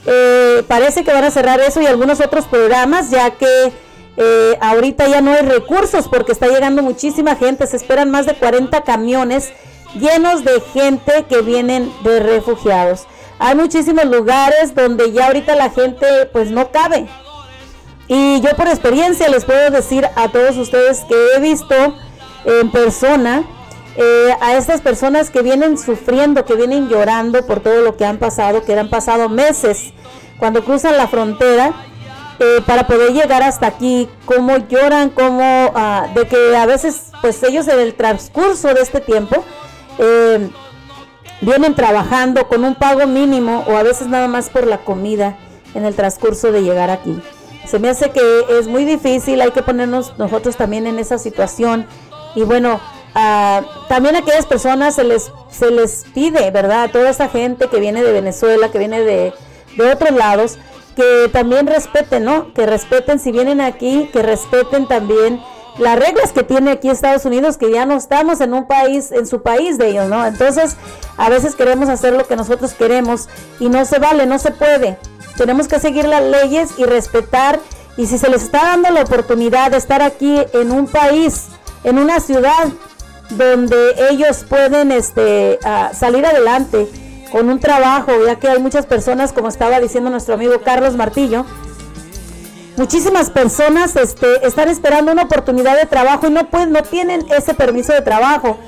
Eh, 0.06 0.62
parece 0.66 1.04
que 1.04 1.12
van 1.12 1.24
a 1.24 1.30
cerrar 1.30 1.60
eso 1.60 1.80
y 1.80 1.86
algunos 1.86 2.20
otros 2.20 2.46
programas, 2.46 3.10
ya 3.10 3.32
que 3.32 3.72
eh, 4.16 4.58
ahorita 4.60 5.06
ya 5.06 5.20
no 5.20 5.32
hay 5.32 5.42
recursos 5.42 6.08
porque 6.08 6.32
está 6.32 6.48
llegando 6.48 6.82
muchísima 6.82 7.36
gente, 7.36 7.66
se 7.66 7.76
esperan 7.76 8.10
más 8.10 8.26
de 8.26 8.34
40 8.34 8.82
camiones 8.82 9.52
llenos 9.94 10.44
de 10.44 10.60
gente 10.60 11.24
que 11.28 11.42
vienen 11.42 11.92
de 12.02 12.20
refugiados. 12.20 13.06
Hay 13.38 13.54
muchísimos 13.54 14.04
lugares 14.06 14.74
donde 14.74 15.12
ya 15.12 15.26
ahorita 15.26 15.54
la 15.54 15.70
gente 15.70 16.06
pues 16.32 16.50
no 16.50 16.70
cabe. 16.72 17.06
Y 18.08 18.40
yo 18.40 18.50
por 18.56 18.66
experiencia 18.68 19.28
les 19.28 19.44
puedo 19.44 19.70
decir 19.70 20.08
a 20.16 20.28
todos 20.28 20.56
ustedes 20.56 21.04
que 21.04 21.14
he 21.36 21.40
visto 21.40 21.74
en 22.44 22.70
persona 22.70 23.44
eh, 23.96 24.34
a 24.40 24.56
estas 24.56 24.80
personas 24.80 25.30
que 25.30 25.42
vienen 25.42 25.78
sufriendo, 25.78 26.44
que 26.44 26.54
vienen 26.54 26.88
llorando 26.88 27.46
por 27.46 27.60
todo 27.60 27.82
lo 27.82 27.96
que 27.96 28.04
han 28.04 28.18
pasado, 28.18 28.64
que 28.64 28.78
han 28.78 28.90
pasado 28.90 29.28
meses 29.28 29.92
cuando 30.38 30.64
cruzan 30.64 30.96
la 30.96 31.08
frontera 31.08 31.74
eh, 32.40 32.62
para 32.66 32.86
poder 32.86 33.12
llegar 33.12 33.42
hasta 33.42 33.66
aquí, 33.66 34.08
cómo 34.24 34.56
lloran, 34.68 35.10
cómo 35.10 35.72
ah, 35.74 36.06
de 36.14 36.26
que 36.28 36.56
a 36.56 36.66
veces 36.66 37.10
pues 37.20 37.42
ellos 37.42 37.66
en 37.66 37.80
el 37.80 37.94
transcurso 37.94 38.72
de 38.74 38.80
este 38.80 39.00
tiempo 39.00 39.44
eh, 39.98 40.48
vienen 41.40 41.74
trabajando 41.74 42.46
con 42.46 42.64
un 42.64 42.76
pago 42.76 43.06
mínimo 43.08 43.64
o 43.66 43.76
a 43.76 43.82
veces 43.82 44.06
nada 44.06 44.28
más 44.28 44.50
por 44.50 44.66
la 44.66 44.78
comida 44.78 45.36
en 45.74 45.84
el 45.84 45.96
transcurso 45.96 46.52
de 46.52 46.62
llegar 46.62 46.90
aquí. 46.90 47.20
Se 47.66 47.80
me 47.80 47.88
hace 47.88 48.10
que 48.10 48.44
es 48.58 48.68
muy 48.68 48.84
difícil, 48.84 49.40
hay 49.40 49.50
que 49.50 49.62
ponernos 49.62 50.16
nosotros 50.18 50.56
también 50.56 50.86
en 50.86 51.00
esa 51.00 51.18
situación 51.18 51.86
y 52.36 52.42
bueno, 52.42 52.80
ah, 53.14 53.62
también 53.88 54.16
a 54.16 54.20
aquellas 54.20 54.46
personas 54.46 54.94
se 54.94 55.04
les, 55.04 55.30
se 55.50 55.70
les 55.70 56.04
pide, 56.14 56.50
¿verdad? 56.50 56.84
A 56.84 56.88
toda 56.88 57.10
esa 57.10 57.28
gente 57.28 57.68
que 57.68 57.80
viene 57.80 58.02
de 58.02 58.12
Venezuela, 58.12 58.70
que 58.70 58.78
viene 58.78 59.00
de, 59.00 59.32
de 59.76 59.90
otros 59.90 60.12
lados, 60.12 60.58
que 60.96 61.28
también 61.32 61.66
respeten, 61.66 62.24
¿no? 62.24 62.52
Que 62.54 62.66
respeten 62.66 63.18
si 63.18 63.30
vienen 63.30 63.60
aquí, 63.60 64.10
que 64.12 64.22
respeten 64.22 64.88
también 64.88 65.40
las 65.78 65.98
reglas 65.98 66.32
que 66.32 66.42
tiene 66.42 66.72
aquí 66.72 66.90
Estados 66.90 67.24
Unidos, 67.24 67.56
que 67.56 67.70
ya 67.70 67.86
no 67.86 67.96
estamos 67.96 68.40
en 68.40 68.52
un 68.52 68.66
país, 68.66 69.12
en 69.12 69.26
su 69.26 69.42
país 69.42 69.78
de 69.78 69.90
ellos, 69.90 70.08
¿no? 70.08 70.26
Entonces, 70.26 70.76
a 71.16 71.30
veces 71.30 71.54
queremos 71.54 71.88
hacer 71.88 72.14
lo 72.14 72.26
que 72.26 72.36
nosotros 72.36 72.74
queremos 72.74 73.28
y 73.60 73.68
no 73.68 73.84
se 73.84 73.98
vale, 73.98 74.26
no 74.26 74.38
se 74.38 74.50
puede. 74.50 74.98
Tenemos 75.36 75.68
que 75.68 75.78
seguir 75.78 76.06
las 76.08 76.22
leyes 76.22 76.70
y 76.78 76.84
respetar. 76.84 77.60
Y 77.96 78.06
si 78.06 78.18
se 78.18 78.28
les 78.28 78.42
está 78.42 78.62
dando 78.62 78.90
la 78.90 79.02
oportunidad 79.02 79.70
de 79.70 79.76
estar 79.76 80.02
aquí 80.02 80.36
en 80.52 80.72
un 80.72 80.86
país, 80.86 81.46
en 81.84 81.98
una 81.98 82.20
ciudad 82.20 82.68
donde 83.30 83.94
ellos 84.10 84.44
pueden 84.48 84.92
este, 84.92 85.58
salir 85.92 86.24
adelante 86.24 86.88
con 87.30 87.48
un 87.50 87.60
trabajo, 87.60 88.12
ya 88.24 88.36
que 88.36 88.48
hay 88.48 88.58
muchas 88.58 88.86
personas, 88.86 89.32
como 89.32 89.48
estaba 89.48 89.80
diciendo 89.80 90.10
nuestro 90.10 90.34
amigo 90.34 90.60
Carlos 90.64 90.96
Martillo, 90.96 91.44
muchísimas 92.76 93.30
personas 93.30 93.96
este, 93.96 94.46
están 94.46 94.68
esperando 94.68 95.12
una 95.12 95.24
oportunidad 95.24 95.76
de 95.76 95.86
trabajo 95.86 96.28
y 96.28 96.30
no 96.30 96.48
pueden, 96.48 96.72
no 96.72 96.82
tienen 96.82 97.26
ese 97.30 97.54
permiso 97.54 97.92
de 97.92 98.00
trabajo. 98.00 98.58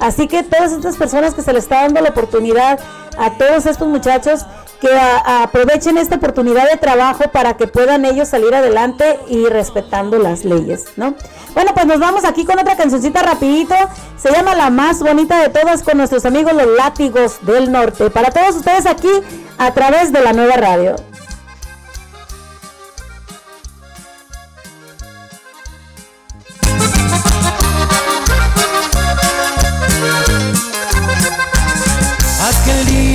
Así 0.00 0.28
que 0.28 0.42
todas 0.42 0.72
estas 0.72 0.96
personas 0.96 1.34
que 1.34 1.42
se 1.42 1.52
les 1.52 1.64
está 1.64 1.82
dando 1.82 2.00
la 2.00 2.10
oportunidad 2.10 2.80
a 3.18 3.32
todos 3.32 3.66
estos 3.66 3.86
muchachos 3.86 4.46
que 4.80 4.88
aprovechen 4.98 5.98
esta 5.98 6.16
oportunidad 6.16 6.68
de 6.70 6.76
trabajo 6.76 7.24
para 7.32 7.56
que 7.56 7.66
puedan 7.66 8.04
ellos 8.04 8.28
salir 8.28 8.54
adelante 8.54 9.18
y 9.28 9.46
respetando 9.46 10.18
las 10.18 10.44
leyes, 10.44 10.86
¿no? 10.96 11.14
Bueno, 11.54 11.72
pues 11.74 11.86
nos 11.86 11.98
vamos 11.98 12.24
aquí 12.24 12.44
con 12.44 12.58
otra 12.58 12.76
cancioncita 12.76 13.22
rapidito. 13.22 13.74
Se 14.16 14.32
llama 14.32 14.54
La 14.54 14.70
más 14.70 15.00
bonita 15.00 15.40
de 15.40 15.48
todas 15.48 15.82
con 15.82 15.98
nuestros 15.98 16.24
amigos 16.24 16.54
los 16.54 16.68
látigos 16.76 17.38
del 17.42 17.70
norte. 17.70 18.10
Para 18.10 18.30
todos 18.30 18.56
ustedes 18.56 18.86
aquí 18.86 19.10
a 19.58 19.72
través 19.72 20.12
de 20.12 20.22
la 20.22 20.32
nueva 20.32 20.56
radio. 20.56 20.96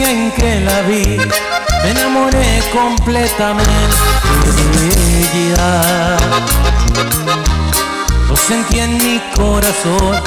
en 0.08 0.32
que 0.32 0.60
la 0.62 0.82
vi, 0.84 1.18
me 1.86 1.92
enamoré 1.92 2.64
completamente 2.74 3.76
de 4.72 5.44
ella. 5.44 6.18
Lo 8.28 8.36
sentí 8.36 8.80
en 8.80 8.98
mi 8.98 9.22
corazón, 9.36 10.20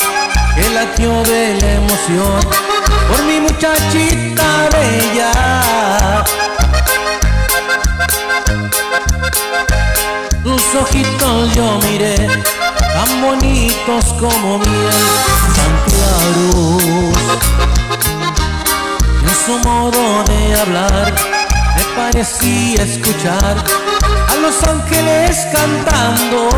que 0.54 0.68
latió 0.70 1.10
de 1.24 1.54
la 1.60 1.72
emoción 1.80 2.40
por 3.08 3.24
mi 3.24 3.40
muchachita 3.40 4.68
bella. 4.72 5.32
Tus 10.44 10.74
ojitos 10.80 11.54
yo 11.56 11.78
miré, 11.82 12.16
tan 12.94 13.20
bonitos 13.20 14.04
como 14.20 14.58
miel, 14.58 15.00
tan 15.56 15.72
claros 15.88 17.18
su 19.46 19.58
modo 19.60 20.24
de 20.24 20.60
hablar 20.60 21.37
me 21.78 21.84
parecía 21.96 22.82
escuchar 22.82 23.56
a 24.28 24.36
los 24.36 24.62
ángeles 24.64 25.46
cantando. 25.52 26.48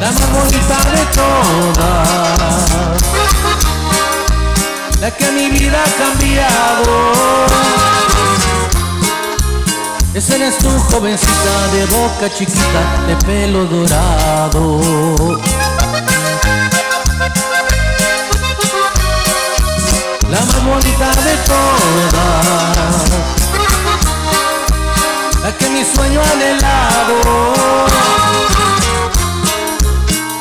La 0.00 0.10
más 0.10 0.32
bonita 0.32 0.78
de 0.96 1.04
todas, 1.20 2.62
la 5.00 5.10
que 5.10 5.30
mi 5.32 5.50
vida 5.50 5.78
ha 5.84 5.90
cambiado. 6.04 6.94
Esa 10.14 10.36
eres 10.36 10.58
tu 10.58 10.70
jovencita 10.90 11.68
de 11.72 11.86
boca 11.86 12.28
chiquita, 12.34 12.82
de 13.06 13.16
pelo 13.26 13.64
dorado. 13.66 14.80
Más 20.60 20.66
bonita 20.66 21.10
de 21.22 21.36
todas, 21.46 23.10
la 25.42 25.56
que 25.56 25.70
mi 25.70 25.84
sueño 25.84 26.20
anhelado. 26.32 27.54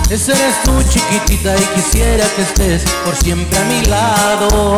Esa 0.09 0.32
eres 0.32 0.63
tú 0.63 0.72
chiquitita 0.89 1.55
y 1.55 1.65
quisiera 1.76 2.26
que 2.36 2.41
estés 2.41 2.84
por 3.05 3.15
siempre 3.15 3.59
a 3.59 3.63
mi 3.65 3.82
lado. 3.86 4.78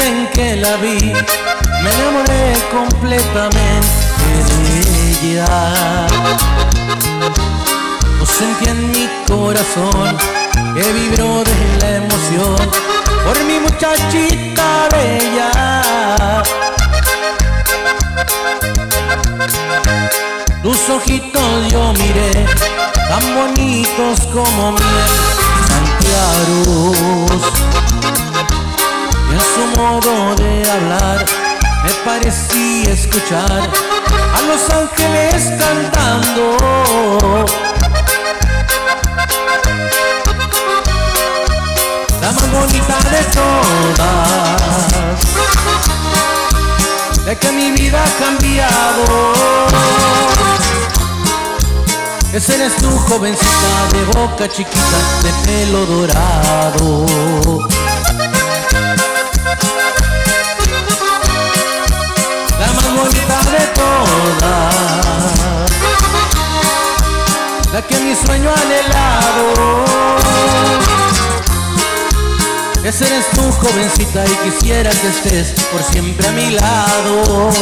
En 0.00 0.26
que 0.28 0.56
la 0.56 0.76
vi, 0.76 1.12
me 1.82 1.90
enamoré 1.94 2.54
completamente 2.70 3.88
de 4.48 5.32
ella. 5.32 6.06
Lo 8.18 8.26
sentí 8.26 8.68
en 8.68 8.90
mi 8.90 9.08
corazón 9.26 10.16
que 10.74 10.92
vibró 10.92 11.44
de 11.44 11.78
la 11.80 11.96
emoción 11.96 12.56
por 13.24 13.44
mi 13.44 13.58
muchachita 13.60 14.88
bella. 14.92 16.42
Tus 20.62 20.88
ojitos 20.90 21.72
yo 21.72 21.92
miré, 21.94 22.46
tan 23.08 23.34
bonitos 23.34 24.20
como 24.32 24.72
miel, 24.72 25.12
en 25.76 25.84
su 29.58 29.66
modo 29.76 30.36
de 30.36 30.70
hablar 30.70 31.24
me 31.84 31.92
parecía 32.04 32.92
escuchar 32.92 33.70
a 34.36 34.40
los 34.42 34.70
ángeles 34.70 35.50
cantando. 35.58 36.44
La 42.20 42.30
más 42.32 42.52
bonita 42.52 42.96
de 43.14 43.22
todas, 43.38 45.18
de 47.24 47.36
que 47.36 47.52
mi 47.52 47.72
vida 47.72 48.04
ha 48.04 48.10
cambiado. 48.24 49.04
Esa 52.32 52.54
eres 52.54 52.76
tu 52.76 52.90
jovencita 52.90 53.72
de 53.94 54.04
boca 54.20 54.48
chiquita, 54.48 54.98
de 55.22 55.32
pelo 55.44 55.86
dorado. 55.86 57.06
Más 62.98 63.06
bonita 63.06 63.38
de 63.52 63.66
todas, 63.74 65.70
la 67.72 67.82
que 67.82 67.96
mi 68.00 68.14
sueño 68.14 68.50
anhelado. 68.50 69.84
Esa 72.82 73.06
eres 73.06 73.30
tu 73.30 73.52
jovencita 73.52 74.24
y 74.24 74.50
quisiera 74.50 74.90
que 74.90 75.08
estés 75.08 75.52
por 75.70 75.82
siempre 75.84 76.26
a 76.26 76.32
mi 76.32 76.50
lado. 76.50 77.52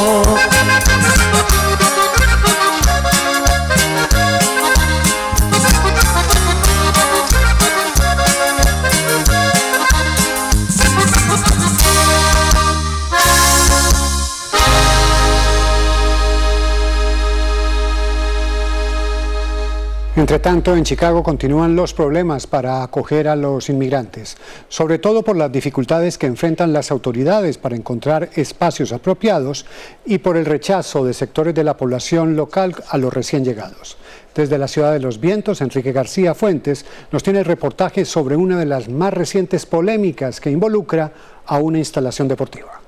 Entre 20.17 20.39
tanto, 20.39 20.75
en 20.75 20.83
Chicago 20.83 21.23
continúan 21.23 21.77
los 21.77 21.93
problemas 21.93 22.47
para 22.47 22.83
acoger 22.83 23.29
a 23.29 23.37
los 23.37 23.69
inmigrantes, 23.69 24.39
sobre 24.67 24.99
todo 24.99 25.23
por 25.23 25.37
las 25.37 25.53
dificultades 25.53 26.17
que 26.17 26.27
enfrentan 26.27 26.73
las 26.73 26.91
autoridades 26.91 27.59
para 27.59 27.77
encontrar 27.77 28.31
espacios 28.35 28.93
apropiados 28.93 29.67
y 30.07 30.17
por 30.17 30.39
el 30.39 30.47
rechazo 30.47 31.05
de 31.05 31.13
sectores 31.13 31.55
de 31.55 31.65
la 31.65 31.77
población 31.77 32.35
local 32.35 32.75
a 32.89 32.97
los 32.97 33.13
recién 33.13 33.45
llegados. 33.45 33.99
Desde 34.35 34.57
la 34.57 34.69
ciudad 34.69 34.95
de 34.95 35.01
los 35.01 35.21
vientos, 35.21 35.61
Enrique 35.61 35.93
García 35.93 36.35
Fuentes 36.35 36.87
nos 37.13 37.23
tiene 37.23 37.41
el 37.41 37.45
reportaje 37.45 38.07
sobre 38.07 38.37
una 38.37 38.59
de 38.59 38.65
las 38.65 38.89
más 38.89 39.13
recientes 39.13 39.67
polémicas 39.67 40.41
que 40.41 40.51
involucra 40.51 41.13
a 41.45 41.59
una 41.59 41.77
instalación 41.77 42.27
deportiva. 42.27 42.86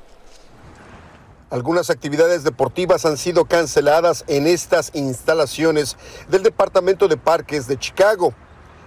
Algunas 1.51 1.89
actividades 1.89 2.45
deportivas 2.45 3.07
han 3.07 3.17
sido 3.17 3.47
canceladas 3.47 4.23
en 4.27 4.47
estas 4.47 4.91
instalaciones 4.93 5.97
del 6.29 6.43
Departamento 6.43 7.09
de 7.09 7.17
Parques 7.17 7.67
de 7.67 7.79
Chicago. 7.79 8.35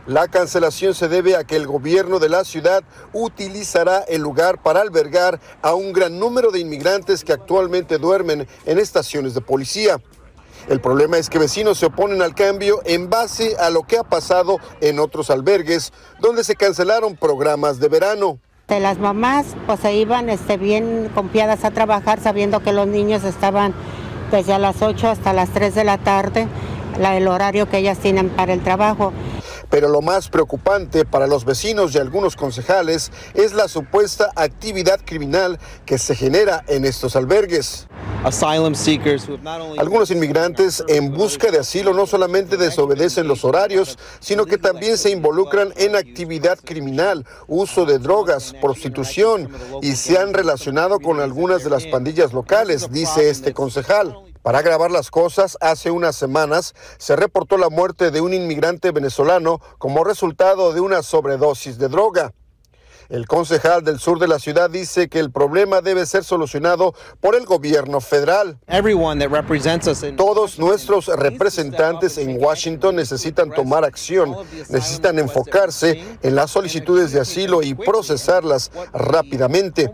La 0.05 0.28
cancelación 0.28 0.93
se 0.93 1.07
debe 1.07 1.36
a 1.36 1.43
que 1.43 1.55
el 1.55 1.66
gobierno 1.66 2.20
de 2.20 2.30
la 2.30 2.43
ciudad 2.43 2.84
utilizará 3.14 3.99
el 4.07 4.22
lugar 4.22 4.62
para 4.62 4.82
albergar 4.82 5.39
a 5.64 5.74
un 5.74 5.91
gran 5.91 6.20
número 6.20 6.51
de 6.51 6.59
inmigrantes 6.59 7.24
que 7.24 7.34
actualmente 7.34 7.97
duermen 7.97 8.47
en 8.68 8.78
estaciones 8.78 9.34
de 9.34 9.41
policía. 9.41 9.99
El 10.70 10.82
problema 10.82 11.18
es 11.18 11.32
que 11.32 11.39
vecinos 11.39 11.80
se 11.80 11.88
oponen 11.88 12.22
al 12.22 12.36
cambio 12.36 12.82
en 12.86 13.09
base 13.09 13.55
a 13.57 13.72
lo 13.72 13.82
que 13.84 13.97
ha 13.97 14.03
pasado 14.03 14.57
en 14.82 14.99
otros 14.99 15.32
albergues 15.32 15.93
donde 16.20 16.43
se 16.43 16.55
cancelaron 16.55 17.18
programas 17.18 17.80
de 17.80 17.88
verano. 17.88 18.39
Este, 18.72 18.80
las 18.82 19.00
mamás 19.00 19.58
pues 19.66 19.82
se 19.82 19.94
iban 19.96 20.30
este, 20.30 20.56
bien 20.56 21.10
confiadas 21.14 21.66
a 21.66 21.72
trabajar 21.72 22.22
sabiendo 22.22 22.62
que 22.62 22.72
los 22.72 22.88
niños 22.88 23.26
estaban 23.26 23.74
desde 24.32 24.54
a 24.54 24.60
las 24.60 24.82
8 24.82 25.10
hasta 25.10 25.34
las 25.34 25.50
3 25.50 25.76
de 25.76 25.84
la 25.84 25.98
tarde, 25.98 26.48
la, 26.98 27.18
el 27.18 27.28
horario 27.28 27.68
que 27.68 27.80
ellas 27.80 27.98
tienen 27.98 28.30
para 28.30 28.54
el 28.54 28.62
trabajo. 28.62 29.12
Pero 29.72 29.90
lo 29.90 30.02
más 30.02 30.30
preocupante 30.30 31.06
para 31.06 31.26
los 31.26 31.46
vecinos 31.46 31.96
y 31.96 31.98
algunos 31.98 32.36
concejales 32.36 33.12
es 33.34 33.54
la 33.54 33.68
supuesta 33.68 34.30
actividad 34.36 35.00
criminal 35.04 35.60
que 35.86 35.98
se 35.98 36.14
genera 36.14 36.64
en 36.68 36.86
estos 36.86 37.16
albergues. 37.16 37.88
Algunos 39.80 40.12
inmigrantes 40.12 40.84
en 40.88 41.12
busca 41.12 41.50
de 41.50 41.60
asilo 41.60 41.94
no 41.94 42.06
solamente 42.06 42.58
desobedecen 42.58 43.28
los 43.28 43.44
horarios, 43.44 43.98
sino 44.20 44.46
que 44.46 44.60
también 44.60 44.98
se 44.98 45.10
involucran 45.10 45.74
en 45.78 45.96
actividad 45.96 46.60
criminal, 46.64 47.26
uso 47.48 47.86
de 47.86 47.98
drogas, 47.98 48.54
prostitución 48.62 49.50
y 49.82 49.96
se 49.96 50.20
han 50.20 50.34
relacionado 50.34 51.00
con 51.00 51.20
algunas 51.20 51.64
de 51.64 51.72
las 51.72 51.88
pandillas 51.88 52.34
locales, 52.34 52.92
dice 52.92 53.30
este 53.30 53.54
concejal. 53.54 54.31
Para 54.42 54.60
agravar 54.60 54.89
las 54.89 55.12
cosas, 55.12 55.56
hace 55.62 55.92
unas 55.92 56.16
semanas 56.16 56.74
se 56.98 57.16
reportó 57.16 57.58
la 57.58 57.70
muerte 57.70 58.10
de 58.10 58.22
un 58.22 58.34
inmigrante 58.34 58.92
venezolano 58.92 59.60
como 59.78 60.04
resultado 60.04 60.74
de 60.74 60.82
una 60.82 61.04
sobredosis 61.04 61.78
de 61.78 61.89
droga. 61.89 62.34
El 63.12 63.28
concejal 63.28 63.84
del 63.84 63.99
sur 63.99 64.20
de 64.20 64.28
la 64.30 64.39
ciudad 64.39 64.70
dice 64.70 65.09
que 65.09 65.20
el 65.20 65.32
problema 65.32 65.82
debe 65.82 66.05
ser 66.05 66.24
solucionado 66.24 66.95
por 67.20 67.36
el 67.36 67.45
gobierno 67.45 67.99
federal. 67.99 68.57
Todos 70.16 70.57
nuestros 70.57 71.07
representantes 71.07 72.18
en 72.18 72.41
Washington 72.41 72.95
necesitan 72.95 73.51
tomar 73.51 73.84
acción, 73.84 74.34
necesitan 74.70 75.20
enfocarse 75.20 76.01
en 76.24 76.36
las 76.36 76.51
solicitudes 76.51 77.12
de 77.12 77.20
asilo 77.20 77.62
y 77.62 77.74
procesarlas 77.74 78.72
rápidamente. 78.93 79.91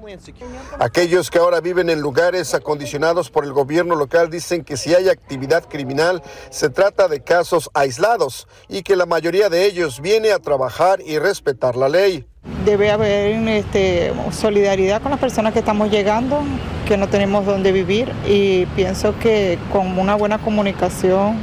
Aquellos 0.78 1.32
que 1.32 1.40
ahora 1.40 1.60
viven 1.60 1.90
en 1.90 2.02
lugares 2.02 2.54
acondicionados 2.54 3.32
por 3.32 3.46
el 3.46 3.52
gobierno 3.52 3.96
local 3.96 4.30
dicen 4.30 4.64
que 4.64 4.78
si 4.78 4.94
hay 4.94 5.10
actividad 5.10 5.68
criminal 5.68 6.22
se 6.52 6.70
trata 6.70 7.08
de 7.08 7.24
casos 7.24 7.72
aislados 7.74 8.48
y 8.70 8.84
que 8.84 8.96
la 8.96 9.08
mayoría 9.08 9.50
de 9.50 9.66
ellos 9.66 10.02
viene 10.02 10.34
a 10.34 10.38
trabajar 10.38 11.02
y 11.02 11.18
respetar 11.18 11.76
la 11.76 11.90
ley. 11.90 12.28
Debe 12.66 12.92
haber 12.92 13.48
este, 13.50 14.14
solidaridad 14.32 15.02
con 15.02 15.12
las 15.12 15.20
personas 15.20 15.54
que 15.54 15.60
estamos 15.60 15.90
llegando, 15.90 16.42
que 16.88 16.98
no 16.98 17.08
tenemos 17.08 17.46
dónde 17.46 17.72
vivir 17.72 18.12
y 18.28 18.66
pienso 18.68 19.18
que 19.20 19.58
con 19.72 19.98
una 19.98 20.16
buena 20.16 20.38
comunicación 20.40 21.38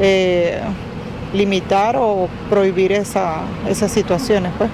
eh, 0.00 0.60
limitar 1.32 1.96
o 1.96 2.28
prohibir 2.48 2.92
esa, 2.92 3.42
esas 3.68 3.92
situaciones. 3.92 4.52
Pues. 4.56 4.70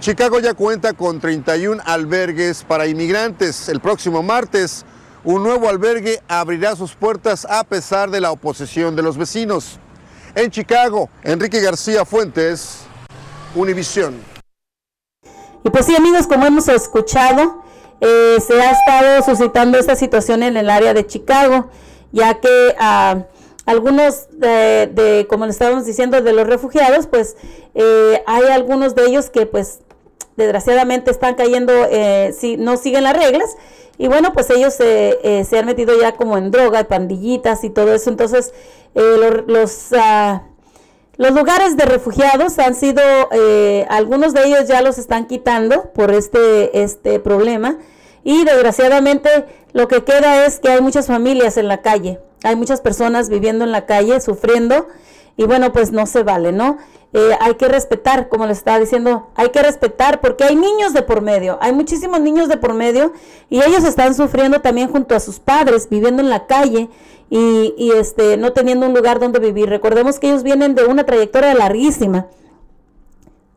Chicago 0.00 0.40
ya 0.40 0.54
cuenta 0.54 0.94
con 0.94 1.20
31 1.20 1.82
albergues 1.84 2.64
para 2.64 2.86
inmigrantes. 2.86 3.68
El 3.68 3.80
próximo 3.80 4.22
martes, 4.22 4.84
un 5.24 5.44
nuevo 5.44 5.68
albergue 5.68 6.20
abrirá 6.26 6.74
sus 6.74 6.94
puertas 6.94 7.46
a 7.48 7.62
pesar 7.62 8.10
de 8.10 8.20
la 8.20 8.32
oposición 8.32 8.96
de 8.96 9.02
los 9.02 9.16
vecinos. 9.16 9.78
En 10.34 10.50
Chicago, 10.50 11.08
Enrique 11.22 11.60
García 11.60 12.04
Fuentes, 12.04 12.80
Univisión. 13.54 14.31
Y 15.64 15.70
pues 15.70 15.86
sí, 15.86 15.94
amigos, 15.94 16.26
como 16.26 16.46
hemos 16.46 16.68
escuchado, 16.68 17.62
eh, 18.00 18.38
se 18.44 18.60
ha 18.60 18.72
estado 18.72 19.22
suscitando 19.22 19.78
esta 19.78 19.94
situación 19.94 20.42
en 20.42 20.56
el 20.56 20.68
área 20.68 20.92
de 20.92 21.06
Chicago, 21.06 21.68
ya 22.10 22.40
que 22.40 22.74
ah, 22.80 23.26
algunos 23.64 24.26
de, 24.32 25.26
como 25.30 25.44
le 25.44 25.52
estábamos 25.52 25.86
diciendo, 25.86 26.20
de 26.20 26.32
los 26.32 26.46
refugiados, 26.46 27.06
pues 27.06 27.36
eh, 27.74 28.22
hay 28.26 28.44
algunos 28.46 28.96
de 28.96 29.06
ellos 29.06 29.30
que 29.30 29.46
pues 29.46 29.78
desgraciadamente 30.36 31.12
están 31.12 31.36
cayendo, 31.36 31.72
eh, 31.90 32.34
si 32.36 32.56
no 32.56 32.76
siguen 32.76 33.04
las 33.04 33.16
reglas, 33.16 33.56
y 33.98 34.08
bueno, 34.08 34.32
pues 34.32 34.50
ellos 34.50 34.74
se 34.74 35.58
han 35.58 35.66
metido 35.66 35.92
ya 36.00 36.12
como 36.12 36.36
en 36.36 36.50
droga, 36.50 36.82
pandillitas 36.84 37.62
y 37.62 37.70
todo 37.70 37.94
eso, 37.94 38.10
entonces 38.10 38.52
los... 39.46 39.92
Ah, 39.92 40.42
los 41.16 41.32
lugares 41.32 41.76
de 41.76 41.84
refugiados 41.84 42.58
han 42.58 42.74
sido, 42.74 43.02
eh, 43.32 43.86
algunos 43.90 44.32
de 44.32 44.46
ellos 44.46 44.66
ya 44.66 44.80
los 44.80 44.98
están 44.98 45.26
quitando 45.26 45.92
por 45.92 46.10
este, 46.10 46.82
este 46.82 47.20
problema. 47.20 47.78
Y 48.24 48.44
desgraciadamente 48.44 49.28
lo 49.72 49.88
que 49.88 50.04
queda 50.04 50.46
es 50.46 50.58
que 50.58 50.70
hay 50.70 50.80
muchas 50.80 51.06
familias 51.06 51.56
en 51.56 51.68
la 51.68 51.82
calle, 51.82 52.20
hay 52.44 52.56
muchas 52.56 52.80
personas 52.80 53.28
viviendo 53.28 53.64
en 53.64 53.72
la 53.72 53.84
calle, 53.84 54.20
sufriendo 54.20 54.86
y 55.36 55.44
bueno, 55.44 55.72
pues 55.72 55.92
no 55.92 56.06
se 56.06 56.22
vale, 56.22 56.52
¿no? 56.52 56.78
Eh, 57.14 57.30
hay 57.40 57.54
que 57.54 57.68
respetar, 57.68 58.28
como 58.28 58.46
le 58.46 58.52
estaba 58.52 58.78
diciendo, 58.78 59.28
hay 59.34 59.50
que 59.50 59.62
respetar 59.62 60.20
porque 60.20 60.44
hay 60.44 60.56
niños 60.56 60.94
de 60.94 61.02
por 61.02 61.20
medio, 61.20 61.58
hay 61.60 61.72
muchísimos 61.72 62.20
niños 62.20 62.48
de 62.48 62.56
por 62.56 62.72
medio 62.72 63.12
y 63.50 63.62
ellos 63.62 63.84
están 63.84 64.14
sufriendo 64.14 64.60
también 64.60 64.90
junto 64.90 65.14
a 65.14 65.20
sus 65.20 65.38
padres, 65.38 65.88
viviendo 65.90 66.22
en 66.22 66.30
la 66.30 66.46
calle 66.46 66.88
y, 67.28 67.92
este, 67.96 68.36
no 68.36 68.52
teniendo 68.52 68.86
un 68.86 68.94
lugar 68.94 69.18
donde 69.18 69.38
vivir. 69.38 69.68
Recordemos 69.68 70.18
que 70.18 70.28
ellos 70.28 70.42
vienen 70.42 70.74
de 70.74 70.84
una 70.84 71.04
trayectoria 71.04 71.54
larguísima, 71.54 72.26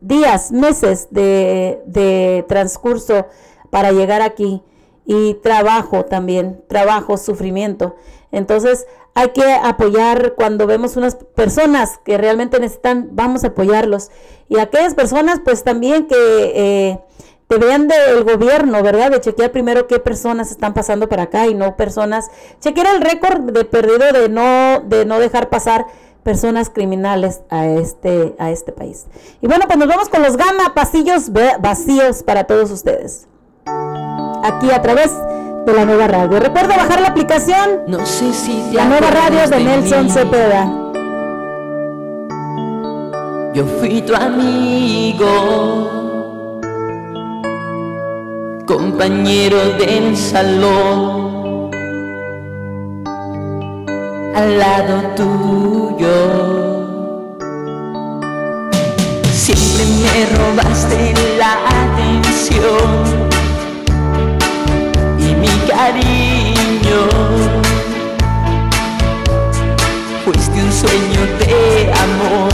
días, 0.00 0.50
meses 0.50 1.08
de, 1.10 1.82
de 1.86 2.44
transcurso 2.48 3.26
para 3.70 3.92
llegar 3.92 4.22
aquí 4.22 4.62
y 5.04 5.34
trabajo 5.34 6.04
también, 6.04 6.62
trabajo, 6.68 7.16
sufrimiento. 7.16 7.96
Entonces 8.32 8.86
hay 9.16 9.30
que 9.30 9.50
apoyar 9.50 10.34
cuando 10.34 10.66
vemos 10.66 10.94
unas 10.98 11.14
personas 11.14 11.98
que 12.04 12.18
realmente 12.18 12.60
necesitan, 12.60 13.08
vamos 13.12 13.44
a 13.44 13.48
apoyarlos. 13.48 14.10
Y 14.50 14.58
aquellas 14.58 14.94
personas 14.94 15.40
pues 15.42 15.64
también 15.64 16.06
que 16.06 16.14
eh, 16.14 17.00
vean 17.48 17.88
del 17.88 18.24
gobierno, 18.24 18.82
¿verdad? 18.82 19.10
De 19.10 19.22
chequear 19.22 19.52
primero 19.52 19.86
qué 19.86 20.00
personas 20.00 20.50
están 20.50 20.74
pasando 20.74 21.08
para 21.08 21.24
acá 21.24 21.46
y 21.46 21.54
no 21.54 21.78
personas, 21.78 22.30
chequear 22.60 22.94
el 22.94 23.00
récord 23.00 23.40
de 23.40 23.64
perdido 23.64 24.12
de 24.12 24.28
no, 24.28 24.82
de 24.84 25.06
no 25.06 25.18
dejar 25.18 25.48
pasar 25.48 25.86
personas 26.22 26.68
criminales 26.68 27.40
a 27.48 27.66
este, 27.68 28.36
a 28.38 28.50
este 28.50 28.72
país. 28.72 29.06
Y 29.40 29.46
bueno, 29.46 29.64
pues 29.66 29.78
nos 29.78 29.88
vamos 29.88 30.10
con 30.10 30.22
los 30.22 30.36
gama 30.36 30.74
pasillos 30.74 31.32
vacíos 31.60 32.22
para 32.22 32.44
todos 32.44 32.70
ustedes. 32.70 33.28
Aquí 34.42 34.70
a 34.70 34.82
través 34.82 35.10
de 35.66 35.72
la 35.72 35.84
nueva 35.84 36.06
radio. 36.06 36.38
Recuerda 36.38 36.76
bajar 36.76 37.00
la 37.00 37.08
aplicación. 37.08 37.82
No 37.88 38.06
sé 38.06 38.32
si 38.32 38.70
la 38.72 38.84
nueva 38.84 39.10
radio 39.10 39.48
de, 39.48 39.64
Nelson 39.64 40.08
Cepeda. 40.08 40.70
Yo 43.52 43.64
fui 43.80 44.00
tu 44.02 44.14
amigo 44.14 45.26
compañero 48.66 49.58
del 49.78 50.16
salón, 50.16 51.70
al 54.34 54.58
lado 54.58 55.02
tuyo. 55.16 56.14
Siempre 59.32 59.84
me 60.02 60.26
robaste 60.36 61.14
la 61.38 61.54
atención 61.68 63.05
cariño. 65.76 67.00
Fuiste 70.24 70.58
un 70.66 70.72
sueño 70.72 71.20
de 71.40 71.92
amor 72.04 72.50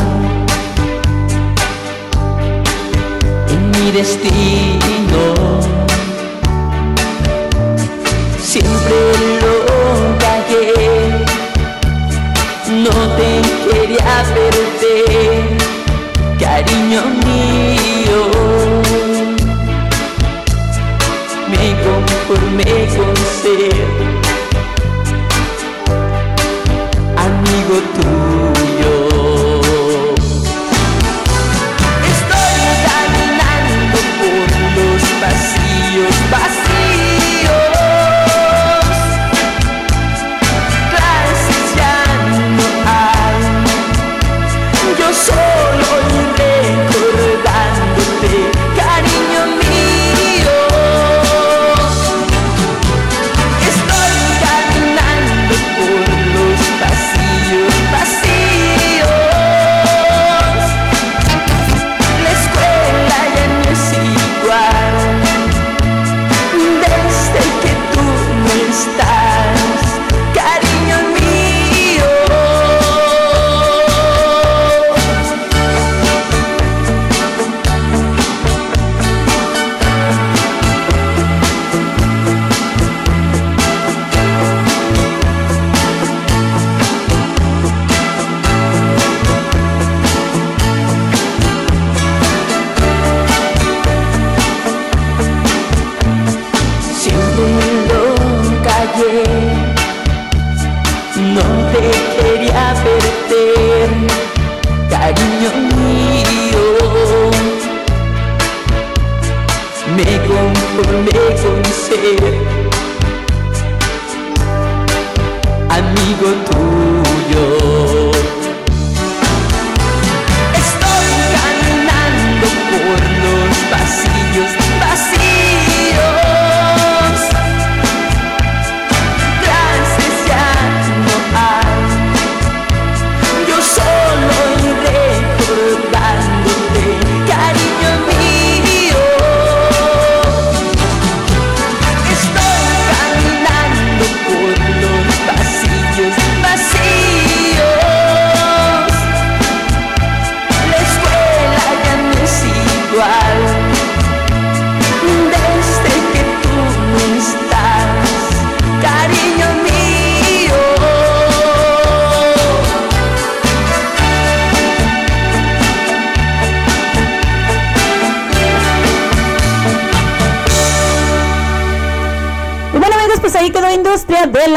en 3.49 3.71
mi 3.71 3.91
destino 3.93 5.23
siempre 8.53 8.97
lo 9.43 9.55
pagué. 10.23 11.25
No 12.85 12.97
te 13.17 13.31
quería 13.65 14.15
perder, 14.35 15.57
cariño 16.39 17.22
conformé 22.33 22.65
con 22.97 23.17
ser 23.43 23.73
amigo 27.17 27.75
tuyo. 27.95 28.52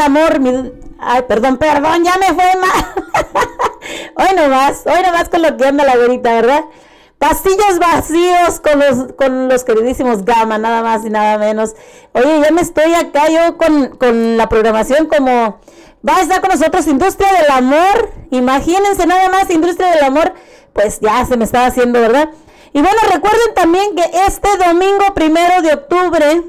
Amor. 0.06 0.40
mi- 0.40 0.72
Ay, 0.98 1.22
perdón, 1.28 1.58
perdón, 1.58 2.04
ya 2.04 2.14
me 2.18 2.26
fue 2.26 2.52
mal. 2.60 2.94
hoy 4.16 4.36
nomás, 4.36 4.82
hoy 4.86 5.02
nomás 5.02 5.28
con 5.28 5.42
lo 5.42 5.56
que 5.56 5.66
anda 5.66 5.84
la 5.84 5.96
güerita, 5.96 6.32
¿verdad? 6.32 6.64
Pastillos 7.18 7.78
vacíos 7.78 8.60
con 8.60 8.78
los, 8.78 9.12
con 9.14 9.48
los 9.48 9.64
queridísimos 9.64 10.24
Gama, 10.24 10.58
nada 10.58 10.82
más 10.82 11.04
y 11.04 11.10
nada 11.10 11.38
menos. 11.38 11.74
Oye, 12.12 12.40
ya 12.42 12.50
me 12.50 12.60
estoy 12.60 12.92
acá 12.94 13.28
yo 13.28 13.56
con, 13.56 13.96
con 13.96 14.36
la 14.36 14.48
programación 14.48 15.06
como... 15.06 15.60
Va 16.06 16.18
a 16.18 16.22
estar 16.22 16.40
con 16.40 16.50
nosotros 16.50 16.86
Industria 16.86 17.28
del 17.32 17.50
Amor. 17.50 18.10
Imagínense 18.30 19.06
nada 19.06 19.28
más, 19.30 19.50
Industria 19.50 19.88
del 19.90 20.04
Amor. 20.04 20.34
Pues 20.72 21.00
ya 21.00 21.24
se 21.26 21.36
me 21.36 21.44
estaba 21.44 21.66
haciendo, 21.66 22.00
¿verdad? 22.00 22.28
Y 22.72 22.80
bueno, 22.80 22.98
recuerden 23.12 23.54
también 23.54 23.94
que 23.96 24.04
este 24.26 24.48
domingo 24.58 25.14
primero 25.14 25.62
de 25.62 25.72
octubre 25.72 26.42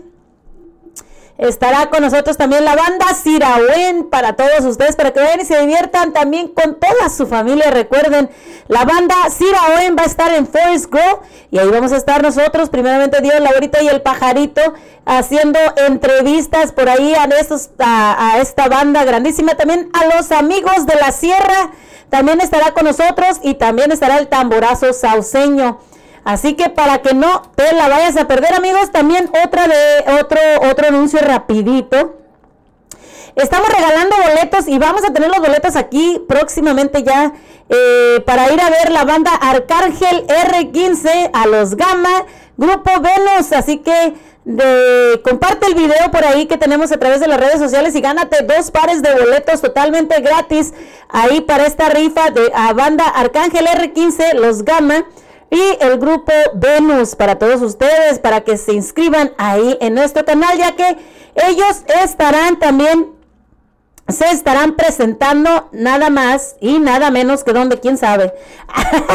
estará 1.37 1.89
con 1.89 2.01
nosotros 2.01 2.37
también 2.37 2.65
la 2.65 2.75
banda 2.75 3.05
Sirawen 3.13 4.09
para 4.09 4.35
todos 4.35 4.65
ustedes, 4.65 4.95
para 4.95 5.11
que 5.11 5.19
vayan 5.19 5.41
y 5.41 5.45
se 5.45 5.59
diviertan 5.59 6.13
también 6.13 6.47
con 6.47 6.79
toda 6.79 7.09
su 7.09 7.27
familia. 7.27 7.69
Recuerden, 7.69 8.29
la 8.67 8.85
banda 8.85 9.15
Sirawen 9.29 9.95
va 9.97 10.03
a 10.03 10.05
estar 10.05 10.33
en 10.33 10.47
Forest 10.47 10.91
Grove 10.91 11.19
y 11.51 11.59
ahí 11.59 11.67
vamos 11.67 11.91
a 11.91 11.97
estar 11.97 12.21
nosotros, 12.21 12.69
primeramente 12.69 13.21
Dios, 13.21 13.39
Laurita 13.39 13.81
y 13.81 13.87
el 13.87 14.01
pajarito, 14.01 14.61
haciendo 15.05 15.59
entrevistas 15.87 16.71
por 16.71 16.89
ahí 16.89 17.13
a, 17.13 17.25
estos, 17.25 17.69
a, 17.79 18.33
a 18.33 18.37
esta 18.39 18.67
banda 18.67 19.03
grandísima. 19.03 19.55
También 19.55 19.89
a 19.93 20.15
los 20.15 20.31
amigos 20.31 20.85
de 20.85 20.95
la 20.95 21.11
sierra, 21.11 21.71
también 22.09 22.41
estará 22.41 22.73
con 22.73 22.85
nosotros 22.85 23.39
y 23.43 23.55
también 23.55 23.91
estará 23.91 24.17
el 24.17 24.27
tamborazo 24.27 24.93
sauceño. 24.93 25.79
Así 26.27 26.55
que 26.55 26.69
para 26.69 26.97
que 26.97 27.13
no 27.13 27.41
te 27.55 27.71
la 27.71 27.87
vayas 27.87 28.17
a 28.17 28.27
perder, 28.27 28.53
amigos, 28.53 28.91
también 28.91 29.31
otra 29.45 29.65
de 29.65 30.19
otro 30.19 30.37
otro 30.69 30.89
anuncio 30.89 31.21
rapidito. 31.21 32.17
Estamos 33.37 33.69
regalando 33.69 34.13
boletos 34.17 34.67
y 34.67 34.77
vamos 34.77 35.05
a 35.05 35.13
tener 35.13 35.29
los 35.29 35.39
boletos 35.39 35.77
aquí 35.77 36.21
próximamente 36.27 37.01
ya 37.03 37.31
eh, 37.69 38.21
para 38.25 38.51
ir 38.51 38.59
a 38.59 38.69
ver 38.69 38.91
la 38.91 39.05
banda 39.05 39.31
Arcángel 39.35 40.27
R15 40.27 41.29
a 41.31 41.47
los 41.47 41.75
Gama, 41.75 42.25
Grupo 42.57 42.91
Venus. 42.99 43.53
Así 43.53 43.77
que 43.77 44.15
de, 44.43 45.21
comparte 45.23 45.67
el 45.67 45.75
video 45.75 46.11
por 46.11 46.25
ahí 46.25 46.45
que 46.45 46.57
tenemos 46.57 46.91
a 46.91 46.99
través 46.99 47.21
de 47.21 47.29
las 47.29 47.39
redes 47.39 47.59
sociales 47.59 47.95
y 47.95 48.01
gánate 48.01 48.43
dos 48.43 48.69
pares 48.69 49.01
de 49.01 49.13
boletos 49.13 49.61
totalmente 49.61 50.19
gratis 50.19 50.73
ahí 51.07 51.39
para 51.39 51.65
esta 51.65 51.87
rifa 51.87 52.31
de 52.31 52.51
a 52.53 52.73
banda 52.73 53.07
Arcángel 53.07 53.65
R15, 53.65 54.33
los 54.33 54.65
Gama 54.65 55.05
y 55.49 55.77
el 55.79 55.97
grupo 55.97 56.31
Venus 56.55 57.15
para 57.15 57.37
todos 57.37 57.61
ustedes, 57.61 58.19
para 58.19 58.41
que 58.41 58.57
se 58.57 58.73
inscriban 58.73 59.33
ahí 59.37 59.77
en 59.79 59.93
nuestro 59.93 60.25
canal, 60.25 60.57
ya 60.57 60.75
que 60.75 60.97
ellos 61.35 61.83
estarán 62.03 62.59
también, 62.59 63.13
se 64.07 64.29
estarán 64.31 64.75
presentando 64.75 65.69
nada 65.71 66.09
más 66.09 66.55
y 66.59 66.79
nada 66.79 67.11
menos 67.11 67.43
que 67.43 67.53
donde, 67.53 67.79
quién 67.79 67.97
sabe, 67.97 68.33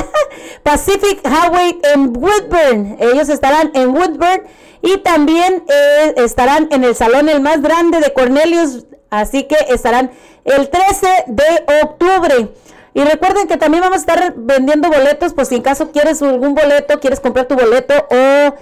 Pacific 0.63 1.21
Highway 1.25 1.81
en 1.95 2.17
Woodburn. 2.17 2.97
Ellos 2.99 3.29
estarán 3.29 3.71
en 3.75 3.91
Woodburn 3.91 4.43
y 4.83 4.99
también 4.99 5.65
eh, 5.69 6.15
estarán 6.17 6.69
en 6.71 6.85
el 6.85 6.95
salón 6.95 7.29
el 7.29 7.41
más 7.41 7.61
grande 7.61 8.01
de 8.01 8.13
Cornelius, 8.13 8.87
así 9.11 9.45
que 9.45 9.57
estarán 9.69 10.11
el 10.45 10.69
13 10.69 11.25
de 11.27 11.65
octubre. 11.83 12.49
Y 12.95 13.03
recuerden 13.05 13.49
que 13.49 13.57
también 13.57 13.83
vamos 13.83 13.99
a 13.99 14.01
estar 14.01 14.35
vendiendo 14.37 14.89
boletos, 14.89 15.33
pues 15.33 15.49
si 15.49 15.57
en 15.57 15.63
caso 15.63 15.91
quieres 15.93 16.21
algún 16.21 16.55
boleto, 16.55 17.01
quieres 17.01 17.21
comprar 17.21 17.47
tu 17.47 17.55
boleto 17.55 17.95
o 18.11 18.55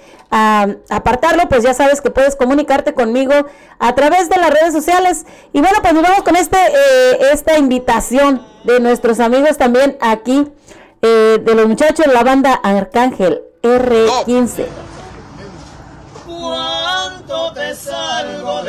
apartarlo, 0.89 1.49
pues 1.49 1.63
ya 1.63 1.73
sabes 1.73 1.99
que 1.99 2.09
puedes 2.09 2.37
comunicarte 2.37 2.93
conmigo 2.93 3.33
a 3.79 3.95
través 3.95 4.29
de 4.29 4.37
las 4.37 4.51
redes 4.51 4.73
sociales. 4.73 5.25
Y 5.51 5.59
bueno, 5.59 5.79
pues 5.81 5.93
nos 5.93 6.03
vamos 6.03 6.23
con 6.23 6.37
este, 6.37 6.57
eh, 6.57 7.31
esta 7.33 7.57
invitación 7.57 8.45
de 8.63 8.79
nuestros 8.79 9.19
amigos 9.19 9.57
también 9.57 9.97
aquí, 9.99 10.47
eh, 11.01 11.39
de 11.43 11.55
los 11.55 11.67
muchachos 11.67 12.05
de 12.05 12.13
la 12.13 12.23
banda 12.23 12.53
Arcángel 12.53 13.41
R15. 13.61 14.65
¿Cuánto 16.25 17.53
te 17.53 17.75
salgo? 17.75 18.61
Por 18.61 18.65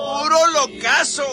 ¡Puro 0.00 0.46
locazo! 0.48 1.26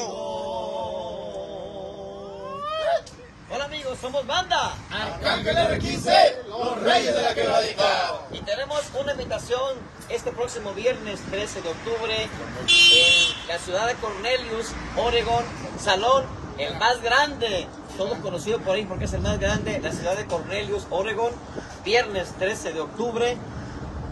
Hola 3.49 3.63
amigos, 3.63 3.97
somos 4.01 4.28
banda 4.28 4.74
Arcángel 4.91 5.55
R15, 5.55 6.45
los 6.49 6.82
reyes 6.82 7.15
de 7.15 7.22
la 7.22 7.34
quebradita. 7.34 8.22
y 8.34 8.39
tenemos 8.41 8.82
una 8.99 9.13
invitación 9.13 9.78
este 10.09 10.32
próximo 10.32 10.74
viernes 10.74 11.22
13 11.32 11.61
de 11.61 11.70
octubre 11.70 12.24
en 12.24 13.47
la 13.47 13.57
ciudad 13.57 13.88
de 13.88 13.95
Cornelius, 13.95 14.74
Oregon, 14.97 15.45
salón 15.80 16.26
el 16.57 16.78
más 16.78 17.01
grande, 17.01 17.68
todo 17.97 18.20
conocido 18.22 18.59
por 18.59 18.76
ahí 18.76 18.84
porque 18.84 19.05
es 19.05 19.13
el 19.13 19.22
más 19.22 19.39
grande, 19.39 19.80
la 19.80 19.93
ciudad 19.93 20.18
de 20.18 20.26
Cornelius, 20.26 20.88
Oregon, 20.89 21.32
viernes 21.86 22.34
13 22.38 22.74
de 22.74 22.82
octubre. 22.82 23.38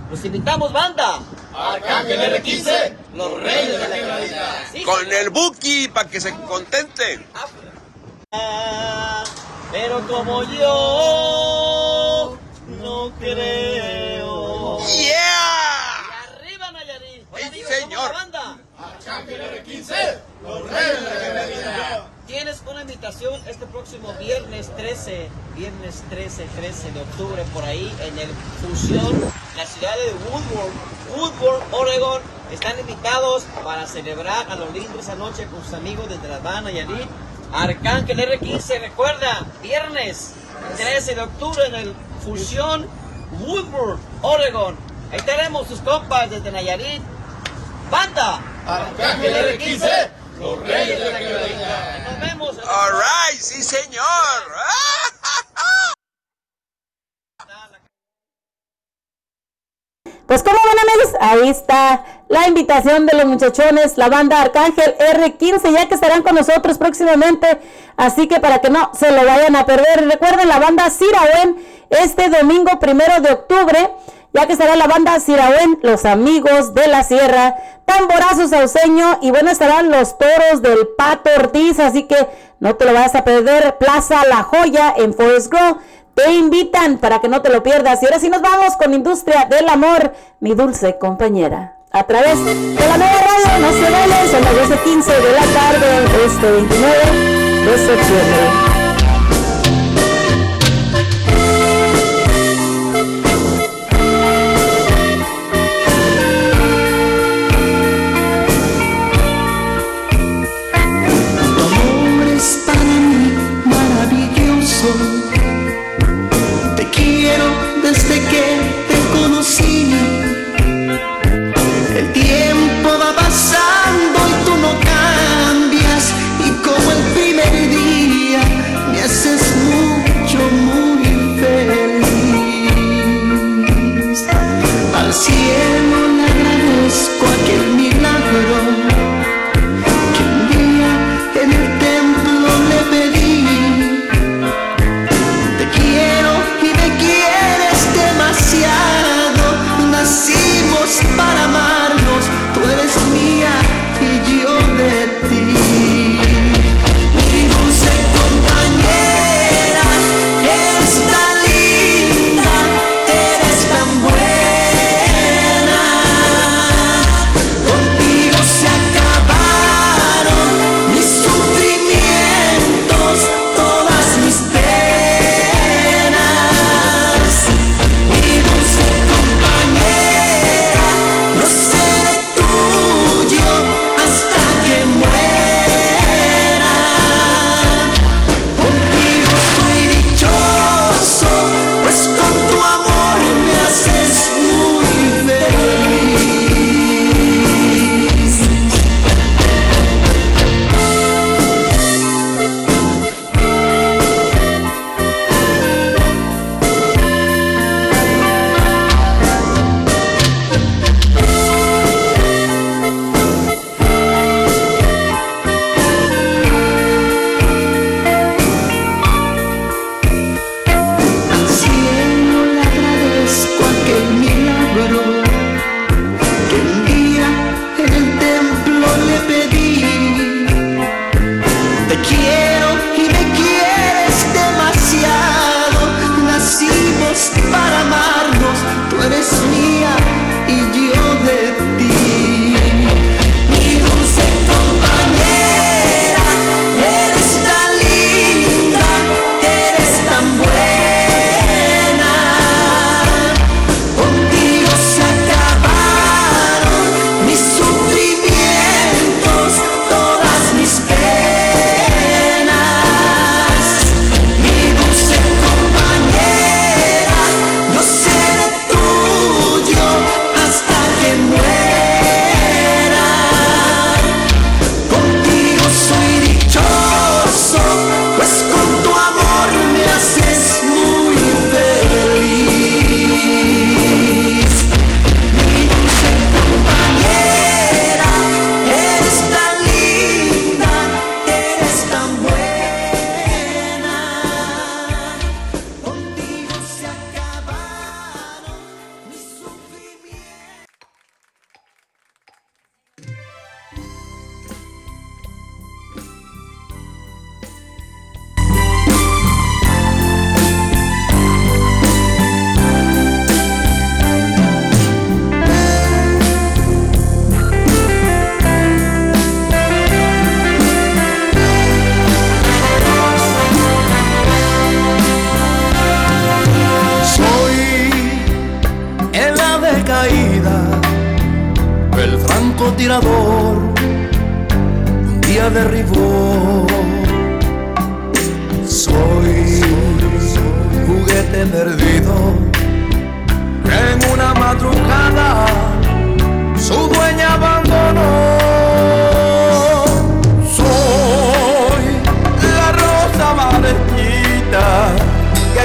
Los 0.09 0.23
invitamos 0.23 0.71
banda. 0.71 1.19
Arcángel 1.53 2.19
R15, 2.43 2.93
los 3.15 3.41
reyes 3.41 3.71
de 3.79 3.87
la 3.87 3.95
quebradita. 3.95 4.63
Sí, 4.71 4.83
Con 4.83 5.11
el 5.11 5.29
Buki 5.29 5.87
para 5.87 6.09
que 6.09 6.19
se 6.21 6.33
contente. 6.41 7.25
Pero 9.71 10.05
como 10.07 10.43
yo 10.43 12.37
no 12.81 13.11
creo. 13.19 14.79
¡Yeah! 14.85 15.99
Arriba 16.37 16.71
Nayarit. 16.71 17.23
Hola, 17.31 17.41
¡Sí, 17.41 17.47
amigos, 17.47 17.67
somos 17.69 17.81
señor! 17.81 18.11
la 18.11 18.17
banda. 18.19 18.57
Arcángel 18.77 19.41
R15, 19.41 20.19
los 20.43 20.69
reyes 20.69 21.01
de 21.01 21.09
la 21.09 21.21
quebradita. 21.21 22.07
Tienes 22.27 22.61
una 22.69 22.81
invitación 22.81 23.41
este 23.47 23.65
próximo 23.67 24.13
viernes 24.19 24.69
13, 24.75 25.29
viernes 25.55 26.03
13, 26.09 26.45
13 26.57 26.91
de 26.91 27.01
octubre 27.01 27.43
por 27.53 27.63
ahí 27.63 27.95
en 28.01 28.19
el 28.19 28.29
Fusión, 28.61 29.33
la 29.55 29.65
ciudad 29.65 29.93
de 29.95 30.13
Woodward, 30.29 30.73
Woodward, 31.15 31.63
Oregon. 31.73 32.21
Están 32.51 32.77
invitados 32.79 33.43
para 33.63 33.87
celebrar 33.87 34.51
a 34.51 34.55
los 34.55 34.73
lindos 34.73 34.99
esa 34.99 35.15
noche 35.15 35.45
con 35.45 35.63
sus 35.63 35.73
amigos 35.73 36.09
desde 36.09 36.27
La 36.27 36.37
Habana 36.37 36.71
y 36.71 36.79
allí. 36.79 37.07
Arcángel 37.53 38.19
R15, 38.19 38.81
recuerda, 38.81 39.45
viernes 39.61 40.33
13 40.75 41.15
de 41.15 41.21
octubre 41.21 41.65
en 41.67 41.75
el 41.75 41.95
Fusión, 42.23 42.87
Woodward, 43.39 43.99
Oregon. 44.21 44.75
Ahí 45.11 45.19
tenemos 45.21 45.67
sus 45.67 45.79
compas 45.79 46.29
desde 46.29 46.51
Nayarit. 46.51 47.01
Banda. 47.89 48.41
Arcángel 48.67 49.59
R15, 49.59 50.09
los 50.39 50.59
reyes 50.67 50.99
de 50.99 51.11
la 51.11 51.19
quebradita. 51.19 51.99
Nos 52.09 52.19
vemos. 52.19 52.57
All 52.57 52.91
right, 52.93 53.39
sí 53.39 53.61
señor. 53.61 54.05
Pues 60.25 60.41
como 60.41 60.57
ven 60.57 60.79
amigos, 60.79 61.13
ahí 61.21 61.49
está 61.49 62.03
la 62.29 62.47
invitación 62.47 63.05
de 63.05 63.15
los 63.15 63.25
muchachones, 63.25 63.97
la 63.97 64.09
banda 64.09 64.41
Arcángel 64.41 64.95
R15, 64.97 65.71
ya 65.71 65.87
que 65.87 65.93
estarán 65.93 66.23
con 66.23 66.33
nosotros 66.33 66.79
próximamente, 66.79 67.59
así 67.95 68.27
que 68.27 68.39
para 68.39 68.59
que 68.59 68.71
no 68.71 68.89
se 68.97 69.11
lo 69.11 69.23
vayan 69.23 69.55
a 69.55 69.67
perder, 69.67 70.07
recuerden 70.07 70.49
la 70.49 70.57
banda 70.57 70.89
Sirawen 70.89 71.63
este 71.91 72.29
domingo 72.29 72.79
primero 72.79 73.21
de 73.21 73.33
octubre, 73.33 73.91
ya 74.35 74.47
que 74.47 74.53
estará 74.53 74.75
la 74.75 74.87
banda 74.87 75.19
Sirawen, 75.19 75.79
los 75.81 76.03
amigos 76.03 76.73
de 76.73 76.87
la 76.87 77.03
sierra, 77.03 77.55
tamborazo 77.85 78.47
sauceño 78.49 79.19
y 79.21 79.31
bueno 79.31 79.49
estarán 79.49 79.89
los 79.89 80.17
toros 80.17 80.61
del 80.61 80.89
Pato 80.97 81.29
Ortiz, 81.37 81.79
así 81.79 82.03
que 82.03 82.27
no 82.59 82.75
te 82.75 82.85
lo 82.85 82.93
vayas 82.93 83.15
a 83.15 83.23
perder, 83.23 83.77
Plaza 83.77 84.25
La 84.27 84.43
Joya 84.43 84.93
en 84.97 85.13
Forest 85.13 85.51
Grove. 85.51 85.79
Te 86.15 86.31
invitan 86.33 86.97
para 86.97 87.19
que 87.19 87.27
no 87.27 87.41
te 87.41 87.49
lo 87.49 87.61
pierdas. 87.61 88.01
Y 88.01 88.05
ahora 88.05 88.19
sí 88.19 88.29
nos 88.29 88.41
vamos 88.41 88.75
con 88.77 88.93
Industria 88.93 89.47
del 89.49 89.67
Amor, 89.67 90.13
mi 90.39 90.53
dulce 90.53 90.97
compañera. 90.97 91.77
A 91.91 92.03
través 92.03 92.43
de 92.43 92.53
la 92.55 92.97
nueva 92.97 93.21
radio, 93.21 93.59
no 93.59 93.71
se 93.71 94.31
son 94.31 94.43
las 94.43 94.53
12.15 94.69 95.05
de 95.05 95.31
la 95.33 95.59
tarde, 95.59 96.25
este 96.25 96.51
29 96.51 97.65
de 97.65 97.77
septiembre. 97.77 98.74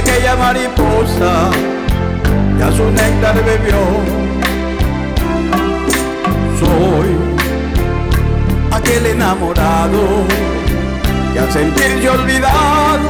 Aquella 0.00 0.36
mariposa 0.36 1.50
ya 2.58 2.72
su 2.72 2.84
néctar 2.90 3.34
bebió. 3.44 3.80
Soy 6.58 7.10
aquel 8.72 9.06
enamorado 9.06 10.02
que 11.32 11.38
al 11.38 11.52
sentirse 11.52 12.08
olvidado 12.08 13.08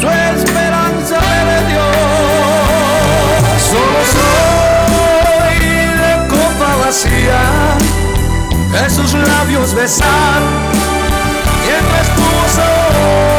su 0.00 0.08
esperanza 0.08 1.18
perdió. 1.18 1.86
Solo 3.70 4.00
soy 4.14 5.58
de 6.02 6.12
copa 6.28 6.76
vacía, 6.84 7.42
de 8.72 8.90
sus 8.90 9.14
labios 9.14 9.74
besar 9.74 10.40
mientras 11.66 12.08
tu 12.16 12.22
Solo 12.46 13.37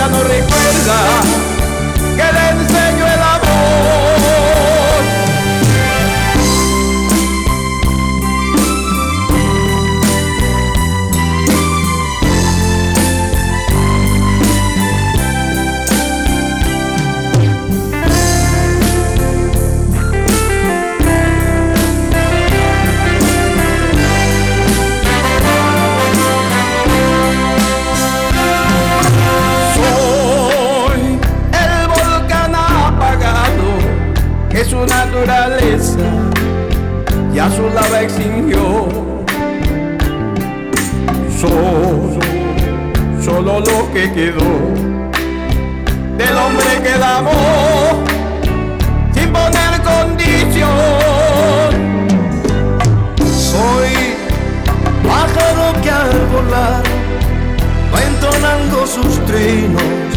ella 0.00 0.08
no 0.08 0.22
recuerda, 0.24 1.49
ya 37.40 37.50
su 37.56 37.62
lava 37.70 38.02
extinguió. 38.02 38.86
Soy 41.40 42.18
solo 43.24 43.60
lo 43.60 43.92
que 43.94 44.12
quedó 44.12 44.50
del 46.18 46.36
hombre 46.36 46.70
que 46.84 46.98
la 46.98 47.18
amó 47.18 48.04
sin 49.14 49.32
poner 49.32 49.72
condición. 49.92 51.70
Soy 53.50 53.92
pájaro 55.08 55.80
que 55.82 55.90
al 55.90 56.12
volar 56.32 56.82
va 57.92 58.02
entonando 58.12 58.86
sus 58.86 59.18
trinos 59.24 60.10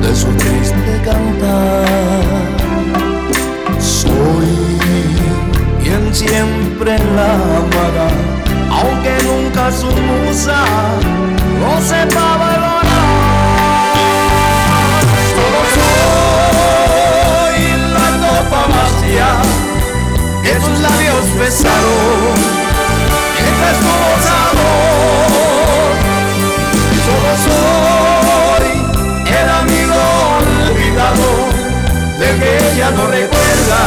de 0.00 0.16
su 0.16 0.28
triste 0.38 1.02
cantar. 1.04 2.65
Siempre 6.16 6.96
la 7.14 7.34
amará, 7.34 8.08
aunque 8.70 9.12
nunca 9.24 9.70
su 9.70 9.86
musa 9.86 10.64
no 11.60 11.72
sepa 11.82 12.36
valorar. 12.38 12.84
Solo 15.34 15.60
soy 15.76 17.60
la 17.96 18.08
copa 18.24 18.60
vacía 18.76 19.30
que 20.42 20.54
sus 20.64 20.76
labios 20.80 21.24
besaron 21.38 22.36
mientras 23.36 23.76
tuvo 23.84 24.10
sabor. 24.28 25.92
Solo 27.06 27.32
soy 27.46 28.68
el 29.38 29.48
amigo 29.62 30.00
olvidado 30.38 31.28
de 32.20 32.28
que 32.40 32.50
ella 32.72 32.88
no 32.92 33.02
recuerda 33.06 33.80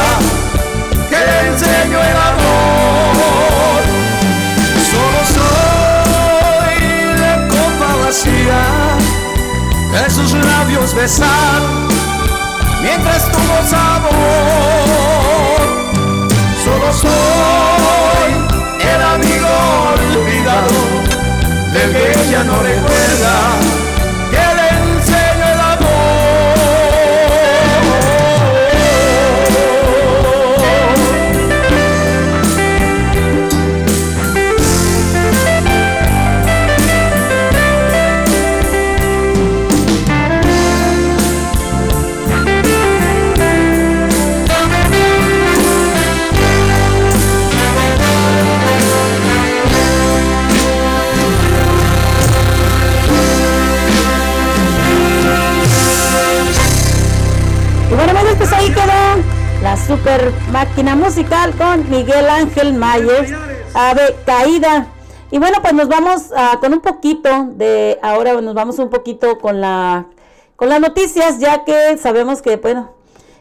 enseño 1.60 1.98
el 1.98 2.16
amor. 2.16 3.80
Solo 4.90 5.20
soy 5.36 6.76
de 7.20 7.32
copa 7.48 7.88
vacía 8.04 8.62
de 9.92 10.10
sus 10.10 10.32
labios 10.32 10.94
besar 10.94 11.60
mientras 12.82 13.30
tuvo 13.30 13.56
sabor. 13.68 14.10
Solo 16.64 16.92
soy 16.92 18.30
el 18.80 19.02
amigo 19.02 19.48
olvidado 19.94 20.80
del 21.72 21.92
que 21.92 22.06
ella 22.22 22.44
no 22.44 22.62
recuerda 22.62 23.89
la 59.70 59.76
super 59.76 60.32
máquina 60.50 60.96
musical 60.96 61.54
con 61.54 61.88
Miguel 61.88 62.28
Ángel 62.28 62.74
Mayer, 62.74 63.38
Ave 63.72 64.16
Caída. 64.26 64.88
Y 65.30 65.38
bueno, 65.38 65.58
pues 65.62 65.74
nos 65.74 65.86
vamos 65.86 66.32
ah, 66.36 66.58
con 66.60 66.72
un 66.72 66.80
poquito 66.80 67.28
de, 67.52 67.96
ahora 68.02 68.40
nos 68.40 68.52
vamos 68.52 68.80
un 68.80 68.90
poquito 68.90 69.38
con 69.38 69.60
la 69.60 70.06
con 70.56 70.68
las 70.68 70.80
noticias, 70.80 71.38
ya 71.38 71.64
que 71.64 71.96
sabemos 71.98 72.42
que, 72.42 72.56
bueno, 72.56 72.90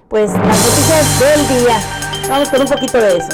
pues 0.07 0.31
las 0.31 0.43
noticias 0.43 1.19
del 1.19 1.47
día. 1.47 1.81
Vamos 2.30 2.49
con 2.49 2.61
un 2.61 2.68
poquito 2.68 2.99
de 2.99 3.18
eso. 3.18 3.30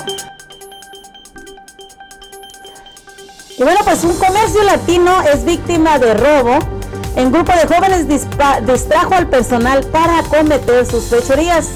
Y 3.57 3.63
bueno, 3.63 3.81
pues 3.83 4.05
un 4.05 4.17
comercio 4.17 4.63
latino 4.63 5.21
es 5.33 5.43
víctima 5.43 5.99
de 5.99 6.13
robo. 6.13 6.59
Un 7.17 7.29
grupo 7.29 7.51
de 7.51 7.67
jóvenes 7.67 8.07
distrajo 8.07 9.15
al 9.15 9.27
personal 9.27 9.83
para 9.87 10.23
cometer 10.23 10.85
sus 10.85 11.03
fechorías. 11.07 11.71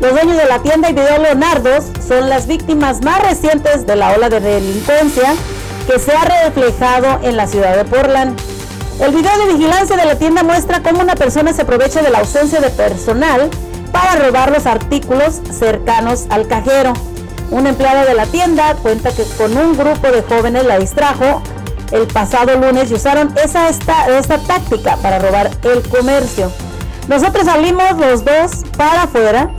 Los 0.00 0.12
dueños 0.12 0.36
de 0.36 0.46
la 0.46 0.60
tienda 0.60 0.90
y 0.90 0.92
video 0.92 1.18
Leonardos 1.18 1.86
son 2.06 2.28
las 2.28 2.46
víctimas 2.46 3.02
más 3.02 3.20
recientes 3.20 3.84
de 3.84 3.96
la 3.96 4.12
ola 4.12 4.28
de 4.28 4.38
delincuencia 4.38 5.34
que 5.88 5.98
se 5.98 6.12
ha 6.12 6.44
reflejado 6.44 7.18
en 7.24 7.36
la 7.36 7.48
ciudad 7.48 7.76
de 7.76 7.84
Portland. 7.84 8.38
El 9.00 9.12
video 9.12 9.36
de 9.38 9.54
vigilancia 9.54 9.96
de 9.96 10.04
la 10.04 10.14
tienda 10.14 10.44
muestra 10.44 10.84
cómo 10.84 11.00
una 11.00 11.16
persona 11.16 11.52
se 11.52 11.62
aprovecha 11.62 12.00
de 12.00 12.10
la 12.10 12.18
ausencia 12.18 12.60
de 12.60 12.70
personal 12.70 13.50
para 13.90 14.14
robar 14.14 14.52
los 14.52 14.66
artículos 14.66 15.40
cercanos 15.50 16.26
al 16.30 16.46
cajero. 16.46 16.92
Una 17.50 17.70
empleada 17.70 18.04
de 18.04 18.14
la 18.14 18.26
tienda 18.26 18.76
cuenta 18.76 19.10
que 19.10 19.24
con 19.36 19.56
un 19.56 19.76
grupo 19.76 20.12
de 20.12 20.22
jóvenes 20.22 20.64
la 20.64 20.78
distrajo 20.78 21.42
el 21.90 22.06
pasado 22.06 22.54
lunes 22.56 22.88
y 22.92 22.94
usaron 22.94 23.34
esa 23.42 23.68
esta, 23.68 24.16
esta 24.16 24.38
táctica 24.38 24.96
para 24.98 25.18
robar 25.18 25.50
el 25.64 25.82
comercio. 25.88 26.52
Nosotros 27.08 27.46
salimos 27.46 27.96
los 27.98 28.24
dos 28.24 28.62
para 28.76 29.04
afuera 29.04 29.50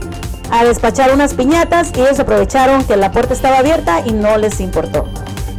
a 0.50 0.64
despachar 0.64 1.12
unas 1.12 1.34
piñatas 1.34 1.92
y 1.96 2.00
ellos 2.00 2.20
aprovecharon 2.20 2.84
que 2.84 2.96
la 2.96 3.12
puerta 3.12 3.34
estaba 3.34 3.58
abierta 3.58 4.02
y 4.04 4.12
no 4.12 4.36
les 4.38 4.60
importó. 4.60 5.06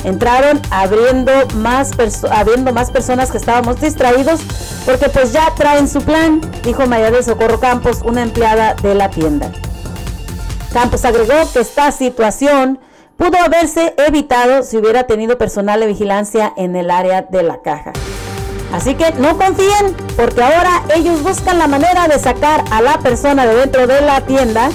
Entraron 0.03 0.59
abriendo 0.71 1.31
más, 1.55 1.91
abriendo 2.31 2.73
más 2.73 2.89
personas 2.91 3.31
que 3.31 3.37
estábamos 3.37 3.79
distraídos 3.79 4.41
porque 4.85 5.09
pues 5.09 5.31
ya 5.31 5.53
traen 5.55 5.87
su 5.87 6.01
plan, 6.01 6.41
dijo 6.63 6.87
María 6.87 7.11
de 7.11 7.21
Socorro 7.21 7.59
Campos, 7.59 8.01
una 8.03 8.23
empleada 8.23 8.73
de 8.75 8.95
la 8.95 9.09
tienda. 9.09 9.51
Campos 10.73 11.05
agregó 11.05 11.33
que 11.53 11.59
esta 11.59 11.91
situación 11.91 12.79
pudo 13.17 13.37
haberse 13.37 13.93
evitado 13.97 14.63
si 14.63 14.77
hubiera 14.77 15.03
tenido 15.03 15.37
personal 15.37 15.79
de 15.79 15.87
vigilancia 15.87 16.53
en 16.57 16.75
el 16.75 16.89
área 16.89 17.21
de 17.21 17.43
la 17.43 17.61
caja. 17.61 17.93
Así 18.73 18.95
que 18.95 19.11
no 19.13 19.37
confíen, 19.37 19.95
porque 20.15 20.41
ahora 20.41 20.83
ellos 20.95 21.21
buscan 21.23 21.59
la 21.59 21.67
manera 21.67 22.07
de 22.07 22.17
sacar 22.19 22.63
a 22.71 22.81
la 22.81 22.99
persona 22.99 23.45
de 23.45 23.55
dentro 23.55 23.85
de 23.85 24.01
la 24.01 24.21
tienda 24.21 24.69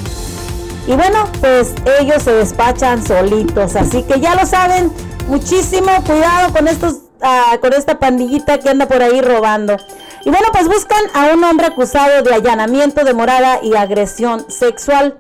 Y 0.87 0.93
bueno, 0.93 1.29
pues 1.41 1.75
ellos 1.99 2.23
se 2.23 2.33
despachan 2.33 3.05
solitos. 3.05 3.75
Así 3.75 4.03
que 4.03 4.21
ya 4.21 4.35
lo 4.35 4.47
saben, 4.47 4.93
muchísimo 5.27 5.91
cuidado 6.07 6.53
con 6.53 6.69
estos, 6.69 6.99
ah, 7.23 7.57
con 7.61 7.73
esta 7.73 7.99
pandillita 7.99 8.59
que 8.59 8.69
anda 8.69 8.87
por 8.87 9.03
ahí 9.03 9.21
robando. 9.21 9.77
Y 10.25 10.31
bueno, 10.31 10.49
pues 10.53 10.69
buscan 10.69 11.03
a 11.15 11.35
un 11.35 11.43
hombre 11.43 11.67
acusado 11.67 12.23
de 12.23 12.35
allanamiento 12.35 13.05
de 13.05 13.15
morada 13.15 13.61
y 13.63 13.75
agresión 13.75 14.45
sexual. 14.51 15.19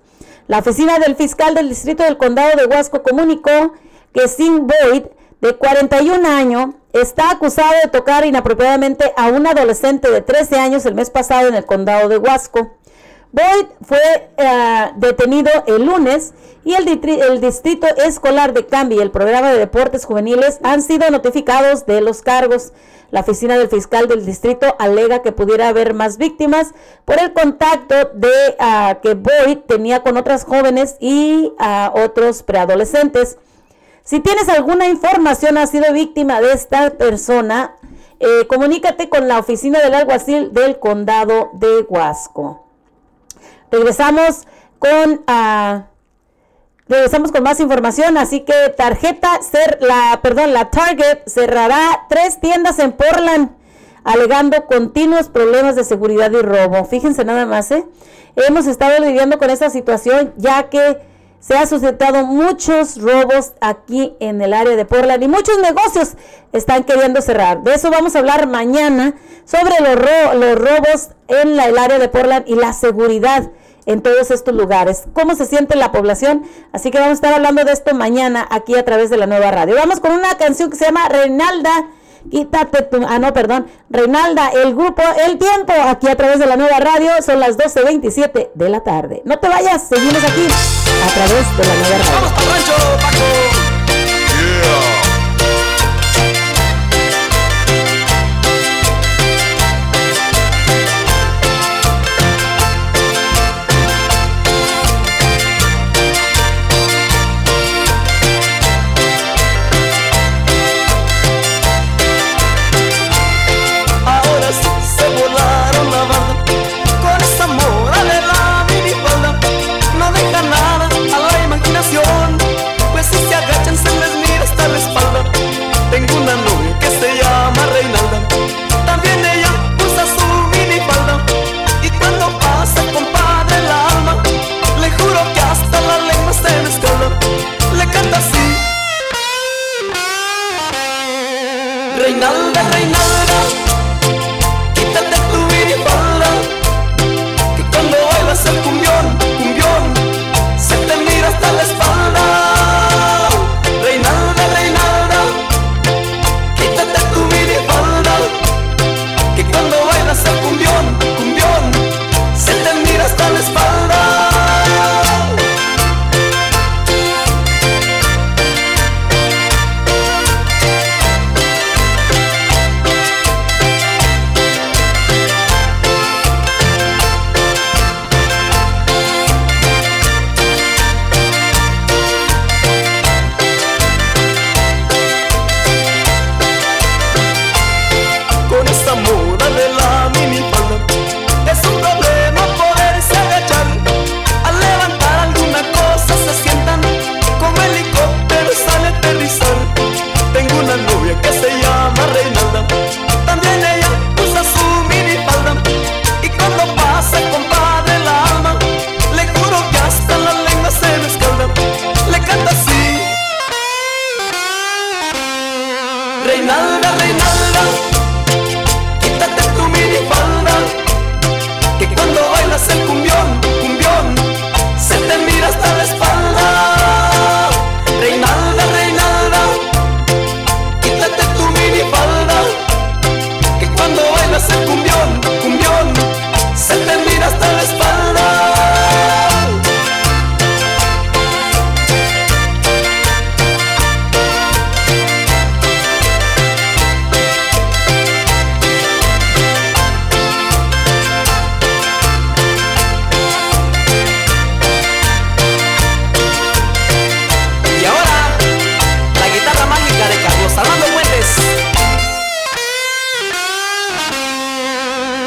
La 0.48 0.60
oficina 0.60 0.98
del 0.98 1.16
fiscal 1.16 1.53
del 1.53 1.70
distrito 1.70 2.03
del 2.03 2.18
condado 2.18 2.56
de 2.56 2.66
Huasco 2.66 3.03
comunicó 3.03 3.74
que 4.14 4.28
Sin 4.28 4.66
Boyd, 4.66 5.03
de 5.41 5.56
41 5.56 6.28
años, 6.28 6.76
está 6.91 7.32
acusado 7.32 7.74
de 7.84 7.90
tocar 7.90 8.26
inapropiadamente 8.26 9.14
a 9.16 9.28
un 9.28 9.45
adolescente 9.45 10.10
de 10.10 10.22
13 10.22 10.60
años 10.60 10.86
el 10.86 10.95
mes 10.95 11.12
pasado 11.12 11.49
en 11.49 11.56
el 11.56 11.66
condado 11.66 12.10
de 12.10 12.18
Huasco. 12.18 12.78
Boyd 13.36 13.66
fue 13.82 14.30
eh, 14.38 14.91
detenido 14.95 15.52
el 15.68 15.86
lunes 15.86 16.34
y 16.64 16.74
el, 16.74 16.86
Distrito 17.41 17.86
Escolar 17.98 18.53
de 18.53 18.66
Cambi 18.66 18.95
y 18.95 18.99
el 18.99 19.12
Programa 19.12 19.52
de 19.52 19.60
Deportes 19.60 20.06
Juveniles 20.06 20.60
han 20.64 20.82
sido 20.82 21.10
notificados 21.10 21.86
de 21.86 21.99
los 21.99 22.22
cargos. 22.22 22.72
La 23.12 23.20
oficina 23.20 23.57
del 23.57 23.68
fiscal 23.68 24.07
del 24.07 24.26
distrito 24.26 24.78
alega 24.80 25.22
que 25.22 25.34
pudiera 25.34 25.68
haber 25.68 25.94
más 25.94 26.18
víctimas 26.18 26.72
por 27.03 27.20
el 27.20 27.34
contacto 27.34 27.95
de 28.14 28.56
ah, 28.57 28.99
que 29.03 29.16
Boyd 29.16 29.57
tenía 29.68 30.02
con 30.02 30.16
otras 30.16 30.45
jóvenes 30.45 30.95
y 31.02 31.52
a 31.60 31.91
otros 31.94 32.41
preadolescentes. 32.41 33.38
Si 34.06 34.22
tienes 34.22 34.48
alguna 34.48 34.88
información, 34.88 35.57
has 35.57 35.72
sido 35.72 35.91
víctima 35.91 36.40
de 36.40 36.53
esta 36.53 36.91
persona, 36.91 37.76
eh, 38.22 38.48
comunícate 38.48 39.10
con 39.10 39.28
la 39.28 39.40
oficina 39.40 39.80
del 39.80 39.94
alguacil 39.94 40.53
del 40.53 40.80
condado 40.80 41.49
de 41.53 41.86
Huasco. 41.90 42.65
Regresamos 43.72 44.48
con 44.80 45.24
uh, 45.28 45.84
regresamos 46.88 47.32
con 47.32 47.44
más 47.44 47.60
información, 47.60 48.18
así 48.18 48.42
que 48.42 48.54
tarjeta 48.78 49.42
ser 49.42 49.80
la 49.82 50.20
perdón, 50.22 50.54
la 50.54 50.70
Target 50.70 51.20
cerrará 51.28 52.06
tres 52.10 52.40
tiendas 52.40 52.80
en 52.80 52.92
Portland 52.92 53.50
alegando 54.04 54.66
continuos 54.68 55.30
problemas 55.30 55.76
de 55.76 55.84
seguridad 55.84 56.32
y 56.32 56.42
robo. 56.42 56.86
Fíjense 56.86 57.26
nada 57.26 57.46
más, 57.46 57.72
¿eh? 57.72 57.86
Hemos 58.36 58.68
estado 58.68 59.04
lidiando 59.04 59.40
con 59.40 59.50
esta 59.50 59.70
situación 59.70 60.34
ya 60.38 60.70
que 60.70 61.00
se 61.46 61.56
ha 61.56 61.68
suscitado 61.68 62.26
muchos 62.26 63.00
robos 63.00 63.54
aquí 63.62 64.16
en 64.20 64.42
el 64.42 64.52
área 64.52 64.76
de 64.76 64.84
Portland 64.84 65.22
y 65.22 65.28
muchos 65.28 65.60
negocios 65.60 66.14
están 66.54 66.84
queriendo 66.84 67.22
cerrar. 67.22 67.62
De 67.62 67.76
eso 67.76 67.92
vamos 67.92 68.16
a 68.16 68.20
hablar 68.20 68.48
mañana 68.48 69.14
sobre 69.46 69.76
los, 69.80 70.40
los 70.40 70.58
robos 70.58 71.10
en 71.28 71.60
el 71.60 71.78
área 71.78 72.00
de 72.00 72.10
Portland 72.10 72.48
y 72.48 72.56
la 72.56 72.74
seguridad 72.74 73.52
en 73.86 74.02
todos 74.02 74.32
estos 74.32 74.56
lugares. 74.56 75.04
¿Cómo 75.14 75.36
se 75.36 75.46
siente 75.46 75.76
la 75.78 75.92
población? 75.92 76.46
Así 76.72 76.90
que 76.90 76.98
vamos 76.98 77.12
a 77.12 77.14
estar 77.14 77.34
hablando 77.36 77.64
de 77.64 77.74
esto 77.74 77.94
mañana 77.94 78.48
aquí 78.50 78.74
a 78.74 78.84
través 78.84 79.12
de 79.12 79.18
la 79.18 79.28
nueva 79.28 79.52
radio. 79.52 79.76
Vamos 79.76 80.00
con 80.00 80.14
una 80.14 80.36
canción 80.40 80.72
que 80.72 80.78
se 80.78 80.86
llama 80.86 81.08
Reinalda. 81.10 81.90
Quítate 82.30 82.84
tu. 82.84 83.06
Ah, 83.07 83.19
no, 83.19 83.34
perdón. 83.34 83.68
Reinalda, 83.89 84.49
el 84.49 84.76
grupo 84.76 85.02
El 85.26 85.38
Tiempo, 85.38 85.73
aquí 85.88 86.07
a 86.07 86.15
través 86.15 86.39
de 86.39 86.45
la 86.45 86.57
nueva 86.57 86.80
radio. 86.80 87.11
Son 87.22 87.39
las 87.39 87.57
12.27 87.57 88.52
de 88.53 88.69
la 88.69 88.81
tarde. 88.81 89.22
No 89.26 89.39
te 89.39 89.47
vayas, 89.47 89.88
seguimos 89.88 90.23
aquí 90.23 90.47
a 91.03 91.14
través 91.14 91.57
de 91.57 91.64
la 91.65 91.76
nueva 91.76 91.97
radio. 91.97 92.35
¡Vamos 93.02 93.55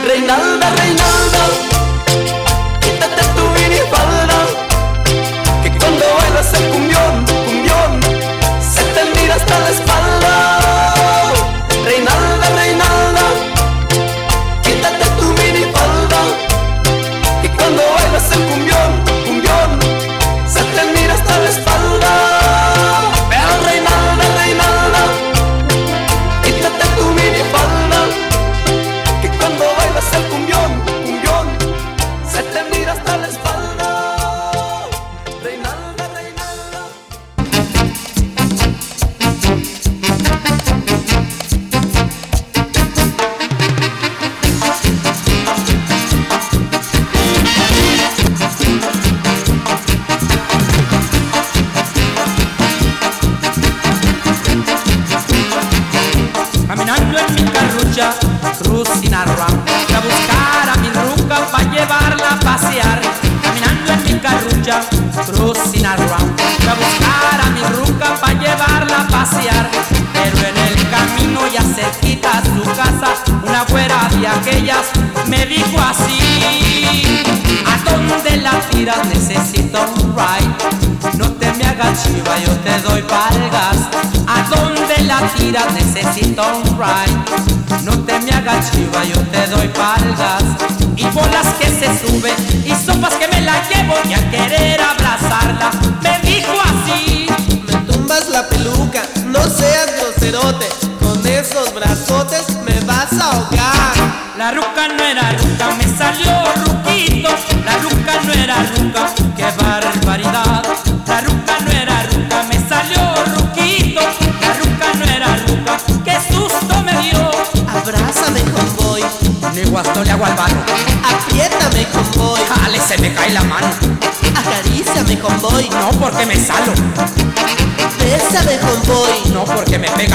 Reinalda, 0.08 0.70
Reinalda, 0.70 1.42
quítate 2.80 3.22
tu 3.36 3.44
minifalda, 3.50 4.38
que 5.62 5.70
cuando 5.78 6.04
bailas 6.18 6.54
el 6.54 6.68
cumbión 6.70 6.97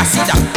See 0.04 0.20
that. 0.20 0.53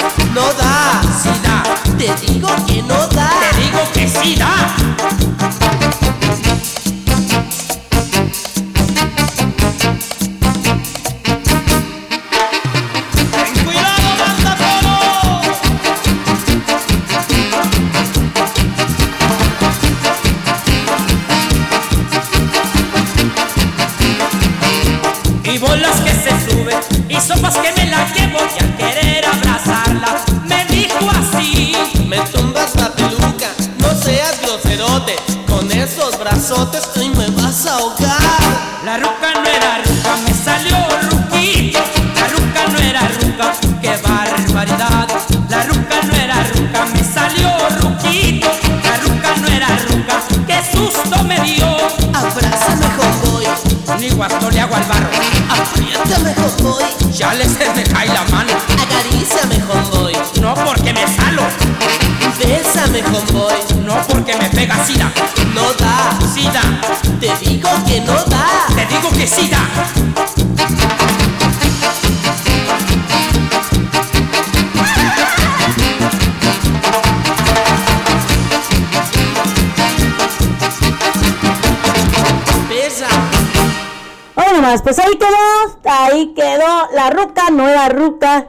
Pues 84.82 84.98
ahí 84.98 85.16
quedó, 85.16 85.78
ahí 85.84 86.34
quedó 86.34 86.88
la 86.93 87.10
ruca, 87.10 87.51
nueva 87.51 87.88
ruca. 87.88 88.48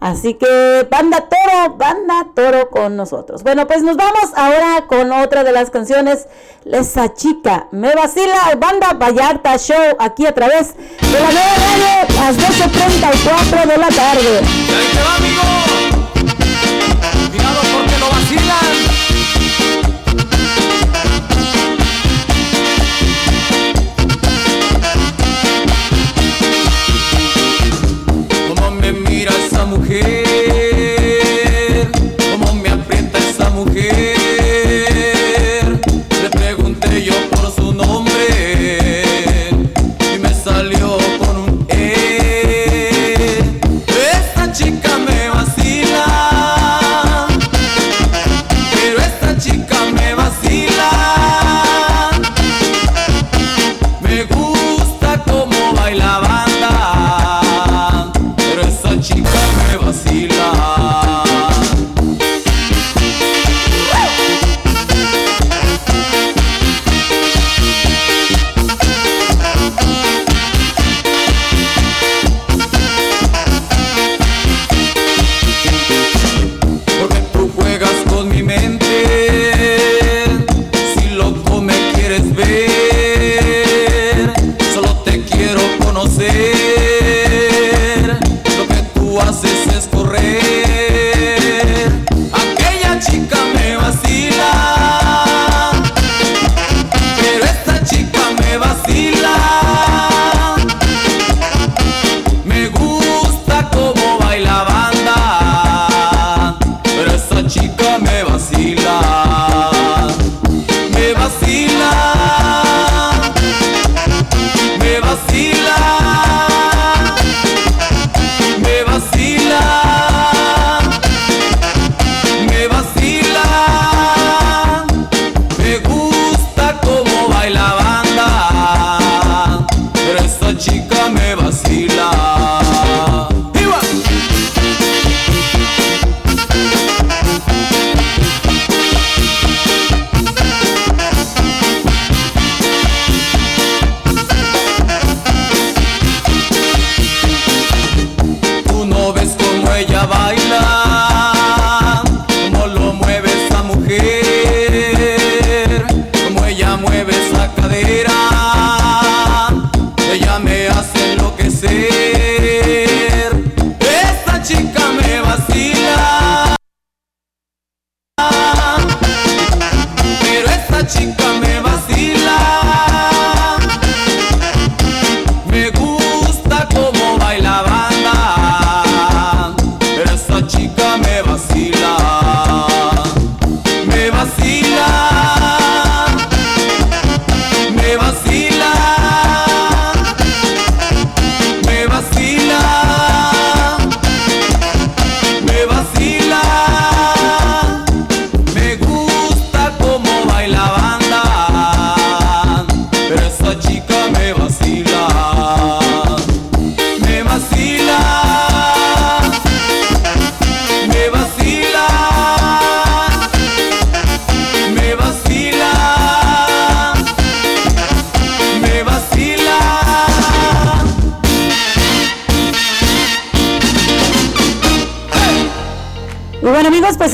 Así 0.00 0.32
que 0.32 0.88
banda 0.90 1.28
toro, 1.28 1.76
banda 1.76 2.28
toro 2.34 2.70
con 2.70 2.96
nosotros. 2.96 3.42
Bueno, 3.42 3.66
pues 3.66 3.82
nos 3.82 3.98
vamos 3.98 4.30
ahora 4.34 4.86
con 4.86 5.12
otra 5.12 5.44
de 5.44 5.52
las 5.52 5.68
canciones. 5.68 6.26
Esa 6.64 7.12
chica 7.12 7.66
me 7.72 7.94
vacila, 7.94 8.54
banda 8.56 8.94
Vallarta 8.94 9.58
Show, 9.58 9.96
aquí 9.98 10.24
a 10.24 10.34
través 10.34 10.74
de 10.76 11.20
la 11.20 11.30
9 11.30 12.18
a 12.18 12.32
las 12.32 12.38
12.34 12.38 13.66
de 13.66 13.76
la 13.76 13.88
tarde. 13.88 15.79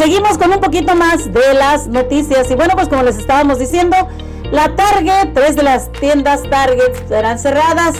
Seguimos 0.06 0.38
con 0.38 0.52
un 0.52 0.60
poquito 0.60 0.94
más 0.94 1.32
de 1.32 1.54
las 1.54 1.88
noticias. 1.88 2.48
Y 2.48 2.54
bueno, 2.54 2.74
pues 2.76 2.88
como 2.88 3.02
les 3.02 3.18
estábamos 3.18 3.58
diciendo, 3.58 3.96
la 4.52 4.76
Target, 4.76 5.32
tres 5.34 5.56
de 5.56 5.64
las 5.64 5.90
tiendas 5.90 6.44
Target 6.48 7.08
serán 7.08 7.40
cerradas 7.40 7.96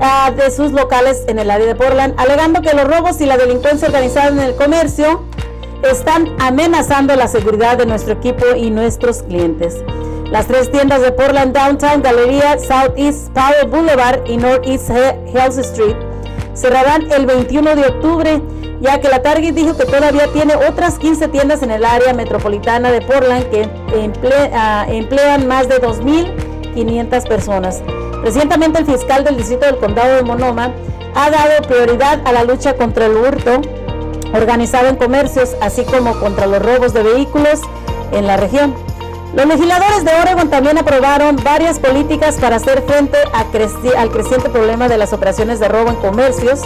ah, 0.00 0.30
de 0.30 0.48
sus 0.52 0.70
locales 0.70 1.24
en 1.26 1.40
el 1.40 1.50
área 1.50 1.66
de 1.66 1.74
Portland, 1.74 2.14
alegando 2.18 2.62
que 2.62 2.72
los 2.72 2.86
robos 2.86 3.20
y 3.20 3.26
la 3.26 3.36
delincuencia 3.36 3.88
organizada 3.88 4.28
en 4.28 4.38
el 4.38 4.54
comercio 4.54 5.24
están 5.82 6.36
amenazando 6.38 7.16
la 7.16 7.26
seguridad 7.26 7.78
de 7.78 7.86
nuestro 7.86 8.12
equipo 8.12 8.44
y 8.56 8.70
nuestros 8.70 9.24
clientes. 9.24 9.82
Las 10.30 10.46
tres 10.46 10.70
tiendas 10.70 11.02
de 11.02 11.10
Portland 11.10 11.52
Downtown, 11.52 12.00
Galería, 12.00 12.60
Southeast 12.60 13.32
Power 13.32 13.66
Boulevard 13.66 14.20
y 14.24 14.36
Northeast 14.36 14.88
Health 14.88 15.58
Street 15.58 15.96
cerrarán 16.54 17.10
el 17.10 17.26
21 17.26 17.74
de 17.74 17.86
octubre, 17.86 18.40
ya 18.80 19.00
que 19.00 19.08
la 19.08 19.22
Target 19.22 19.54
dijo 19.54 19.76
que 19.76 19.84
todavía 19.84 20.26
tiene 20.32 20.54
otras 20.54 20.98
15 20.98 21.28
tiendas 21.28 21.62
en 21.62 21.70
el 21.70 21.84
área 21.84 22.14
metropolitana 22.14 22.90
de 22.90 23.02
Portland 23.02 23.44
que 23.50 23.68
ah, 24.54 24.86
emplean 24.88 25.46
más 25.46 25.68
de 25.68 25.80
2.500 25.80 27.28
personas. 27.28 27.82
Recientemente 28.22 28.80
el 28.80 28.86
fiscal 28.86 29.24
del 29.24 29.36
distrito 29.36 29.66
del 29.66 29.76
condado 29.76 30.16
de 30.16 30.22
Monoma 30.22 30.72
ha 31.14 31.30
dado 31.30 31.62
prioridad 31.66 32.20
a 32.24 32.32
la 32.32 32.44
lucha 32.44 32.74
contra 32.74 33.06
el 33.06 33.16
hurto 33.16 33.60
organizado 34.32 34.88
en 34.88 34.96
comercios, 34.96 35.56
así 35.60 35.84
como 35.84 36.18
contra 36.20 36.46
los 36.46 36.62
robos 36.62 36.92
de 36.92 37.02
vehículos 37.02 37.60
en 38.12 38.26
la 38.26 38.36
región. 38.36 38.74
Los 39.34 39.46
legisladores 39.46 40.04
de 40.04 40.12
Oregon 40.12 40.50
también 40.50 40.78
aprobaron 40.78 41.36
varias 41.42 41.78
políticas 41.78 42.36
para 42.36 42.56
hacer 42.56 42.82
frente 42.82 43.16
al 43.96 44.10
creciente 44.10 44.48
problema 44.48 44.88
de 44.88 44.98
las 44.98 45.12
operaciones 45.12 45.60
de 45.60 45.68
robo 45.68 45.90
en 45.90 45.96
comercios 45.96 46.62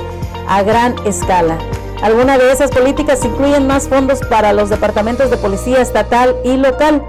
a 0.48 0.62
gran 0.62 0.94
escala. 1.06 1.58
Algunas 2.04 2.38
de 2.38 2.52
esas 2.52 2.70
políticas 2.70 3.24
incluyen 3.24 3.66
más 3.66 3.88
fondos 3.88 4.20
para 4.28 4.52
los 4.52 4.68
departamentos 4.68 5.30
de 5.30 5.38
policía 5.38 5.80
estatal 5.80 6.36
y 6.44 6.54
local. 6.58 7.02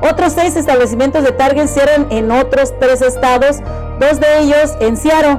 Otros 0.00 0.32
seis 0.32 0.56
establecimientos 0.56 1.22
de 1.22 1.32
Target 1.32 1.66
cierran 1.68 2.06
en 2.10 2.30
otros 2.32 2.72
tres 2.80 3.02
estados, 3.02 3.58
dos 4.00 4.18
de 4.20 4.38
ellos 4.40 4.72
en 4.80 4.96
Seattle. 4.96 5.38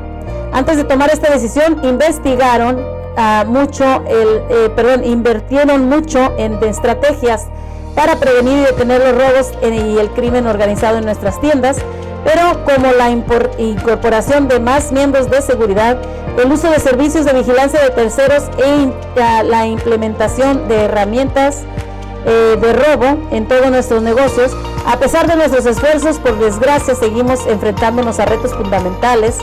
Antes 0.53 0.77
de 0.77 0.83
tomar 0.83 1.09
esta 1.09 1.31
decisión, 1.31 1.79
investigaron 1.83 2.79
ah, 3.17 3.45
mucho, 3.47 4.03
eh, 4.07 4.69
perdón, 4.75 5.03
invirtieron 5.03 5.89
mucho 5.89 6.31
en 6.37 6.61
estrategias 6.63 7.47
para 7.95 8.15
prevenir 8.17 8.59
y 8.59 8.65
detener 8.65 9.01
los 9.01 9.15
robos 9.15 9.51
en- 9.63 9.73
y 9.73 9.97
el 9.97 10.11
crimen 10.11 10.45
organizado 10.45 10.99
en 10.99 11.05
nuestras 11.05 11.41
tiendas, 11.41 11.77
pero 12.23 12.63
como 12.65 12.91
la 12.91 13.09
incorporación 13.09 14.47
de 14.47 14.59
más 14.59 14.91
miembros 14.91 15.29
de 15.29 15.41
seguridad, 15.41 15.97
el 16.37 16.51
uso 16.51 16.69
de 16.69 16.79
servicios 16.79 17.25
de 17.25 17.33
vigilancia 17.33 17.81
de 17.81 17.89
terceros 17.89 18.43
e 18.57 19.43
la 19.43 19.65
implementación 19.65 20.67
de 20.67 20.85
herramientas 20.85 21.63
eh, 22.25 22.57
de 22.59 22.73
robo 22.73 23.17
en 23.31 23.47
todos 23.47 23.69
nuestros 23.71 24.01
negocios, 24.01 24.55
a 24.85 24.97
pesar 24.97 25.27
de 25.27 25.35
nuestros 25.35 25.65
esfuerzos, 25.65 26.19
por 26.19 26.37
desgracia 26.39 26.95
seguimos 26.95 27.45
enfrentándonos 27.47 28.19
a 28.19 28.25
retos 28.25 28.53
fundamentales 28.53 29.37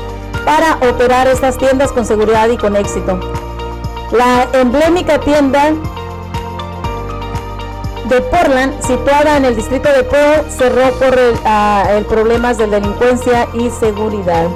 para 0.44 0.76
operar 0.88 1.26
estas 1.26 1.58
tiendas 1.58 1.92
con 1.92 2.06
seguridad 2.06 2.48
y 2.48 2.56
con 2.56 2.76
éxito. 2.76 3.18
La 4.12 4.46
emblemática 4.52 5.18
tienda 5.18 5.72
de 8.08 8.20
Portland, 8.20 8.80
situada 8.82 9.36
en 9.36 9.44
el 9.44 9.56
distrito 9.56 9.88
de 9.90 10.04
Pearl, 10.04 10.50
cerró 10.50 10.90
por 10.98 11.18
el, 11.18 11.34
ah, 11.44 11.86
el 11.90 12.04
problemas 12.04 12.58
de 12.58 12.66
delincuencia 12.66 13.48
y 13.54 13.70
seguridad. 13.70 14.48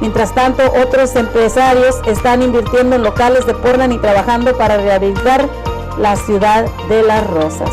Mientras 0.00 0.34
tanto, 0.34 0.62
otros 0.80 1.14
empresarios 1.16 1.96
están 2.06 2.42
invirtiendo 2.42 2.96
en 2.96 3.02
locales 3.02 3.46
de 3.46 3.54
Portland 3.54 3.92
y 3.92 3.98
trabajando 3.98 4.56
para 4.56 4.76
rehabilitar 4.76 5.48
la 5.98 6.16
ciudad 6.16 6.66
de 6.88 7.02
las 7.02 7.26
rosas. 7.26 7.70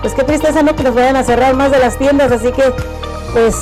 Pues 0.00 0.14
qué 0.14 0.24
tristeza 0.24 0.62
no 0.62 0.74
que 0.74 0.82
nos 0.82 0.94
vayan 0.94 1.16
a 1.16 1.24
cerrar 1.24 1.54
más 1.54 1.70
de 1.70 1.78
las 1.78 1.98
tiendas, 1.98 2.32
así 2.32 2.50
que 2.52 2.62
pues 3.34 3.54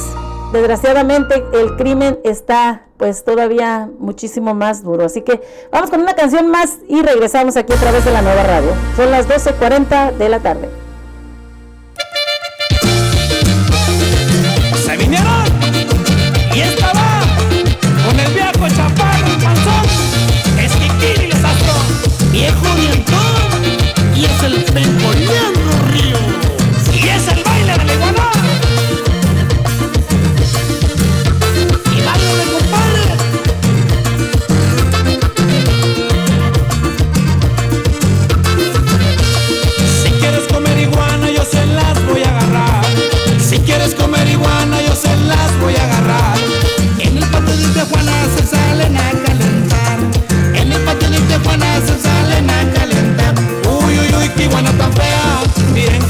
desgraciadamente 0.52 1.44
el 1.52 1.76
crimen 1.76 2.18
está 2.24 2.82
pues 2.96 3.24
todavía 3.24 3.88
muchísimo 3.98 4.54
más 4.54 4.82
duro. 4.82 5.04
Así 5.04 5.22
que 5.22 5.40
vamos 5.72 5.90
con 5.90 6.00
una 6.00 6.14
canción 6.14 6.48
más 6.48 6.78
y 6.88 7.02
regresamos 7.02 7.56
aquí 7.56 7.72
a 7.72 7.76
través 7.76 8.04
de 8.04 8.12
la 8.12 8.22
nueva 8.22 8.42
radio. 8.44 8.70
Son 8.96 9.10
las 9.10 9.28
12.40 9.28 10.12
de 10.12 10.28
la 10.28 10.40
tarde. 10.40 10.68
Viejo 22.38 22.66
dientón 22.76 23.64
y 24.14 24.24
es 24.24 24.42
el 24.44 24.64
temporeando 24.66 25.47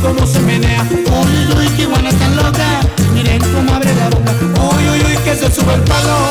cómo 0.08 0.26
se 0.26 0.40
menea. 0.40 0.82
Uy, 0.90 1.06
uy, 1.06 1.58
uy, 1.58 1.68
qué 1.76 1.86
buena 1.86 2.10
tan 2.10 2.36
loca. 2.36 2.80
Miren 3.12 3.40
cómo 3.40 3.74
abre 3.74 3.94
la 3.94 4.08
boca. 4.08 4.32
Uy, 4.76 4.88
uy, 4.88 5.00
uy, 5.00 5.16
que 5.24 5.34
se 5.36 5.50
sube 5.52 5.74
el 5.74 5.82
palo. 5.82 6.27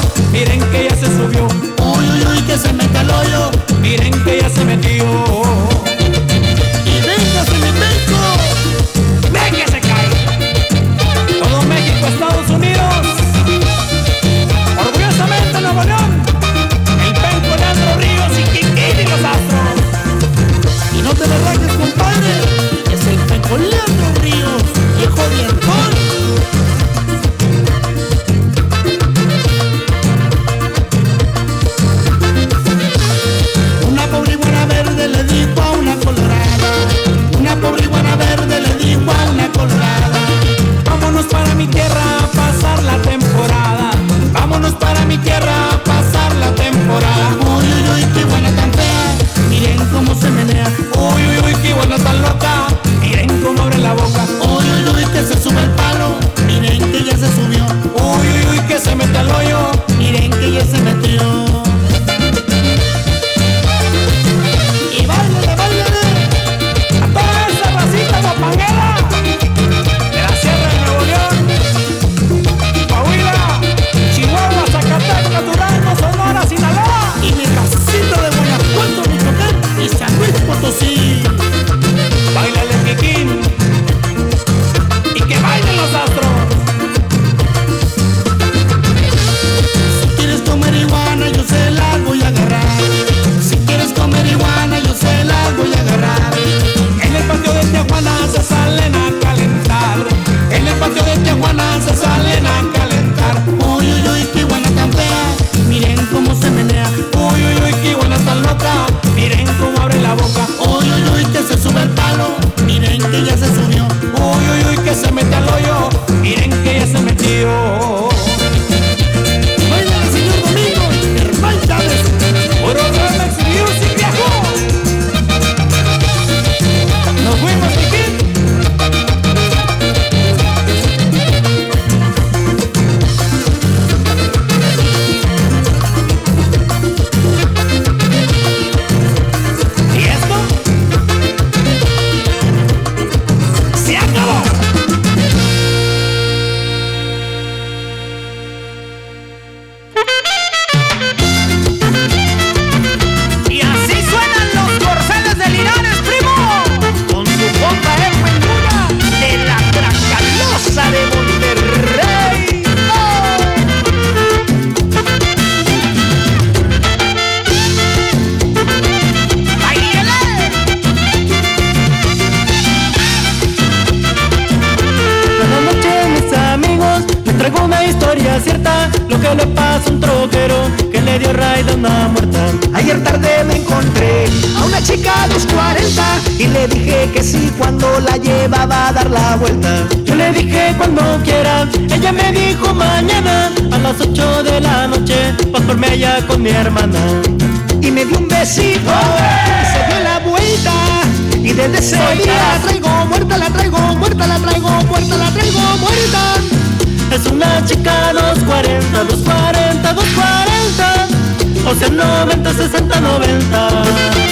o 211.70 211.76
sea 211.76 211.90
90, 211.90 212.54
60, 212.54 213.00
90. 213.00 214.27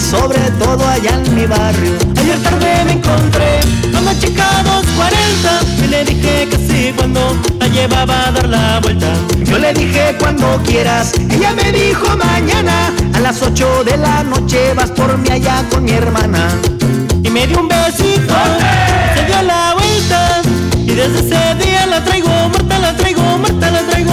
sobre 0.00 0.40
todo 0.52 0.86
allá 0.88 1.20
en 1.24 1.34
mi 1.34 1.46
barrio. 1.46 1.92
Ayer 2.18 2.38
tarde 2.42 2.84
me 2.86 2.92
encontré 2.92 3.60
a 3.94 4.00
una 4.00 4.18
chica 4.18 4.46
240 4.64 5.84
y 5.84 5.88
le 5.88 6.04
dije 6.04 6.48
que 6.50 6.56
sí 6.56 6.94
cuando 6.96 7.36
la 7.58 7.68
llevaba 7.68 8.28
a 8.28 8.32
dar 8.32 8.48
la 8.48 8.80
vuelta. 8.80 9.12
Yo 9.44 9.58
le 9.58 9.72
dije 9.74 10.16
cuando 10.18 10.60
quieras, 10.64 11.12
ella 11.30 11.52
me 11.52 11.72
dijo 11.72 12.16
mañana 12.16 12.92
a 13.14 13.20
las 13.20 13.42
8 13.42 13.84
de 13.84 13.96
la 13.98 14.22
noche 14.22 14.72
vas 14.74 14.90
por 14.90 15.18
mí 15.18 15.28
allá 15.30 15.64
con 15.70 15.84
mi 15.84 15.92
hermana. 15.92 16.48
Y 17.22 17.28
me 17.28 17.46
dio 17.46 17.60
un 17.60 17.68
besito, 17.68 18.34
se 19.14 19.24
dio 19.26 19.42
la 19.42 19.74
vuelta 19.74 20.42
y 20.74 20.94
desde 20.94 21.20
ese 21.20 21.64
día 21.64 21.86
la 21.86 22.02
traigo 22.04 22.30
muerta, 22.48 22.78
la 22.78 22.96
traigo 22.96 23.22
muerta, 23.38 23.70
la 23.70 23.82
traigo 23.82 24.11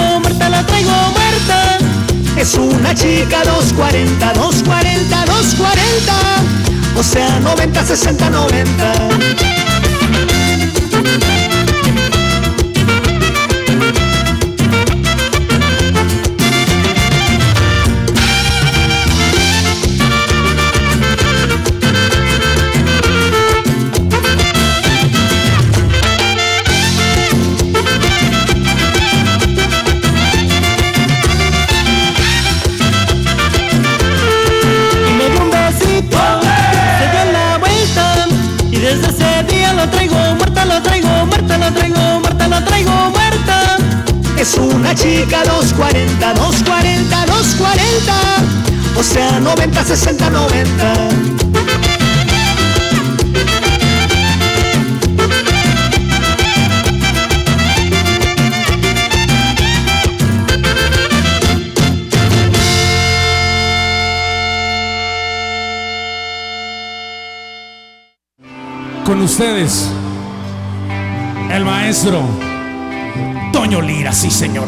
es 2.49 2.57
una 2.57 2.95
chica 2.95 3.43
240, 3.43 4.33
240, 4.33 5.25
240. 5.25 6.13
O 6.97 7.03
sea, 7.03 7.39
90, 7.39 7.85
60, 7.85 8.29
90. 8.29 9.09
sea 49.09 49.39
90, 49.39 49.83
60, 49.83 50.29
90. 50.29 50.93
Con 69.05 69.21
ustedes, 69.23 69.89
el 71.51 71.65
maestro 71.65 72.21
Toño 73.51 73.81
Lira, 73.81 74.13
sí 74.13 74.29
señor. 74.29 74.67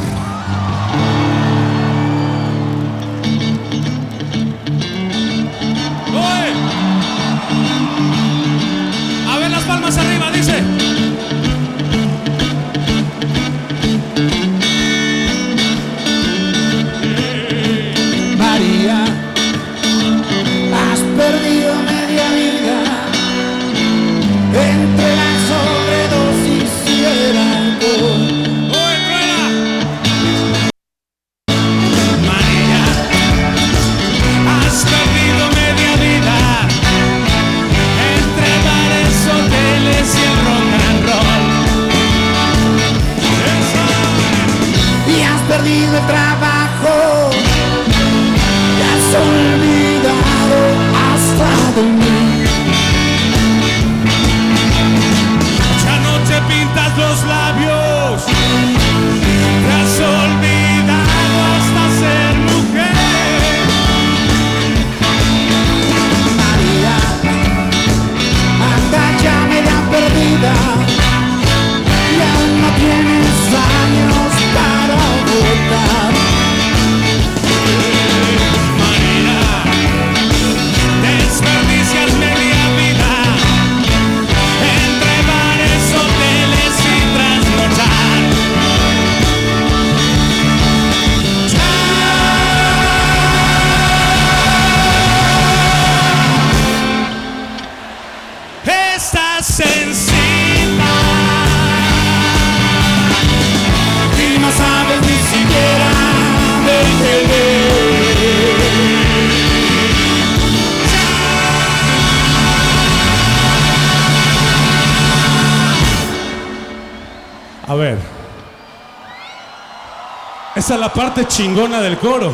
La 120.77 120.91
parte 120.91 121.27
chingona 121.27 121.81
del 121.81 121.97
coro. 121.97 122.31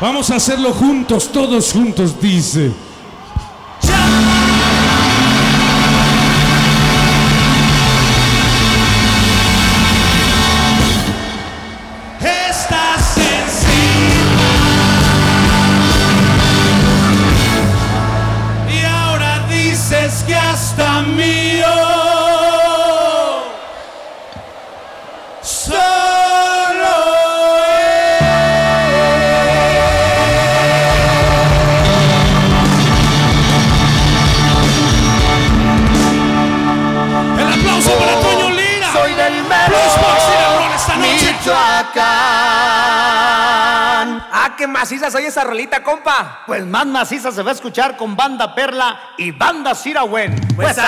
Vamos 0.00 0.30
a 0.30 0.36
hacerlo 0.36 0.72
juntos, 0.74 1.30
todos 1.32 1.72
juntos, 1.72 2.20
dice. 2.20 2.72
Esa 45.36 45.44
rolita, 45.44 45.82
compa. 45.82 46.44
Pues 46.46 46.64
más 46.64 46.86
maciza 46.86 47.30
se 47.30 47.42
va 47.42 47.50
a 47.50 47.52
escuchar 47.52 47.94
con 47.98 48.16
Banda 48.16 48.54
Perla 48.54 48.98
y 49.18 49.32
Banda 49.32 49.74
Sirawen. 49.74 50.34
Pues 50.56 50.74
Pues. 50.78 50.86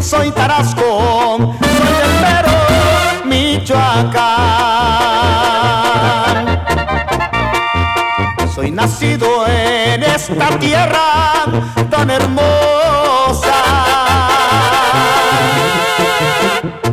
Soy 0.00 0.30
Tarasco, 0.30 1.56
soy 1.60 1.92
del 1.92 2.20
mero 2.20 3.24
Michoacán. 3.24 4.27
Soy 8.58 8.72
nacido 8.72 9.46
en 9.46 10.02
esta 10.02 10.58
tierra 10.58 11.44
tan 11.88 12.10
hermosa. 12.10 13.54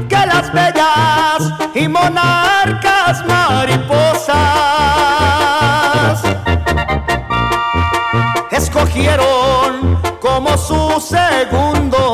Que 0.08 0.28
las 0.28 0.54
bellas 0.54 1.54
y 1.74 1.88
monarcas 1.88 3.26
mariposas 3.26 4.36
escogieron 8.52 10.00
como 10.22 10.56
su 10.60 11.02
segundo 11.02 12.05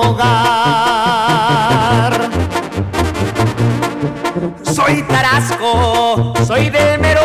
Soy 4.92 5.04
Tarasco, 5.04 6.34
soy 6.46 6.70
del 6.70 7.00
mero 7.00 7.22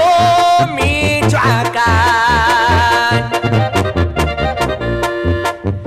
Michoacán. 0.76 1.82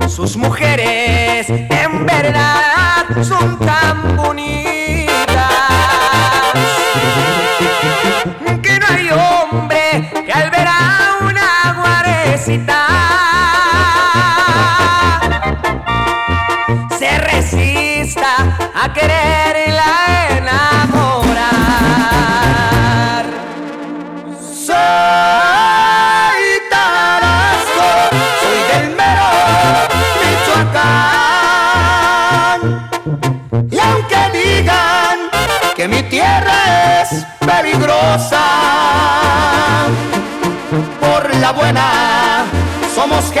Sus 0.06 0.36
mujeres 0.36 1.48
en 1.48 2.04
verdad 2.04 3.06
son 3.22 3.58
tan 3.60 3.79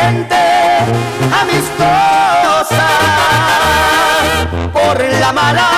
gente 0.00 0.42
amistosa. 1.40 2.88
Por 4.72 5.02
la 5.20 5.32
mala 5.32 5.70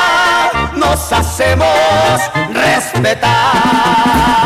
nos 0.76 1.12
hacemos 1.12 2.20
respetar. 2.52 4.41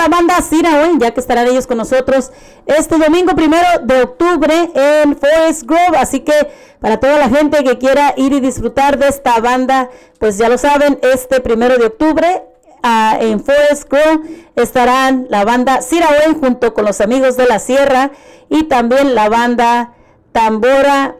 La 0.00 0.08
banda 0.08 0.38
hoy, 0.82 0.98
ya 0.98 1.10
que 1.10 1.20
estarán 1.20 1.46
ellos 1.46 1.66
con 1.66 1.76
nosotros 1.76 2.30
este 2.64 2.96
domingo 2.96 3.34
primero 3.34 3.66
de 3.82 4.02
octubre 4.02 4.70
en 4.74 5.14
Forest 5.14 5.64
Grove. 5.64 5.98
Así 5.98 6.20
que 6.20 6.32
para 6.80 6.98
toda 6.98 7.18
la 7.18 7.28
gente 7.28 7.62
que 7.62 7.76
quiera 7.76 8.14
ir 8.16 8.32
y 8.32 8.40
disfrutar 8.40 8.98
de 8.98 9.08
esta 9.08 9.38
banda, 9.40 9.90
pues 10.18 10.38
ya 10.38 10.48
lo 10.48 10.56
saben, 10.56 10.98
este 11.02 11.40
primero 11.40 11.76
de 11.76 11.86
octubre 11.86 12.44
ah, 12.82 13.18
en 13.20 13.44
Forest 13.44 13.90
Grove 13.90 14.46
estarán 14.56 15.26
la 15.28 15.44
banda 15.44 15.80
hoy 16.26 16.36
junto 16.40 16.72
con 16.72 16.86
los 16.86 17.02
amigos 17.02 17.36
de 17.36 17.46
la 17.46 17.58
Sierra 17.58 18.10
y 18.48 18.64
también 18.64 19.14
la 19.14 19.28
banda 19.28 19.92
Tambora 20.32 21.16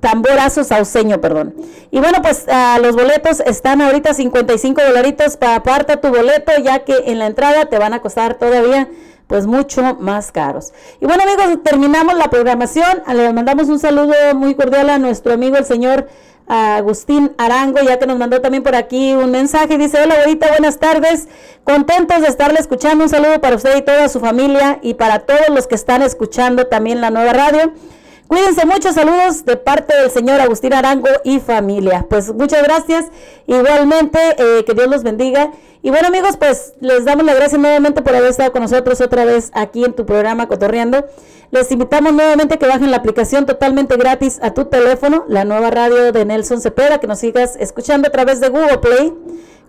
Tamborazo 0.00 0.64
Sauceño, 0.64 1.20
perdón. 1.20 1.54
Y 1.90 2.00
bueno, 2.00 2.18
pues 2.22 2.46
ah, 2.48 2.78
los 2.80 2.94
boletos 2.94 3.40
están 3.40 3.80
ahorita 3.80 4.14
55 4.14 4.82
dolaritos 4.82 5.36
para 5.36 5.56
aparta 5.56 6.00
tu 6.00 6.08
boleto, 6.08 6.52
ya 6.62 6.80
que 6.84 6.94
en 7.06 7.18
la 7.18 7.26
entrada 7.26 7.66
te 7.66 7.78
van 7.78 7.94
a 7.94 8.00
costar 8.00 8.34
todavía 8.34 8.88
pues 9.26 9.46
mucho 9.46 9.96
más 9.98 10.30
caros. 10.30 10.72
Y 11.00 11.06
bueno 11.06 11.22
amigos, 11.24 11.62
terminamos 11.64 12.16
la 12.16 12.30
programación. 12.30 13.02
Le 13.12 13.32
mandamos 13.32 13.68
un 13.68 13.78
saludo 13.78 14.14
muy 14.34 14.54
cordial 14.54 14.90
a 14.90 14.98
nuestro 14.98 15.32
amigo 15.32 15.56
el 15.56 15.64
señor 15.64 16.08
Agustín 16.48 17.32
Arango, 17.38 17.80
ya 17.80 17.98
que 17.98 18.06
nos 18.06 18.18
mandó 18.18 18.40
también 18.40 18.62
por 18.62 18.76
aquí 18.76 19.14
un 19.14 19.30
mensaje. 19.32 19.78
Dice, 19.78 20.00
hola 20.00 20.14
abuelita, 20.14 20.48
buenas 20.48 20.78
tardes. 20.78 21.26
Contentos 21.64 22.20
de 22.20 22.28
estarle 22.28 22.60
escuchando. 22.60 23.04
Un 23.04 23.10
saludo 23.10 23.40
para 23.40 23.56
usted 23.56 23.76
y 23.76 23.82
toda 23.82 24.08
su 24.08 24.20
familia 24.20 24.78
y 24.82 24.94
para 24.94 25.20
todos 25.20 25.48
los 25.50 25.66
que 25.66 25.74
están 25.74 26.02
escuchando 26.02 26.66
también 26.66 27.00
la 27.00 27.10
nueva 27.10 27.32
radio. 27.32 27.72
Cuídense 28.28 28.66
mucho, 28.66 28.92
saludos 28.92 29.44
de 29.44 29.56
parte 29.56 29.96
del 29.96 30.10
señor 30.10 30.40
Agustín 30.40 30.72
Arango 30.74 31.08
y 31.22 31.38
familia. 31.38 32.06
Pues 32.10 32.34
muchas 32.34 32.62
gracias, 32.64 33.06
igualmente, 33.46 34.18
eh, 34.36 34.64
que 34.64 34.74
Dios 34.74 34.88
los 34.88 35.04
bendiga. 35.04 35.52
Y 35.80 35.90
bueno 35.90 36.08
amigos, 36.08 36.36
pues 36.36 36.74
les 36.80 37.04
damos 37.04 37.24
las 37.24 37.36
gracias 37.36 37.60
nuevamente 37.60 38.02
por 38.02 38.16
haber 38.16 38.30
estado 38.30 38.50
con 38.50 38.62
nosotros 38.62 39.00
otra 39.00 39.24
vez 39.24 39.52
aquí 39.54 39.84
en 39.84 39.92
tu 39.92 40.04
programa 40.04 40.48
Cotorreando. 40.48 41.06
Les 41.52 41.70
invitamos 41.70 42.12
nuevamente 42.12 42.58
que 42.58 42.66
bajen 42.66 42.90
la 42.90 42.96
aplicación 42.96 43.46
totalmente 43.46 43.96
gratis 43.96 44.40
a 44.42 44.52
tu 44.52 44.64
teléfono, 44.64 45.24
la 45.28 45.44
nueva 45.44 45.70
radio 45.70 46.10
de 46.10 46.24
Nelson 46.24 46.60
Cepeda, 46.60 46.98
que 46.98 47.06
nos 47.06 47.20
sigas 47.20 47.54
escuchando 47.60 48.08
a 48.08 48.10
través 48.10 48.40
de 48.40 48.48
Google 48.48 48.78
Play, 48.78 49.14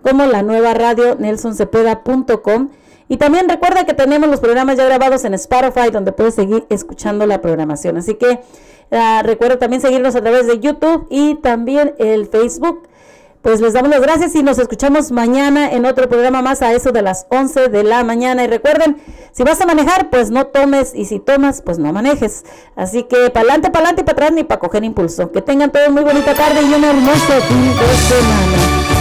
como 0.02 0.26
la 0.26 0.42
nueva 0.42 0.74
radio 0.74 1.14
nelsoncepeda.com. 1.16 2.70
Y 3.08 3.16
también 3.16 3.48
recuerda 3.48 3.84
que 3.84 3.94
tenemos 3.94 4.28
los 4.28 4.40
programas 4.40 4.76
ya 4.76 4.84
grabados 4.84 5.24
en 5.24 5.34
Spotify, 5.34 5.90
donde 5.90 6.12
puedes 6.12 6.34
seguir 6.34 6.66
escuchando 6.68 7.26
la 7.26 7.40
programación. 7.40 7.96
Así 7.96 8.14
que 8.14 8.40
ah, 8.90 9.22
recuerda 9.24 9.58
también 9.58 9.80
seguirnos 9.80 10.14
a 10.14 10.20
través 10.20 10.46
de 10.46 10.60
YouTube 10.60 11.06
y 11.08 11.36
también 11.36 11.94
el 11.98 12.26
Facebook. 12.26 12.88
Pues 13.40 13.60
les 13.60 13.72
damos 13.72 13.90
las 13.90 14.02
gracias 14.02 14.34
y 14.34 14.42
nos 14.42 14.58
escuchamos 14.58 15.12
mañana 15.12 15.70
en 15.70 15.86
otro 15.86 16.08
programa 16.08 16.42
más 16.42 16.60
a 16.60 16.72
eso 16.72 16.90
de 16.90 17.02
las 17.02 17.26
11 17.30 17.68
de 17.68 17.84
la 17.84 18.02
mañana. 18.02 18.44
Y 18.44 18.48
recuerden, 18.48 18.98
si 19.32 19.44
vas 19.44 19.60
a 19.60 19.66
manejar, 19.66 20.10
pues 20.10 20.30
no 20.30 20.48
tomes 20.48 20.92
y 20.94 21.04
si 21.04 21.20
tomas, 21.20 21.62
pues 21.62 21.78
no 21.78 21.92
manejes. 21.92 22.44
Así 22.74 23.04
que 23.04 23.30
para 23.30 23.40
adelante, 23.40 23.70
para 23.70 23.86
adelante 23.86 24.02
y 24.02 24.04
para 24.04 24.16
atrás 24.16 24.32
ni 24.32 24.44
para 24.44 24.60
coger 24.60 24.84
impulso. 24.84 25.30
Que 25.30 25.40
tengan 25.40 25.70
todos 25.70 25.90
muy 25.90 26.02
bonita 26.02 26.34
tarde 26.34 26.60
y 26.62 26.74
un 26.74 26.84
hermoso 26.84 27.32
fin 27.48 27.62
de 27.62 27.96
semana. 27.96 28.97